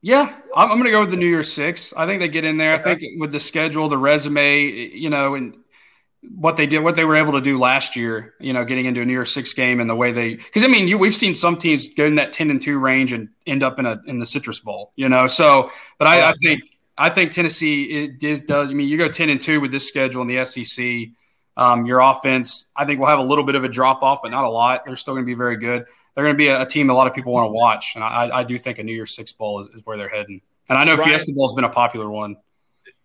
Yeah, 0.00 0.34
I'm, 0.54 0.70
I'm 0.70 0.78
going 0.78 0.84
to 0.84 0.90
go 0.90 1.00
with 1.00 1.10
the 1.10 1.16
New 1.16 1.26
Year's 1.26 1.52
Six. 1.52 1.94
I 1.94 2.06
think 2.06 2.20
they 2.20 2.28
get 2.28 2.44
in 2.44 2.56
there. 2.56 2.74
Okay. 2.74 2.92
I 2.92 2.98
think 2.98 3.20
with 3.20 3.32
the 3.32 3.40
schedule, 3.40 3.88
the 3.88 3.98
resume, 3.98 4.66
you 4.66 5.08
know, 5.10 5.34
and 5.34 5.56
what 6.36 6.56
they 6.56 6.66
did, 6.66 6.80
what 6.80 6.94
they 6.94 7.04
were 7.04 7.16
able 7.16 7.32
to 7.32 7.40
do 7.40 7.58
last 7.58 7.96
year, 7.96 8.34
you 8.38 8.52
know, 8.52 8.64
getting 8.64 8.84
into 8.84 9.00
a 9.00 9.04
New 9.04 9.12
Year's 9.12 9.32
Six 9.32 9.52
game 9.54 9.80
and 9.80 9.88
the 9.88 9.96
way 9.96 10.12
they, 10.12 10.34
because 10.34 10.62
I 10.62 10.68
mean, 10.68 10.88
you, 10.88 10.98
we've 10.98 11.14
seen 11.14 11.34
some 11.34 11.56
teams 11.56 11.88
go 11.94 12.04
in 12.04 12.14
that 12.16 12.32
ten 12.32 12.50
and 12.50 12.60
two 12.60 12.78
range 12.78 13.12
and 13.12 13.28
end 13.46 13.62
up 13.62 13.78
in 13.78 13.86
a 13.86 14.00
in 14.06 14.18
the 14.18 14.26
Citrus 14.26 14.60
Bowl, 14.60 14.92
you 14.94 15.08
know. 15.08 15.26
So, 15.26 15.70
but 15.98 16.06
I, 16.06 16.30
I 16.30 16.32
think 16.34 16.60
I 16.96 17.10
think 17.10 17.32
Tennessee 17.32 17.84
it 17.84 18.22
is, 18.22 18.40
does. 18.42 18.70
I 18.70 18.74
mean, 18.74 18.88
you 18.88 18.96
go 18.96 19.08
ten 19.08 19.28
and 19.28 19.40
two 19.40 19.60
with 19.60 19.72
this 19.72 19.88
schedule 19.88 20.22
in 20.22 20.28
the 20.28 20.44
SEC. 20.44 21.08
Um, 21.56 21.86
your 21.86 22.00
offense, 22.00 22.70
I 22.76 22.84
think, 22.84 22.98
will 22.98 23.06
have 23.06 23.20
a 23.20 23.24
little 23.24 23.44
bit 23.44 23.54
of 23.54 23.62
a 23.62 23.68
drop 23.68 24.02
off, 24.02 24.20
but 24.22 24.30
not 24.30 24.44
a 24.44 24.48
lot. 24.48 24.82
They're 24.84 24.96
still 24.96 25.14
going 25.14 25.24
to 25.24 25.26
be 25.26 25.34
very 25.34 25.56
good 25.56 25.86
they're 26.14 26.24
going 26.24 26.34
to 26.34 26.38
be 26.38 26.48
a, 26.48 26.62
a, 26.62 26.66
team 26.66 26.90
a 26.90 26.94
lot 26.94 27.06
of 27.06 27.14
people 27.14 27.32
want 27.32 27.46
to 27.46 27.52
watch. 27.52 27.92
And 27.94 28.04
I, 28.04 28.38
I 28.38 28.44
do 28.44 28.58
think 28.58 28.78
a 28.78 28.84
New 28.84 28.94
Year's 28.94 29.14
Six 29.14 29.32
Bowl 29.32 29.60
is, 29.60 29.66
is 29.68 29.82
where 29.84 29.96
they're 29.96 30.08
heading. 30.08 30.40
And 30.68 30.78
I 30.78 30.84
know. 30.84 30.96
Fiesta 30.96 31.32
Bowl 31.32 31.48
has 31.48 31.54
been 31.54 31.64
a 31.64 31.70
popular 31.70 32.08
one. 32.08 32.36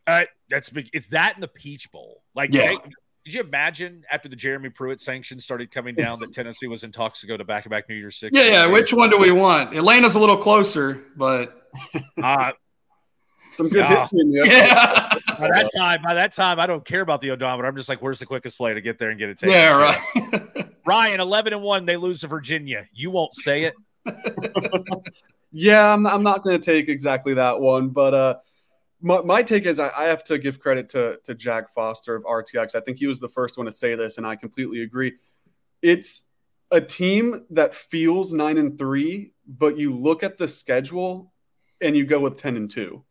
Uh, 0.07 0.23
that's 0.49 0.69
big. 0.69 0.89
It's 0.93 1.07
that 1.07 1.35
in 1.35 1.41
the 1.41 1.47
Peach 1.47 1.91
Bowl. 1.91 2.23
Like, 2.35 2.53
yeah. 2.53 2.67
They, 2.67 2.77
did 3.25 3.33
you 3.33 3.41
imagine 3.41 4.05
after 4.09 4.29
the 4.29 4.35
Jeremy 4.35 4.69
Pruitt 4.69 5.01
sanctions 5.01 5.43
started 5.43 5.71
coming 5.71 5.93
down 5.93 6.19
that 6.19 6.33
Tennessee 6.33 6.67
was 6.67 6.83
in 6.83 6.91
talks 6.91 7.21
to 7.21 7.27
go 7.27 7.35
to 7.35 7.43
back 7.43 7.63
to 7.63 7.69
back 7.69 7.89
New 7.89 7.95
Year's 7.95 8.15
Six? 8.15 8.35
Yeah, 8.35 8.45
yeah. 8.45 8.65
Which 8.67 8.93
one 8.93 9.09
do 9.09 9.19
we 9.19 9.31
want? 9.31 9.75
Atlanta's 9.75 10.15
a 10.15 10.19
little 10.19 10.37
closer, 10.37 11.03
but 11.15 11.67
uh, 12.23 12.53
some 13.59 13.67
good 13.67 13.85
history 13.85 14.21
in 14.21 14.31
the 14.31 14.47
yeah. 14.47 15.09
by 15.37 15.47
that 15.49 15.69
time, 15.75 16.01
by 16.01 16.13
that 16.13 16.31
time, 16.31 16.61
I 16.61 16.65
don't 16.65 16.85
care 16.85 17.01
about 17.01 17.19
the 17.19 17.31
odometer. 17.31 17.67
I'm 17.67 17.75
just 17.75 17.89
like, 17.89 18.01
where's 18.01 18.19
the 18.19 18.25
quickest 18.25 18.57
play 18.57 18.73
to 18.73 18.79
get 18.79 18.97
there 18.97 19.09
and 19.09 19.19
get 19.19 19.27
it 19.27 19.37
taken? 19.37 19.53
Yeah, 19.53 19.71
right. 19.77 20.69
Ryan, 20.85 21.19
11 21.19 21.51
and 21.51 21.61
one, 21.61 21.85
they 21.85 21.97
lose 21.97 22.21
to 22.21 22.27
Virginia. 22.27 22.87
You 22.93 23.11
won't 23.11 23.33
say 23.33 23.65
it. 23.65 23.73
yeah, 25.51 25.93
I'm, 25.93 26.07
I'm 26.07 26.23
not 26.23 26.43
going 26.43 26.59
to 26.59 26.65
take 26.65 26.87
exactly 26.87 27.33
that 27.33 27.59
one, 27.59 27.89
but 27.89 28.13
uh, 28.13 28.35
my, 29.01 29.21
my 29.21 29.43
take 29.43 29.65
is 29.65 29.77
I, 29.77 29.89
I, 29.89 30.03
have 30.05 30.23
to 30.25 30.37
give 30.37 30.59
credit 30.59 30.89
to 30.89 31.19
to 31.25 31.35
Jack 31.35 31.73
Foster 31.75 32.15
of 32.15 32.23
RTX. 32.23 32.75
I 32.75 32.79
think 32.79 32.97
he 32.97 33.07
was 33.07 33.19
the 33.19 33.27
first 33.27 33.57
one 33.57 33.65
to 33.65 33.73
say 33.73 33.95
this, 33.95 34.17
and 34.17 34.25
I 34.25 34.37
completely 34.37 34.83
agree. 34.83 35.17
It's 35.81 36.23
a 36.71 36.79
team 36.79 37.45
that 37.51 37.75
feels 37.75 38.31
nine 38.31 38.57
and 38.57 38.77
three, 38.77 39.33
but 39.45 39.77
you 39.77 39.93
look 39.93 40.23
at 40.23 40.37
the 40.37 40.47
schedule 40.47 41.33
and 41.81 41.95
you 41.95 42.05
go 42.05 42.19
with 42.19 42.37
ten 42.37 42.55
and 42.55 42.69
two, 42.69 43.03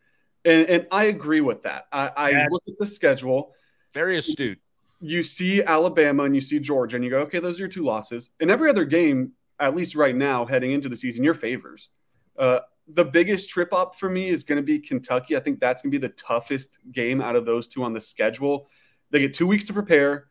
and 0.45 0.69
and 0.69 0.87
I 0.91 1.05
agree 1.05 1.41
with 1.41 1.63
that. 1.63 1.87
I, 1.93 2.11
I 2.17 2.49
look 2.49 2.63
at 2.69 2.79
the 2.79 2.87
schedule. 2.87 3.55
Very 3.93 4.19
astute 4.19 4.59
you 5.01 5.23
see 5.23 5.63
Alabama 5.63 6.25
and 6.25 6.35
you 6.35 6.41
see 6.41 6.59
Georgia, 6.59 6.97
and 6.97 7.05
you 7.05 7.11
go, 7.11 7.21
okay, 7.21 7.39
those 7.39 7.59
are 7.59 7.63
your 7.63 7.69
two 7.69 7.83
losses. 7.83 8.31
And 8.41 8.51
every 8.51 8.69
other 8.69 8.85
game, 8.85 9.33
at 9.61 9.75
least 9.75 9.95
right 9.95 10.15
now, 10.15 10.45
heading 10.45 10.73
into 10.73 10.89
the 10.89 10.97
season, 10.97 11.25
your 11.25 11.35
favors. 11.35 11.91
Uh, 12.37 12.61
the 12.87 13.05
biggest 13.05 13.49
trip 13.49 13.73
up 13.73 13.95
for 13.95 14.09
me 14.09 14.29
is 14.29 14.45
going 14.45 14.57
to 14.57 14.63
be 14.63 14.79
Kentucky. 14.79 15.37
I 15.37 15.41
think 15.41 15.61
that's 15.61 15.83
going 15.83 15.93
to 15.93 15.99
be 15.99 16.07
the 16.07 16.15
toughest 16.15 16.79
game 16.91 17.21
out 17.21 17.37
of 17.37 17.45
those 17.45 17.69
two 17.69 17.85
on 17.85 17.93
the 17.93 18.01
schedule. 18.01 18.69
They 19.11 19.21
get 19.21 19.35
two 19.35 19.47
weeks 19.47 19.67
to 19.67 19.73
prepare. 19.73 20.27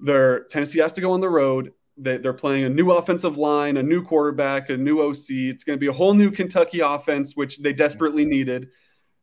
Their 0.00 0.44
Tennessee 0.44 0.80
has 0.80 0.92
to 0.94 1.00
go 1.00 1.12
on 1.12 1.20
the 1.20 1.28
road. 1.28 1.72
They, 1.98 2.16
they're 2.16 2.32
playing 2.32 2.64
a 2.64 2.70
new 2.70 2.92
offensive 2.92 3.36
line, 3.36 3.76
a 3.76 3.82
new 3.82 4.02
quarterback, 4.02 4.70
a 4.70 4.76
new 4.76 5.00
OC. 5.02 5.26
It's 5.28 5.64
going 5.64 5.76
to 5.76 5.80
be 5.80 5.88
a 5.88 5.92
whole 5.92 6.14
new 6.14 6.30
Kentucky 6.30 6.80
offense, 6.80 7.36
which 7.36 7.58
they 7.58 7.74
desperately 7.74 8.24
needed. 8.24 8.68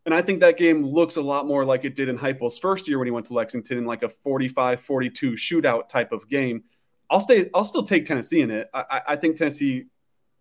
And 0.07 0.15
I 0.15 0.21
think 0.21 0.39
that 0.39 0.55
game 0.55 0.85
looks 0.85 1.17
a 1.17 1.21
lot 1.21 1.45
more 1.45 1.65
like 1.65 1.83
it 1.83 1.97
did 1.97 2.07
in 2.07 2.17
Heupel's 2.17 2.57
first 2.57 2.87
year 2.87 2.97
when 2.97 3.07
he 3.07 3.11
went 3.11 3.25
to 3.25 3.33
Lexington 3.33 3.77
in 3.77 3.85
like 3.85 4.03
a 4.03 4.07
45-42 4.07 5.33
shootout 5.33 5.89
type 5.89 6.13
of 6.13 6.29
game. 6.29 6.63
I'll 7.09 7.19
stay. 7.19 7.49
I'll 7.53 7.65
still 7.65 7.83
take 7.83 8.05
Tennessee 8.05 8.39
in 8.39 8.49
it. 8.49 8.69
I, 8.73 9.01
I 9.05 9.15
think 9.17 9.35
Tennessee 9.35 9.87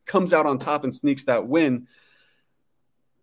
comes 0.04 0.32
out 0.32 0.46
on 0.46 0.58
top 0.58 0.84
and 0.84 0.94
sneaks 0.94 1.24
that 1.24 1.48
win. 1.48 1.88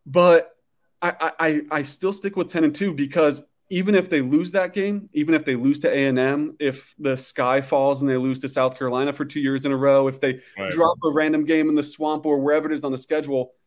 But 0.06 0.54
I, 1.02 1.32
I, 1.40 1.62
I 1.72 1.82
still 1.84 2.12
stick 2.12 2.36
with 2.36 2.52
10 2.52 2.66
and 2.66 2.76
2 2.76 2.94
because 2.94 3.42
even 3.70 3.96
if 3.96 4.10
they 4.10 4.20
lose 4.20 4.52
that 4.52 4.74
game, 4.74 5.08
even 5.14 5.36
if 5.36 5.46
they 5.46 5.56
lose 5.56 5.80
to 5.80 5.90
A&M, 5.90 6.58
if 6.60 6.94
the 7.00 7.16
sky 7.16 7.62
falls 7.62 8.02
and 8.02 8.10
they 8.10 8.18
lose 8.18 8.42
to 8.42 8.50
South 8.50 8.78
Carolina 8.78 9.14
for 9.14 9.24
two 9.24 9.40
years 9.40 9.66
in 9.66 9.72
a 9.72 9.78
row, 9.78 10.10
if 10.10 10.20
they 10.20 10.42
right. 10.58 10.70
drop 10.72 10.98
a 11.06 11.10
random 11.10 11.46
game 11.46 11.70
in 11.70 11.76
the 11.76 11.84
swamp 11.84 12.26
or 12.26 12.40
wherever 12.40 12.70
it 12.70 12.74
is 12.74 12.84
on 12.84 12.92
the 12.92 12.98
schedule– 12.98 13.54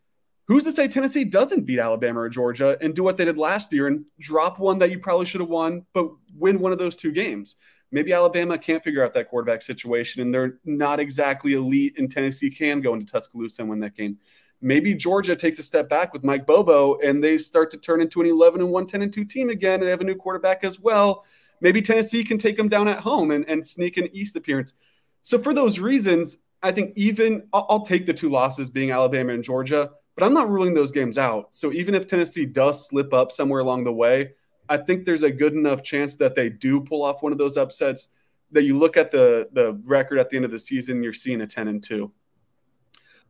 who's 0.47 0.65
to 0.65 0.73
say 0.73 0.89
Tennessee 0.89 1.25
doesn't 1.25 1.65
beat 1.67 1.79
Alabama 1.79 2.21
or 2.21 2.29
Georgia 2.29 2.79
and 2.81 2.95
do 2.95 3.03
what 3.03 3.17
they 3.17 3.25
did 3.25 3.39
last 3.39 3.73
year 3.73 3.89
and 3.89 4.09
drop 4.19 4.59
one 4.59 4.79
that 4.79 4.91
you 4.91 4.99
probably 4.99 5.27
should 5.27 5.41
have 5.41 5.51
won, 5.51 5.85
but 5.93 6.11
win 6.35 6.61
one 6.61 6.73
of 6.73 6.79
those 6.79 6.97
two 6.97 7.13
games? 7.13 7.57
Maybe 7.93 8.13
Alabama 8.13 8.59
can't 8.59 8.83
figure 8.83 9.05
out 9.05 9.13
that 9.15 9.29
quarterback 9.29 9.63
situation 9.63 10.23
and 10.23 10.35
they're 10.35 10.59
not 10.65 11.01
exactly 11.01 11.55
elite, 11.55 11.99
and 11.99 12.11
Tennessee 12.11 12.51
can 12.51 12.81
go 12.81 12.95
into 12.95 13.07
Tuscaloosa 13.07 13.63
and 13.63 13.71
win 13.71 13.81
that 13.81 13.97
game. 13.97 14.19
Maybe 14.63 14.95
Georgia 14.95 15.37
takes 15.37 15.59
a 15.59 15.63
step 15.63 15.89
back 15.89 16.13
with 16.13 16.25
Mike 16.25 16.47
Bobo 16.47 16.99
and 16.99 17.23
they 17.23 17.39
start 17.39 17.71
to 17.73 17.77
turn 17.77 18.01
into 18.01 18.21
an 18.21 18.27
11 18.27 18.61
and 18.61 18.71
1, 18.71 18.87
10 18.87 19.03
and 19.03 19.13
2 19.13 19.25
team 19.25 19.51
again. 19.51 19.81
They 19.81 19.91
have 19.91 20.01
a 20.01 20.05
new 20.05 20.15
quarterback 20.15 20.65
as 20.65 20.81
well. 20.81 21.25
Maybe 21.61 21.83
Tennessee 21.83 22.25
can 22.25 22.39
take 22.39 22.57
them 22.57 22.69
down 22.69 22.89
at 22.89 23.01
home 23.01 23.31
and, 23.31 23.49
and 23.49 23.67
sneak 23.67 23.97
an 23.97 24.09
East 24.13 24.37
appearance. 24.37 24.75
So, 25.23 25.39
for 25.39 25.53
those 25.53 25.79
reasons, 25.79 26.39
I 26.63 26.73
think 26.73 26.93
even 26.97 27.49
I'll, 27.53 27.67
I'll 27.69 27.81
take 27.81 28.07
the 28.07 28.15
two 28.15 28.31
losses 28.31 28.71
being 28.71 28.91
Alabama 28.91 29.33
and 29.33 29.43
Georgia 29.43 29.91
but 30.17 30.25
I'm 30.25 30.35
not 30.35 30.49
ruling 30.49 30.75
those 30.75 30.91
games 30.91 31.19
out. 31.19 31.55
So 31.55 31.73
even 31.73 31.95
if 31.95 32.07
Tennessee 32.07 32.47
does 32.47 32.89
slip 32.89 33.13
up 33.13 33.31
somewhere 33.31 33.61
along 33.61 33.85
the 33.85 33.93
way, 33.93 34.33
I 34.69 34.79
think 34.79 35.05
there's 35.05 35.23
a 35.23 35.31
good 35.31 35.53
enough 35.53 35.83
chance 35.83 36.17
that 36.17 36.35
they 36.35 36.49
do 36.49 36.81
pull 36.81 37.03
off 37.03 37.23
one 37.23 37.33
of 37.33 37.39
those 37.39 37.57
upsets 37.57 38.09
that 38.53 38.63
you 38.63 38.79
look 38.79 38.97
at 38.97 39.11
the 39.11 39.49
the 39.53 39.81
record 39.85 40.19
at 40.19 40.31
the 40.31 40.37
end 40.37 40.45
of 40.45 40.51
the 40.51 40.59
season, 40.59 41.03
you're 41.03 41.13
seeing 41.13 41.41
a 41.43 41.47
10 41.47 41.69
and 41.69 41.83
2. 41.83 42.11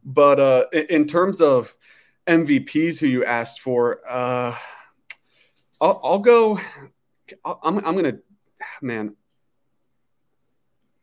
But 0.04 0.38
uh, 0.38 0.66
in 0.72 1.06
terms 1.06 1.42
of 1.42 1.74
MVPs 2.26 3.00
who 3.00 3.06
you 3.06 3.24
asked 3.24 3.60
for, 3.60 4.00
uh, 4.08 4.54
I'll, 5.80 6.00
I'll 6.04 6.18
go. 6.20 6.60
I'm, 7.44 7.78
I'm 7.84 7.96
going 7.96 8.04
to, 8.04 8.18
man, 8.80 9.16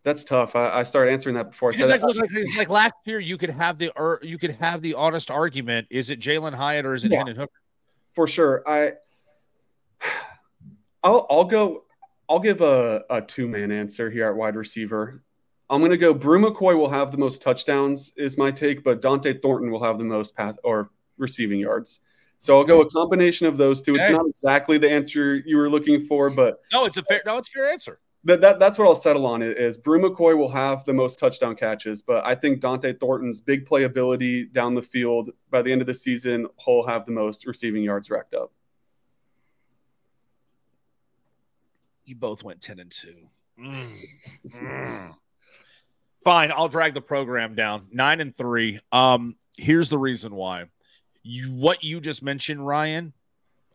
that's 0.03 0.25
tough. 0.25 0.55
I, 0.55 0.69
I 0.69 0.83
started 0.83 1.11
answering 1.11 1.35
that 1.35 1.51
before. 1.51 1.69
I 1.69 1.73
said 1.73 2.01
like, 2.01 2.01
it's 2.03 2.57
like 2.57 2.69
last 2.69 2.93
year. 3.05 3.19
You 3.19 3.37
could 3.37 3.49
have 3.49 3.77
the 3.77 3.91
er, 3.97 4.19
you 4.21 4.37
could 4.37 4.51
have 4.51 4.81
the 4.81 4.95
honest 4.95 5.31
argument: 5.31 5.87
is 5.89 6.09
it 6.09 6.19
Jalin 6.19 6.53
Hyatt 6.53 6.85
or 6.85 6.93
is 6.93 7.05
it 7.05 7.11
yeah, 7.11 7.19
Hendon 7.19 7.37
Hooker? 7.37 7.61
For 8.13 8.27
sure. 8.27 8.63
I 8.67 8.93
I'll 11.03 11.25
I'll 11.29 11.45
go. 11.45 11.85
I'll 12.29 12.39
give 12.39 12.61
a, 12.61 13.03
a 13.09 13.21
two 13.21 13.47
man 13.47 13.71
answer 13.71 14.09
here 14.09 14.27
at 14.27 14.35
wide 14.35 14.55
receiver. 14.55 15.23
I'm 15.69 15.79
going 15.79 15.91
to 15.91 15.97
go. 15.97 16.13
Bru 16.13 16.39
McCoy 16.39 16.77
will 16.77 16.89
have 16.89 17.11
the 17.11 17.17
most 17.17 17.41
touchdowns, 17.41 18.13
is 18.15 18.37
my 18.37 18.51
take, 18.51 18.83
but 18.83 19.01
Dont'e 19.01 19.41
Thornton 19.41 19.71
will 19.71 19.83
have 19.83 19.97
the 19.97 20.03
most 20.03 20.35
path 20.35 20.57
or 20.63 20.89
receiving 21.17 21.59
yards. 21.59 21.99
So 22.37 22.57
I'll 22.57 22.65
go 22.65 22.81
a 22.81 22.89
combination 22.89 23.47
of 23.47 23.57
those 23.57 23.81
two. 23.81 23.95
It's 23.95 24.09
not 24.09 24.27
exactly 24.27 24.77
the 24.77 24.89
answer 24.89 25.35
you 25.35 25.55
were 25.55 25.69
looking 25.69 26.01
for, 26.01 26.29
but 26.29 26.59
no, 26.71 26.85
it's 26.85 26.97
a 26.97 27.03
fair. 27.03 27.21
No, 27.25 27.37
it's 27.37 27.47
a 27.49 27.51
fair 27.51 27.71
answer 27.71 27.99
that, 28.25 28.41
that 28.41 28.59
that's 28.59 28.77
what 28.77 28.87
I'll 28.87 28.95
settle 28.95 29.25
on 29.25 29.41
is 29.41 29.77
Bru 29.77 29.99
McCoy 29.99 30.37
will 30.37 30.49
have 30.49 30.85
the 30.85 30.93
most 30.93 31.19
touchdown 31.19 31.55
catches, 31.55 32.01
but 32.01 32.25
I 32.25 32.35
think 32.35 32.61
Dont'e 32.61 32.97
Thornton's 32.99 33.41
big 33.41 33.65
playability 33.65 34.51
down 34.51 34.73
the 34.73 34.81
field 34.81 35.31
by 35.49 35.61
the 35.61 35.71
end 35.71 35.81
of 35.81 35.87
the 35.87 35.93
season, 35.93 36.47
he'll 36.63 36.85
have 36.85 37.05
the 37.05 37.11
most 37.11 37.45
receiving 37.45 37.83
yards 37.83 38.09
racked 38.09 38.33
up. 38.33 38.51
You 42.05 42.15
both 42.15 42.43
went 42.43 42.61
10 42.61 42.79
and 42.79 42.91
2. 42.91 43.15
Mm. 43.59 43.87
Mm. 44.49 45.15
Fine, 46.23 46.51
I'll 46.51 46.69
drag 46.69 46.93
the 46.93 47.01
program 47.01 47.55
down. 47.55 47.87
9 47.91 48.21
and 48.21 48.35
3. 48.35 48.79
Um 48.91 49.35
here's 49.57 49.89
the 49.89 49.97
reason 49.97 50.33
why. 50.33 50.65
You 51.23 51.51
what 51.51 51.83
you 51.83 51.99
just 51.99 52.23
mentioned, 52.23 52.65
Ryan, 52.65 53.13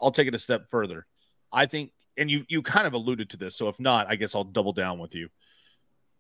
I'll 0.01 0.11
take 0.11 0.29
it 0.29 0.35
a 0.35 0.39
step 0.39 0.69
further. 0.71 1.07
I 1.53 1.67
think 1.67 1.93
and 2.19 2.31
you 2.31 2.45
you 2.49 2.63
kind 2.63 2.87
of 2.87 2.93
alluded 2.93 3.31
to 3.31 3.37
this. 3.37 3.57
So 3.57 3.69
if 3.69 3.79
not, 3.81 4.07
I 4.09 4.17
guess 4.17 4.35
I'll 4.35 4.45
double 4.45 4.73
down 4.73 4.99
with 4.99 5.15
you. 5.15 5.29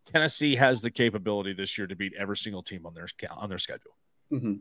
Tennessee 0.06 0.56
has 0.56 0.80
the 0.80 0.90
capability 0.90 1.52
this 1.52 1.76
year 1.76 1.86
to 1.86 1.96
beat 1.96 2.14
every 2.18 2.36
single 2.36 2.62
team 2.62 2.86
on 2.86 2.94
their 2.94 3.08
on 3.30 3.48
their 3.48 3.58
schedule. 3.58 3.92
Mm-hmm. 4.32 4.54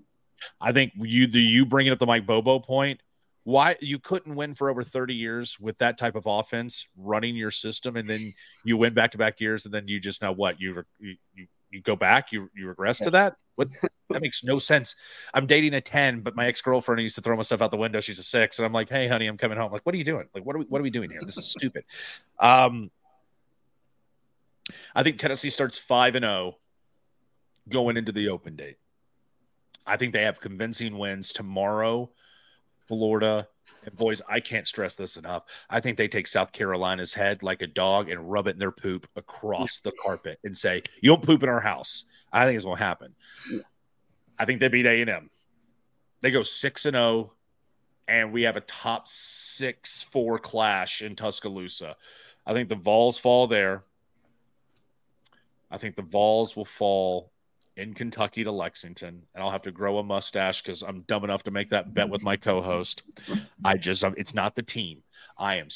I 0.59 0.71
think 0.71 0.93
you 0.95 1.27
the 1.27 1.41
you 1.41 1.65
bringing 1.65 1.93
up 1.93 1.99
the 1.99 2.05
Mike 2.05 2.25
Bobo 2.25 2.59
point. 2.59 3.01
Why 3.43 3.77
you 3.79 3.97
couldn't 3.97 4.35
win 4.35 4.55
for 4.55 4.69
over 4.69 4.83
30 4.83 5.13
years 5.13 5.57
with 5.57 5.77
that 5.77 5.97
type 5.97 6.15
of 6.15 6.25
offense 6.25 6.85
running 6.97 7.35
your 7.37 7.51
system, 7.51 7.95
and 7.95 8.09
then 8.09 8.33
you 8.65 8.75
win 8.75 8.93
back 8.93 9.11
to 9.11 9.17
back 9.17 9.39
years, 9.39 9.65
and 9.65 9.73
then 9.73 9.87
you 9.87 10.01
just 10.01 10.21
now 10.21 10.33
what 10.33 10.59
you 10.59 10.83
you 10.99 11.15
you 11.33 11.47
go 11.83 11.95
back, 11.95 12.31
you 12.31 12.49
you 12.55 12.67
regress 12.67 12.99
yeah. 12.99 13.05
to 13.05 13.11
that. 13.11 13.35
What 13.55 13.69
that 14.09 14.21
makes 14.21 14.43
no 14.43 14.59
sense. 14.59 14.95
I'm 15.33 15.47
dating 15.47 15.73
a 15.73 15.81
10, 15.81 16.21
but 16.21 16.35
my 16.35 16.47
ex 16.47 16.61
girlfriend 16.61 17.01
used 17.01 17.15
to 17.15 17.21
throw 17.21 17.35
my 17.35 17.41
stuff 17.41 17.61
out 17.61 17.71
the 17.71 17.77
window. 17.77 17.99
She's 17.99 18.19
a 18.19 18.23
six, 18.23 18.59
and 18.59 18.65
I'm 18.65 18.73
like, 18.73 18.89
hey, 18.89 19.07
honey, 19.07 19.27
I'm 19.27 19.37
coming 19.37 19.57
home. 19.57 19.71
Like, 19.71 19.85
what 19.85 19.95
are 19.95 19.97
you 19.97 20.03
doing? 20.03 20.27
Like, 20.33 20.45
what 20.45 20.55
are 20.55 20.59
we 20.59 20.65
what 20.65 20.79
are 20.79 20.83
we 20.83 20.89
doing 20.89 21.09
here? 21.09 21.21
This 21.25 21.37
is 21.37 21.51
stupid. 21.51 21.83
Um, 22.39 22.91
I 24.95 25.03
think 25.03 25.17
Tennessee 25.17 25.49
starts 25.49 25.77
5 25.77 26.15
and 26.15 26.23
0 26.23 26.57
going 27.69 27.97
into 27.97 28.11
the 28.11 28.29
open 28.29 28.55
date. 28.55 28.77
I 29.85 29.97
think 29.97 30.13
they 30.13 30.23
have 30.23 30.41
convincing 30.41 30.97
wins 30.97 31.31
tomorrow, 31.31 32.11
Florida. 32.87 33.47
And 33.85 33.95
boys, 33.95 34.21
I 34.27 34.39
can't 34.39 34.67
stress 34.67 34.95
this 34.95 35.17
enough. 35.17 35.43
I 35.69 35.79
think 35.79 35.97
they 35.97 36.07
take 36.07 36.27
South 36.27 36.51
Carolina's 36.51 37.13
head 37.13 37.43
like 37.43 37.61
a 37.61 37.67
dog 37.67 38.09
and 38.09 38.29
rub 38.29 38.47
it 38.47 38.51
in 38.51 38.59
their 38.59 38.71
poop 38.71 39.07
across 39.15 39.79
the 39.79 39.93
carpet 40.03 40.39
and 40.43 40.57
say, 40.57 40.83
"You 41.01 41.11
don't 41.11 41.23
poop 41.23 41.43
in 41.43 41.49
our 41.49 41.61
house." 41.61 42.05
I 42.31 42.45
think 42.45 42.57
it's 42.57 42.65
going 42.65 42.77
to 42.77 42.83
happen. 42.83 43.15
I 44.37 44.45
think 44.45 44.59
they 44.59 44.67
beat 44.67 44.85
A 44.85 45.01
and 45.01 45.09
M. 45.09 45.29
They 46.21 46.31
go 46.31 46.43
six 46.43 46.85
and 46.85 46.95
zero, 46.95 47.03
oh, 47.05 47.33
and 48.07 48.33
we 48.33 48.43
have 48.43 48.57
a 48.57 48.61
top 48.61 49.07
six 49.07 50.01
four 50.01 50.39
clash 50.39 51.01
in 51.01 51.15
Tuscaloosa. 51.15 51.95
I 52.45 52.53
think 52.53 52.69
the 52.69 52.75
Vols 52.75 53.17
fall 53.17 53.47
there. 53.47 53.83
I 55.69 55.77
think 55.77 55.95
the 55.95 56.01
Vols 56.01 56.55
will 56.55 56.65
fall 56.65 57.31
in 57.77 57.93
Kentucky 57.93 58.43
to 58.43 58.51
Lexington, 58.51 59.21
and 59.33 59.43
I'll 59.43 59.51
have 59.51 59.61
to 59.61 59.71
grow 59.71 59.99
a 59.99 60.03
mustache 60.03 60.63
because 60.63 60.81
I'm 60.81 61.01
dumb 61.01 61.23
enough 61.23 61.43
to 61.43 61.51
make 61.51 61.69
that 61.69 61.93
bet 61.93 62.09
with 62.09 62.23
my 62.23 62.35
co-host. 62.35 63.03
I 63.63 63.77
just, 63.77 64.03
it's 64.17 64.33
not 64.33 64.55
the 64.55 64.63
team. 64.63 65.03
I 65.37 65.57
am. 65.57 65.67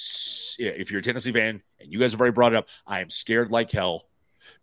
If 0.57 0.91
you're 0.91 0.99
a 0.99 1.03
Tennessee 1.03 1.31
fan, 1.31 1.61
and 1.79 1.93
you 1.93 1.99
guys 1.99 2.11
have 2.11 2.19
already 2.19 2.33
brought 2.33 2.53
it 2.53 2.57
up, 2.57 2.67
I 2.87 3.01
am 3.01 3.09
scared 3.09 3.51
like 3.51 3.71
hell 3.71 4.07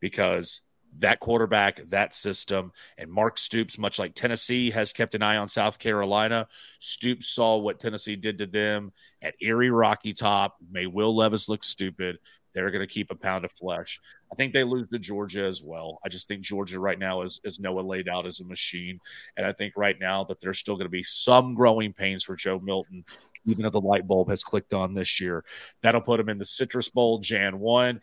because 0.01 0.62
that 0.98 1.20
quarterback, 1.20 1.81
that 1.90 2.12
system, 2.12 2.72
and 2.96 3.11
Mark 3.11 3.38
Stoops, 3.38 3.79
much 3.79 4.01
like 4.01 4.14
Tennessee 4.16 4.72
has 4.72 4.92
kept 4.92 5.14
an 5.14 5.22
eye 5.22 5.37
on 5.37 5.48
South 5.48 5.79
Carolina. 5.79 6.48
Stoops 6.81 7.29
saw 7.29 7.57
what 7.57 7.79
Tennessee 7.79 8.16
did 8.16 8.38
to 8.38 8.46
them 8.46 8.92
at 9.22 9.35
Erie 9.40 9.70
Rocky 9.70 10.12
Top, 10.12 10.57
made 10.70 10.88
Will 10.88 11.14
Levis 11.14 11.48
look 11.48 11.62
stupid. 11.62 12.18
They're 12.59 12.73
going 12.73 12.87
to 12.87 12.92
keep 12.92 13.12
a 13.12 13.14
pound 13.14 13.44
of 13.44 13.53
flesh. 13.53 14.01
I 14.33 14.35
think 14.35 14.53
they 14.53 14.64
lose 14.64 14.88
to 14.88 14.99
Georgia 14.99 15.44
as 15.44 15.62
well. 15.62 16.01
I 16.05 16.09
just 16.09 16.27
think 16.27 16.40
Georgia 16.42 16.81
right 16.81 16.99
now 16.99 17.23
is, 17.23 17.40
is 17.44 17.61
Noah 17.61 17.83
laid 17.83 18.09
out 18.09 18.27
as 18.27 18.40
a 18.40 18.44
machine. 18.44 18.99
And 19.37 19.47
I 19.47 19.53
think 19.53 19.75
right 19.77 19.97
now 20.01 20.25
that 20.25 20.40
there's 20.40 20.59
still 20.59 20.75
going 20.75 20.87
to 20.87 20.90
be 20.90 21.05
some 21.05 21.55
growing 21.55 21.92
pains 21.92 22.25
for 22.25 22.35
Joe 22.35 22.59
Milton, 22.59 23.05
even 23.47 23.64
if 23.64 23.71
the 23.71 23.81
light 23.81 24.09
bulb 24.09 24.29
has 24.31 24.42
clicked 24.42 24.75
on 24.75 24.92
this 24.92 25.21
year. 25.21 25.44
That'll 25.83 26.01
put 26.01 26.18
him 26.18 26.29
in 26.29 26.38
the 26.38 26.44
Citrus 26.44 26.88
Bowl 26.88 27.21
Jan 27.21 27.61
1. 27.61 28.01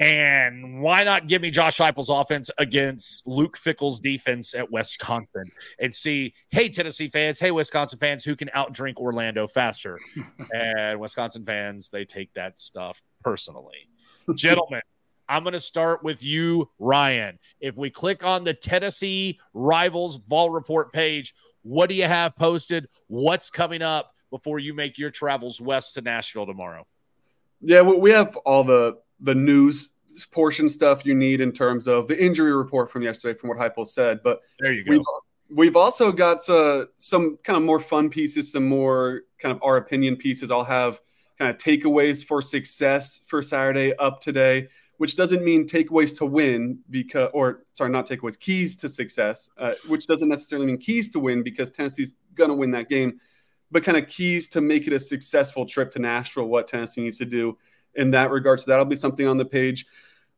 And 0.00 0.80
why 0.80 1.04
not 1.04 1.26
give 1.26 1.42
me 1.42 1.50
Josh 1.50 1.76
Heupel's 1.76 2.08
offense 2.08 2.50
against 2.56 3.26
Luke 3.26 3.56
Fickell's 3.58 4.00
defense 4.00 4.54
at 4.54 4.70
Wisconsin 4.70 5.44
and 5.78 5.94
see, 5.94 6.32
hey, 6.50 6.70
Tennessee 6.70 7.08
fans, 7.08 7.38
hey, 7.38 7.50
Wisconsin 7.50 7.98
fans, 7.98 8.24
who 8.24 8.34
can 8.34 8.48
outdrink 8.56 8.96
Orlando 8.96 9.46
faster? 9.46 10.00
and 10.52 10.98
Wisconsin 10.98 11.44
fans, 11.44 11.90
they 11.90 12.04
take 12.04 12.32
that 12.34 12.58
stuff 12.58 13.02
personally. 13.22 13.88
Gentlemen, 14.34 14.80
I'm 15.28 15.42
going 15.42 15.52
to 15.52 15.60
start 15.60 16.02
with 16.02 16.24
you, 16.24 16.70
Ryan. 16.78 17.38
If 17.60 17.76
we 17.76 17.90
click 17.90 18.24
on 18.24 18.44
the 18.44 18.54
Tennessee 18.54 19.40
Rivals 19.52 20.20
Vol 20.26 20.50
Report 20.50 20.92
page, 20.92 21.34
what 21.62 21.88
do 21.88 21.94
you 21.94 22.04
have 22.04 22.34
posted? 22.36 22.88
What's 23.08 23.50
coming 23.50 23.82
up 23.82 24.14
before 24.30 24.58
you 24.58 24.74
make 24.74 24.96
your 24.96 25.10
travels 25.10 25.60
west 25.60 25.94
to 25.94 26.00
Nashville 26.00 26.46
tomorrow? 26.46 26.84
Yeah, 27.60 27.82
we 27.82 28.10
have 28.10 28.36
all 28.38 28.64
the 28.64 28.98
the 29.22 29.34
news 29.34 29.90
portion 30.30 30.68
stuff 30.68 31.06
you 31.06 31.14
need 31.14 31.40
in 31.40 31.52
terms 31.52 31.88
of 31.88 32.08
the 32.08 32.22
injury 32.22 32.54
report 32.54 32.90
from 32.90 33.02
yesterday, 33.02 33.38
from 33.38 33.48
what 33.48 33.58
Heupel 33.58 33.86
said. 33.86 34.20
But 34.22 34.40
there 34.60 34.74
you 34.74 34.84
go. 34.84 34.90
We've, 34.90 35.02
we've 35.56 35.76
also 35.76 36.12
got 36.12 36.48
uh, 36.48 36.86
some 36.96 37.38
kind 37.42 37.56
of 37.56 37.62
more 37.62 37.80
fun 37.80 38.10
pieces, 38.10 38.52
some 38.52 38.68
more 38.68 39.22
kind 39.38 39.54
of 39.54 39.62
our 39.62 39.76
opinion 39.76 40.16
pieces. 40.16 40.50
I'll 40.50 40.64
have 40.64 41.00
kind 41.38 41.50
of 41.50 41.56
takeaways 41.56 42.24
for 42.24 42.42
success 42.42 43.20
for 43.26 43.42
Saturday 43.42 43.94
up 43.96 44.20
today, 44.20 44.68
which 44.98 45.16
doesn't 45.16 45.42
mean 45.42 45.66
takeaways 45.66 46.16
to 46.18 46.26
win 46.26 46.78
because, 46.90 47.30
or 47.32 47.64
sorry, 47.72 47.90
not 47.90 48.06
takeaways, 48.06 48.38
keys 48.38 48.76
to 48.76 48.88
success, 48.88 49.48
uh, 49.58 49.72
which 49.88 50.06
doesn't 50.06 50.28
necessarily 50.28 50.66
mean 50.66 50.78
keys 50.78 51.10
to 51.10 51.18
win 51.18 51.42
because 51.42 51.70
Tennessee's 51.70 52.16
going 52.34 52.50
to 52.50 52.54
win 52.54 52.70
that 52.72 52.88
game, 52.88 53.18
but 53.70 53.82
kind 53.82 53.96
of 53.96 54.06
keys 54.08 54.48
to 54.48 54.60
make 54.60 54.86
it 54.86 54.92
a 54.92 55.00
successful 55.00 55.64
trip 55.64 55.90
to 55.92 55.98
Nashville, 55.98 56.44
what 56.44 56.68
Tennessee 56.68 57.02
needs 57.02 57.18
to 57.18 57.24
do 57.24 57.56
in 57.94 58.10
that 58.12 58.30
regard. 58.30 58.60
So 58.60 58.70
that'll 58.70 58.84
be 58.84 58.96
something 58.96 59.26
on 59.26 59.36
the 59.36 59.44
page. 59.44 59.86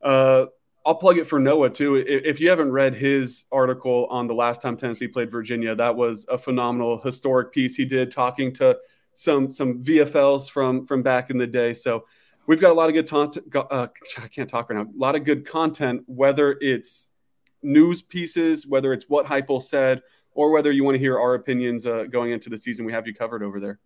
Uh, 0.02 0.46
I'll 0.86 0.94
plug 0.94 1.16
it 1.16 1.26
for 1.26 1.40
Noah 1.40 1.70
too. 1.70 1.96
If 1.96 2.40
you 2.40 2.50
haven't 2.50 2.70
read 2.70 2.94
his 2.94 3.44
article 3.50 4.06
on 4.10 4.26
the 4.26 4.34
last 4.34 4.60
time 4.60 4.76
Tennessee 4.76 5.08
played 5.08 5.30
Virginia, 5.30 5.74
that 5.74 5.96
was 5.96 6.26
a 6.28 6.36
phenomenal 6.36 7.00
historic 7.00 7.52
piece 7.52 7.74
he 7.74 7.86
did 7.86 8.10
talking 8.10 8.52
to 8.54 8.78
some 9.14 9.50
some 9.50 9.80
VFLs 9.80 10.50
from 10.50 10.84
from 10.84 11.02
back 11.02 11.30
in 11.30 11.38
the 11.38 11.46
day. 11.46 11.72
So 11.72 12.04
we've 12.46 12.60
got 12.60 12.70
a 12.70 12.74
lot 12.74 12.88
of 12.88 12.94
good 12.94 13.08
content. 13.08 13.46
Uh, 13.54 13.88
I 14.18 14.28
can't 14.28 14.48
talk 14.48 14.68
right 14.68 14.76
now. 14.76 14.82
A 14.82 14.98
lot 14.98 15.14
of 15.14 15.24
good 15.24 15.46
content, 15.46 16.02
whether 16.06 16.58
it's 16.60 17.08
news 17.62 18.02
pieces, 18.02 18.66
whether 18.66 18.92
it's 18.92 19.06
what 19.08 19.24
Heupel 19.24 19.62
said, 19.62 20.02
or 20.32 20.50
whether 20.50 20.70
you 20.70 20.84
want 20.84 20.96
to 20.96 20.98
hear 20.98 21.18
our 21.18 21.34
opinions 21.34 21.86
uh, 21.86 22.04
going 22.04 22.32
into 22.32 22.50
the 22.50 22.58
season. 22.58 22.84
We 22.84 22.92
have 22.92 23.06
you 23.06 23.14
covered 23.14 23.42
over 23.42 23.58
there. 23.58 23.78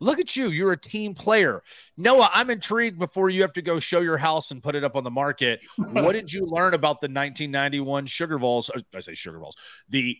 Look 0.00 0.18
at 0.18 0.36
you. 0.36 0.50
You're 0.50 0.72
a 0.72 0.80
team 0.80 1.14
player. 1.14 1.62
Noah, 1.96 2.30
I'm 2.32 2.50
intrigued 2.50 2.98
before 2.98 3.30
you 3.30 3.42
have 3.42 3.54
to 3.54 3.62
go 3.62 3.78
show 3.78 4.00
your 4.00 4.18
house 4.18 4.50
and 4.50 4.62
put 4.62 4.74
it 4.74 4.84
up 4.84 4.94
on 4.94 5.04
the 5.04 5.10
market. 5.10 5.64
what 5.76 6.12
did 6.12 6.32
you 6.32 6.46
learn 6.46 6.74
about 6.74 7.00
the 7.00 7.06
1991 7.06 8.06
Sugar 8.06 8.38
Bowls? 8.38 8.70
I 8.94 9.00
say 9.00 9.14
Sugar 9.14 9.38
Bowls. 9.38 9.56
The 9.88 10.18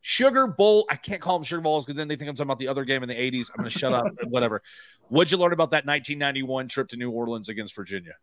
Sugar 0.00 0.46
Bowl. 0.46 0.86
I 0.90 0.96
can't 0.96 1.20
call 1.20 1.38
them 1.38 1.44
Sugar 1.44 1.60
Bowls 1.60 1.84
because 1.84 1.96
then 1.96 2.08
they 2.08 2.16
think 2.16 2.30
I'm 2.30 2.34
talking 2.34 2.48
about 2.48 2.58
the 2.58 2.68
other 2.68 2.84
game 2.84 3.02
in 3.02 3.08
the 3.08 3.14
80s. 3.14 3.50
I'm 3.50 3.62
going 3.62 3.70
to 3.70 3.78
shut 3.78 3.92
up 3.92 4.06
whatever. 4.28 4.62
What'd 5.08 5.30
you 5.30 5.38
learn 5.38 5.52
about 5.52 5.70
that 5.72 5.86
1991 5.86 6.68
trip 6.68 6.88
to 6.88 6.96
New 6.96 7.10
Orleans 7.10 7.48
against 7.48 7.76
Virginia? 7.76 8.14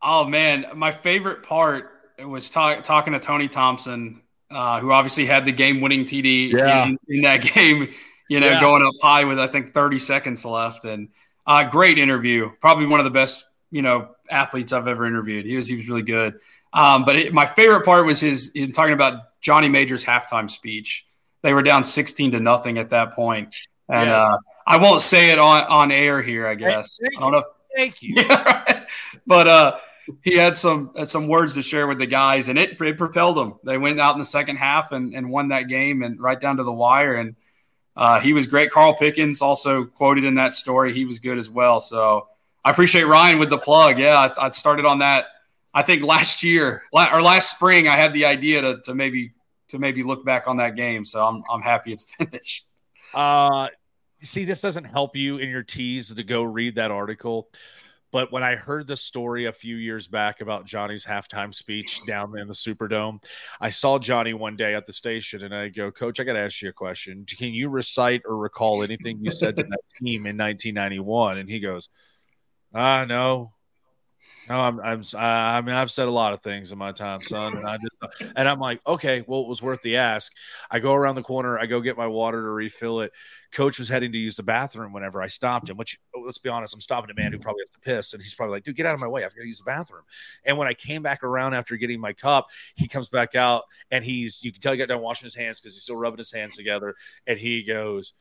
Oh, 0.00 0.24
man. 0.24 0.66
My 0.74 0.90
favorite 0.90 1.44
part 1.44 1.90
was 2.24 2.50
talk, 2.50 2.82
talking 2.82 3.12
to 3.12 3.20
Tony 3.20 3.46
Thompson, 3.46 4.22
uh, 4.50 4.80
who 4.80 4.90
obviously 4.90 5.26
had 5.26 5.44
the 5.44 5.52
game 5.52 5.80
winning 5.80 6.04
TD 6.04 6.52
yeah. 6.52 6.86
in, 6.86 6.98
in 7.08 7.22
that 7.22 7.42
game 7.54 7.88
you 8.32 8.40
know, 8.40 8.46
yeah. 8.46 8.60
going 8.62 8.82
up 8.82 8.94
high 9.02 9.24
with 9.24 9.38
I 9.38 9.46
think 9.46 9.74
30 9.74 9.98
seconds 9.98 10.42
left. 10.46 10.86
And 10.86 11.08
uh, 11.46 11.64
great 11.64 11.98
interview. 11.98 12.50
Probably 12.62 12.86
one 12.86 12.98
of 12.98 13.04
the 13.04 13.10
best, 13.10 13.44
you 13.70 13.82
know, 13.82 14.08
athletes 14.30 14.72
I've 14.72 14.88
ever 14.88 15.04
interviewed. 15.04 15.44
He 15.44 15.54
was 15.54 15.68
he 15.68 15.76
was 15.76 15.86
really 15.86 16.02
good. 16.02 16.38
Um, 16.72 17.04
but 17.04 17.16
it, 17.16 17.34
my 17.34 17.44
favorite 17.44 17.84
part 17.84 18.06
was 18.06 18.20
his 18.20 18.50
him 18.54 18.72
talking 18.72 18.94
about 18.94 19.40
Johnny 19.42 19.68
Majors' 19.68 20.02
halftime 20.02 20.50
speech. 20.50 21.04
They 21.42 21.52
were 21.52 21.62
down 21.62 21.84
16 21.84 22.30
to 22.32 22.40
nothing 22.40 22.78
at 22.78 22.88
that. 22.88 23.12
And 23.18 23.50
yeah. 23.88 24.16
uh, 24.16 24.38
I 24.66 24.78
won't 24.78 25.02
say 25.02 25.30
it 25.30 25.38
on, 25.38 25.64
on 25.64 25.92
air 25.92 26.22
here, 26.22 26.46
I 26.46 26.54
guess. 26.54 26.98
I 27.04 27.20
don't 27.20 27.32
know. 27.32 27.38
If, 27.38 27.44
Thank 27.76 28.02
you. 28.02 28.14
Yeah, 28.22 28.42
right. 28.42 28.86
But 29.26 29.46
uh, 29.46 29.76
he 30.22 30.38
had 30.38 30.56
some 30.56 30.92
had 30.96 31.08
some 31.08 31.28
words 31.28 31.52
to 31.54 31.62
share 31.62 31.86
with 31.86 31.98
the 31.98 32.06
guys, 32.06 32.48
and 32.48 32.58
it, 32.58 32.80
it 32.80 32.96
propelled 32.96 33.36
them. 33.36 33.56
They 33.62 33.76
went 33.76 34.00
out 34.00 34.14
in 34.14 34.20
the 34.20 34.24
second 34.24 34.56
half 34.56 34.92
and, 34.92 35.14
and 35.14 35.28
won 35.28 35.48
that 35.48 35.68
game 35.68 36.02
and 36.02 36.18
right 36.18 36.40
down 36.40 36.56
to 36.56 36.62
the 36.62 36.72
wire. 36.72 37.16
And 37.16 37.36
uh, 37.96 38.20
he 38.20 38.32
was 38.32 38.46
great. 38.46 38.70
Carl 38.70 38.94
Pickens 38.94 39.42
also 39.42 39.84
quoted 39.84 40.24
in 40.24 40.34
that 40.36 40.54
story. 40.54 40.92
He 40.92 41.04
was 41.04 41.18
good 41.18 41.38
as 41.38 41.50
well. 41.50 41.80
So 41.80 42.28
I 42.64 42.70
appreciate 42.70 43.04
Ryan 43.04 43.38
with 43.38 43.50
the 43.50 43.58
plug. 43.58 43.98
Yeah, 43.98 44.16
I, 44.16 44.46
I 44.46 44.50
started 44.50 44.86
on 44.86 45.00
that. 45.00 45.26
I 45.74 45.82
think 45.82 46.02
last 46.02 46.42
year 46.42 46.82
or 46.92 47.22
last 47.22 47.50
spring, 47.50 47.88
I 47.88 47.96
had 47.96 48.12
the 48.12 48.26
idea 48.26 48.60
to, 48.60 48.80
to 48.84 48.94
maybe 48.94 49.32
to 49.68 49.78
maybe 49.78 50.02
look 50.02 50.24
back 50.24 50.46
on 50.46 50.58
that 50.58 50.76
game. 50.76 51.04
So 51.04 51.26
I'm 51.26 51.42
I'm 51.50 51.62
happy 51.62 51.92
it's 51.92 52.04
finished. 52.18 52.66
Uh, 53.14 53.68
see, 54.22 54.44
this 54.44 54.60
doesn't 54.60 54.84
help 54.84 55.16
you 55.16 55.38
in 55.38 55.48
your 55.48 55.62
tease 55.62 56.12
to 56.14 56.22
go 56.22 56.42
read 56.42 56.76
that 56.76 56.90
article. 56.90 57.48
But 58.12 58.30
when 58.30 58.42
I 58.42 58.56
heard 58.56 58.86
the 58.86 58.96
story 58.96 59.46
a 59.46 59.52
few 59.52 59.76
years 59.76 60.06
back 60.06 60.42
about 60.42 60.66
Johnny's 60.66 61.04
halftime 61.04 61.52
speech 61.52 61.98
down 62.06 62.38
in 62.38 62.46
the 62.46 62.52
Superdome, 62.52 63.24
I 63.58 63.70
saw 63.70 63.98
Johnny 63.98 64.34
one 64.34 64.54
day 64.54 64.74
at 64.74 64.84
the 64.84 64.92
station 64.92 65.42
and 65.42 65.54
I 65.54 65.70
go, 65.70 65.90
Coach, 65.90 66.20
I 66.20 66.24
got 66.24 66.34
to 66.34 66.40
ask 66.40 66.60
you 66.60 66.68
a 66.68 66.74
question. 66.74 67.24
Can 67.24 67.54
you 67.54 67.70
recite 67.70 68.20
or 68.26 68.36
recall 68.36 68.82
anything 68.82 69.18
you 69.22 69.30
said 69.30 69.56
to 69.56 69.62
that 69.62 69.80
team 69.98 70.26
in 70.26 70.36
1991? 70.36 71.38
And 71.38 71.48
he 71.48 71.58
goes, 71.58 71.88
Ah, 72.74 73.06
no, 73.06 73.52
no, 74.48 74.58
I'm, 74.58 74.80
I'm, 74.80 75.02
I 75.16 75.60
mean, 75.60 75.74
I've 75.74 75.90
said 75.90 76.08
a 76.08 76.10
lot 76.10 76.32
of 76.32 76.42
things 76.42 76.72
in 76.72 76.78
my 76.78 76.90
time, 76.90 77.20
son, 77.20 77.56
and 77.56 77.66
I 77.66 77.76
just, 77.76 78.32
and 78.36 78.48
I'm 78.48 78.58
like, 78.58 78.80
okay, 78.86 79.24
well, 79.26 79.42
it 79.42 79.48
was 79.48 79.62
worth 79.62 79.80
the 79.82 79.96
ask. 79.96 80.32
I 80.70 80.80
go 80.80 80.94
around 80.94 81.14
the 81.14 81.22
corner, 81.22 81.58
I 81.58 81.66
go 81.66 81.80
get 81.80 81.96
my 81.96 82.08
water 82.08 82.42
to 82.42 82.48
refill 82.48 83.00
it. 83.00 83.12
Coach 83.52 83.78
was 83.78 83.88
heading 83.88 84.10
to 84.12 84.18
use 84.18 84.34
the 84.34 84.42
bathroom 84.42 84.92
whenever 84.92 85.22
I 85.22 85.28
stopped 85.28 85.68
him. 85.68 85.76
Which, 85.76 85.98
oh, 86.16 86.20
let's 86.20 86.38
be 86.38 86.48
honest, 86.48 86.74
I'm 86.74 86.80
stopping 86.80 87.10
a 87.10 87.14
man 87.14 87.32
who 87.32 87.38
probably 87.38 87.62
has 87.62 87.70
to 87.70 87.80
piss, 87.80 88.14
and 88.14 88.22
he's 88.22 88.34
probably 88.34 88.54
like, 88.54 88.64
dude, 88.64 88.76
get 88.76 88.86
out 88.86 88.94
of 88.94 89.00
my 89.00 89.08
way, 89.08 89.24
I've 89.24 89.34
got 89.34 89.42
to 89.42 89.48
use 89.48 89.58
the 89.58 89.64
bathroom. 89.64 90.02
And 90.44 90.58
when 90.58 90.66
I 90.66 90.74
came 90.74 91.02
back 91.02 91.22
around 91.22 91.54
after 91.54 91.76
getting 91.76 92.00
my 92.00 92.12
cup, 92.12 92.48
he 92.74 92.88
comes 92.88 93.08
back 93.08 93.34
out, 93.34 93.64
and 93.90 94.04
he's, 94.04 94.42
you 94.42 94.50
can 94.50 94.60
tell 94.60 94.72
he 94.72 94.78
got 94.78 94.88
done 94.88 95.02
washing 95.02 95.26
his 95.26 95.36
hands 95.36 95.60
because 95.60 95.74
he's 95.74 95.84
still 95.84 95.96
rubbing 95.96 96.18
his 96.18 96.32
hands 96.32 96.56
together, 96.56 96.96
and 97.26 97.38
he 97.38 97.62
goes 97.62 98.14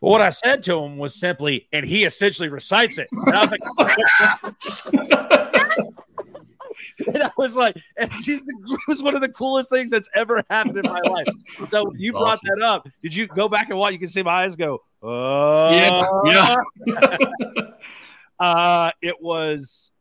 what 0.00 0.20
I 0.20 0.30
said 0.30 0.62
to 0.64 0.78
him 0.78 0.96
was 0.96 1.14
simply, 1.14 1.68
and 1.72 1.84
he 1.84 2.04
essentially 2.04 2.48
recites 2.48 2.98
it. 2.98 3.08
And 7.06 7.22
I 7.22 7.30
was 7.36 7.56
like, 7.56 7.76
and 7.96 8.10
I 8.10 8.16
was 8.16 8.28
it 8.28 8.78
was 8.88 9.02
one 9.02 9.14
of 9.14 9.20
the 9.20 9.28
coolest 9.28 9.70
things 9.70 9.90
that's 9.90 10.08
ever 10.14 10.42
happened 10.50 10.78
in 10.78 10.84
my 10.84 11.00
life. 11.00 11.28
So 11.68 11.92
you 11.96 12.12
brought 12.12 12.34
awesome. 12.34 12.58
that 12.58 12.64
up. 12.64 12.88
Did 13.02 13.14
you 13.14 13.26
go 13.26 13.48
back 13.48 13.70
and 13.70 13.78
watch? 13.78 13.92
You 13.92 13.98
can 13.98 14.08
see 14.08 14.22
my 14.22 14.44
eyes 14.44 14.56
go, 14.56 14.82
oh, 15.02 15.70
yeah, 16.24 16.56
yeah. 16.86 17.70
uh, 18.40 18.90
it 19.00 19.20
was 19.20 19.92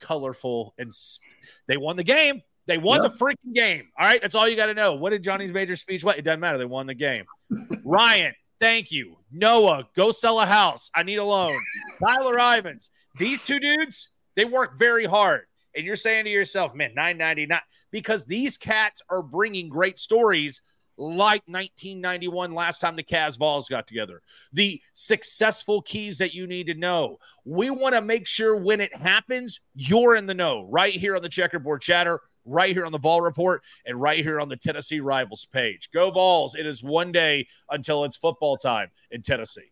colorful, 0.00 0.74
and 0.78 0.92
sp- 0.94 1.22
they 1.66 1.76
won 1.76 1.96
the 1.96 2.04
game. 2.04 2.42
They 2.66 2.78
won 2.78 3.02
the 3.02 3.10
freaking 3.10 3.54
game. 3.54 3.88
All 3.98 4.06
right, 4.06 4.22
that's 4.22 4.34
all 4.34 4.48
you 4.48 4.54
got 4.54 4.66
to 4.66 4.74
know. 4.74 4.94
What 4.94 5.10
did 5.10 5.22
Johnny's 5.24 5.50
major 5.50 5.74
speech? 5.74 6.04
What? 6.04 6.18
It 6.18 6.22
doesn't 6.22 6.40
matter. 6.40 6.58
They 6.58 6.64
won 6.64 6.86
the 6.86 6.94
game. 6.94 7.24
Ryan, 7.84 8.34
thank 8.60 8.92
you. 8.92 9.16
Noah, 9.32 9.88
go 9.96 10.12
sell 10.12 10.38
a 10.38 10.46
house. 10.46 10.90
I 10.94 11.02
need 11.02 11.16
a 11.16 11.24
loan. 11.24 11.58
Tyler 11.98 12.36
Ivens. 12.36 12.90
These 13.18 13.42
two 13.42 13.58
dudes, 13.58 14.08
they 14.36 14.44
work 14.44 14.78
very 14.78 15.04
hard. 15.04 15.42
And 15.74 15.86
you're 15.86 15.96
saying 15.96 16.24
to 16.24 16.30
yourself, 16.30 16.74
man, 16.74 16.92
999 16.94 17.60
because 17.90 18.24
these 18.24 18.58
cats 18.58 19.02
are 19.08 19.22
bringing 19.22 19.68
great 19.68 19.98
stories 19.98 20.62
like 20.98 21.42
1991 21.46 22.54
last 22.54 22.80
time 22.80 22.96
the 22.96 23.02
Cavs 23.02 23.38
Vols 23.38 23.68
got 23.68 23.86
together. 23.86 24.22
The 24.52 24.80
successful 24.92 25.82
keys 25.82 26.18
that 26.18 26.34
you 26.34 26.46
need 26.46 26.66
to 26.66 26.74
know. 26.74 27.18
We 27.44 27.70
want 27.70 27.94
to 27.94 28.02
make 28.02 28.26
sure 28.26 28.56
when 28.56 28.80
it 28.80 28.94
happens, 28.94 29.60
you're 29.74 30.14
in 30.14 30.26
the 30.26 30.34
know 30.34 30.66
right 30.70 30.92
here 30.92 31.16
on 31.16 31.22
the 31.22 31.28
checkerboard 31.28 31.80
chatter, 31.80 32.20
right 32.44 32.74
here 32.74 32.84
on 32.84 32.92
the 32.92 32.98
Vol 32.98 33.20
Report, 33.20 33.62
and 33.86 34.00
right 34.00 34.22
here 34.22 34.40
on 34.40 34.48
the 34.48 34.56
Tennessee 34.56 35.00
Rivals 35.00 35.46
page. 35.46 35.90
Go 35.92 36.10
Vols. 36.10 36.54
It 36.54 36.66
is 36.66 36.82
one 36.82 37.12
day 37.12 37.46
until 37.70 38.04
it's 38.04 38.16
football 38.16 38.56
time 38.56 38.90
in 39.10 39.22
Tennessee. 39.22 39.71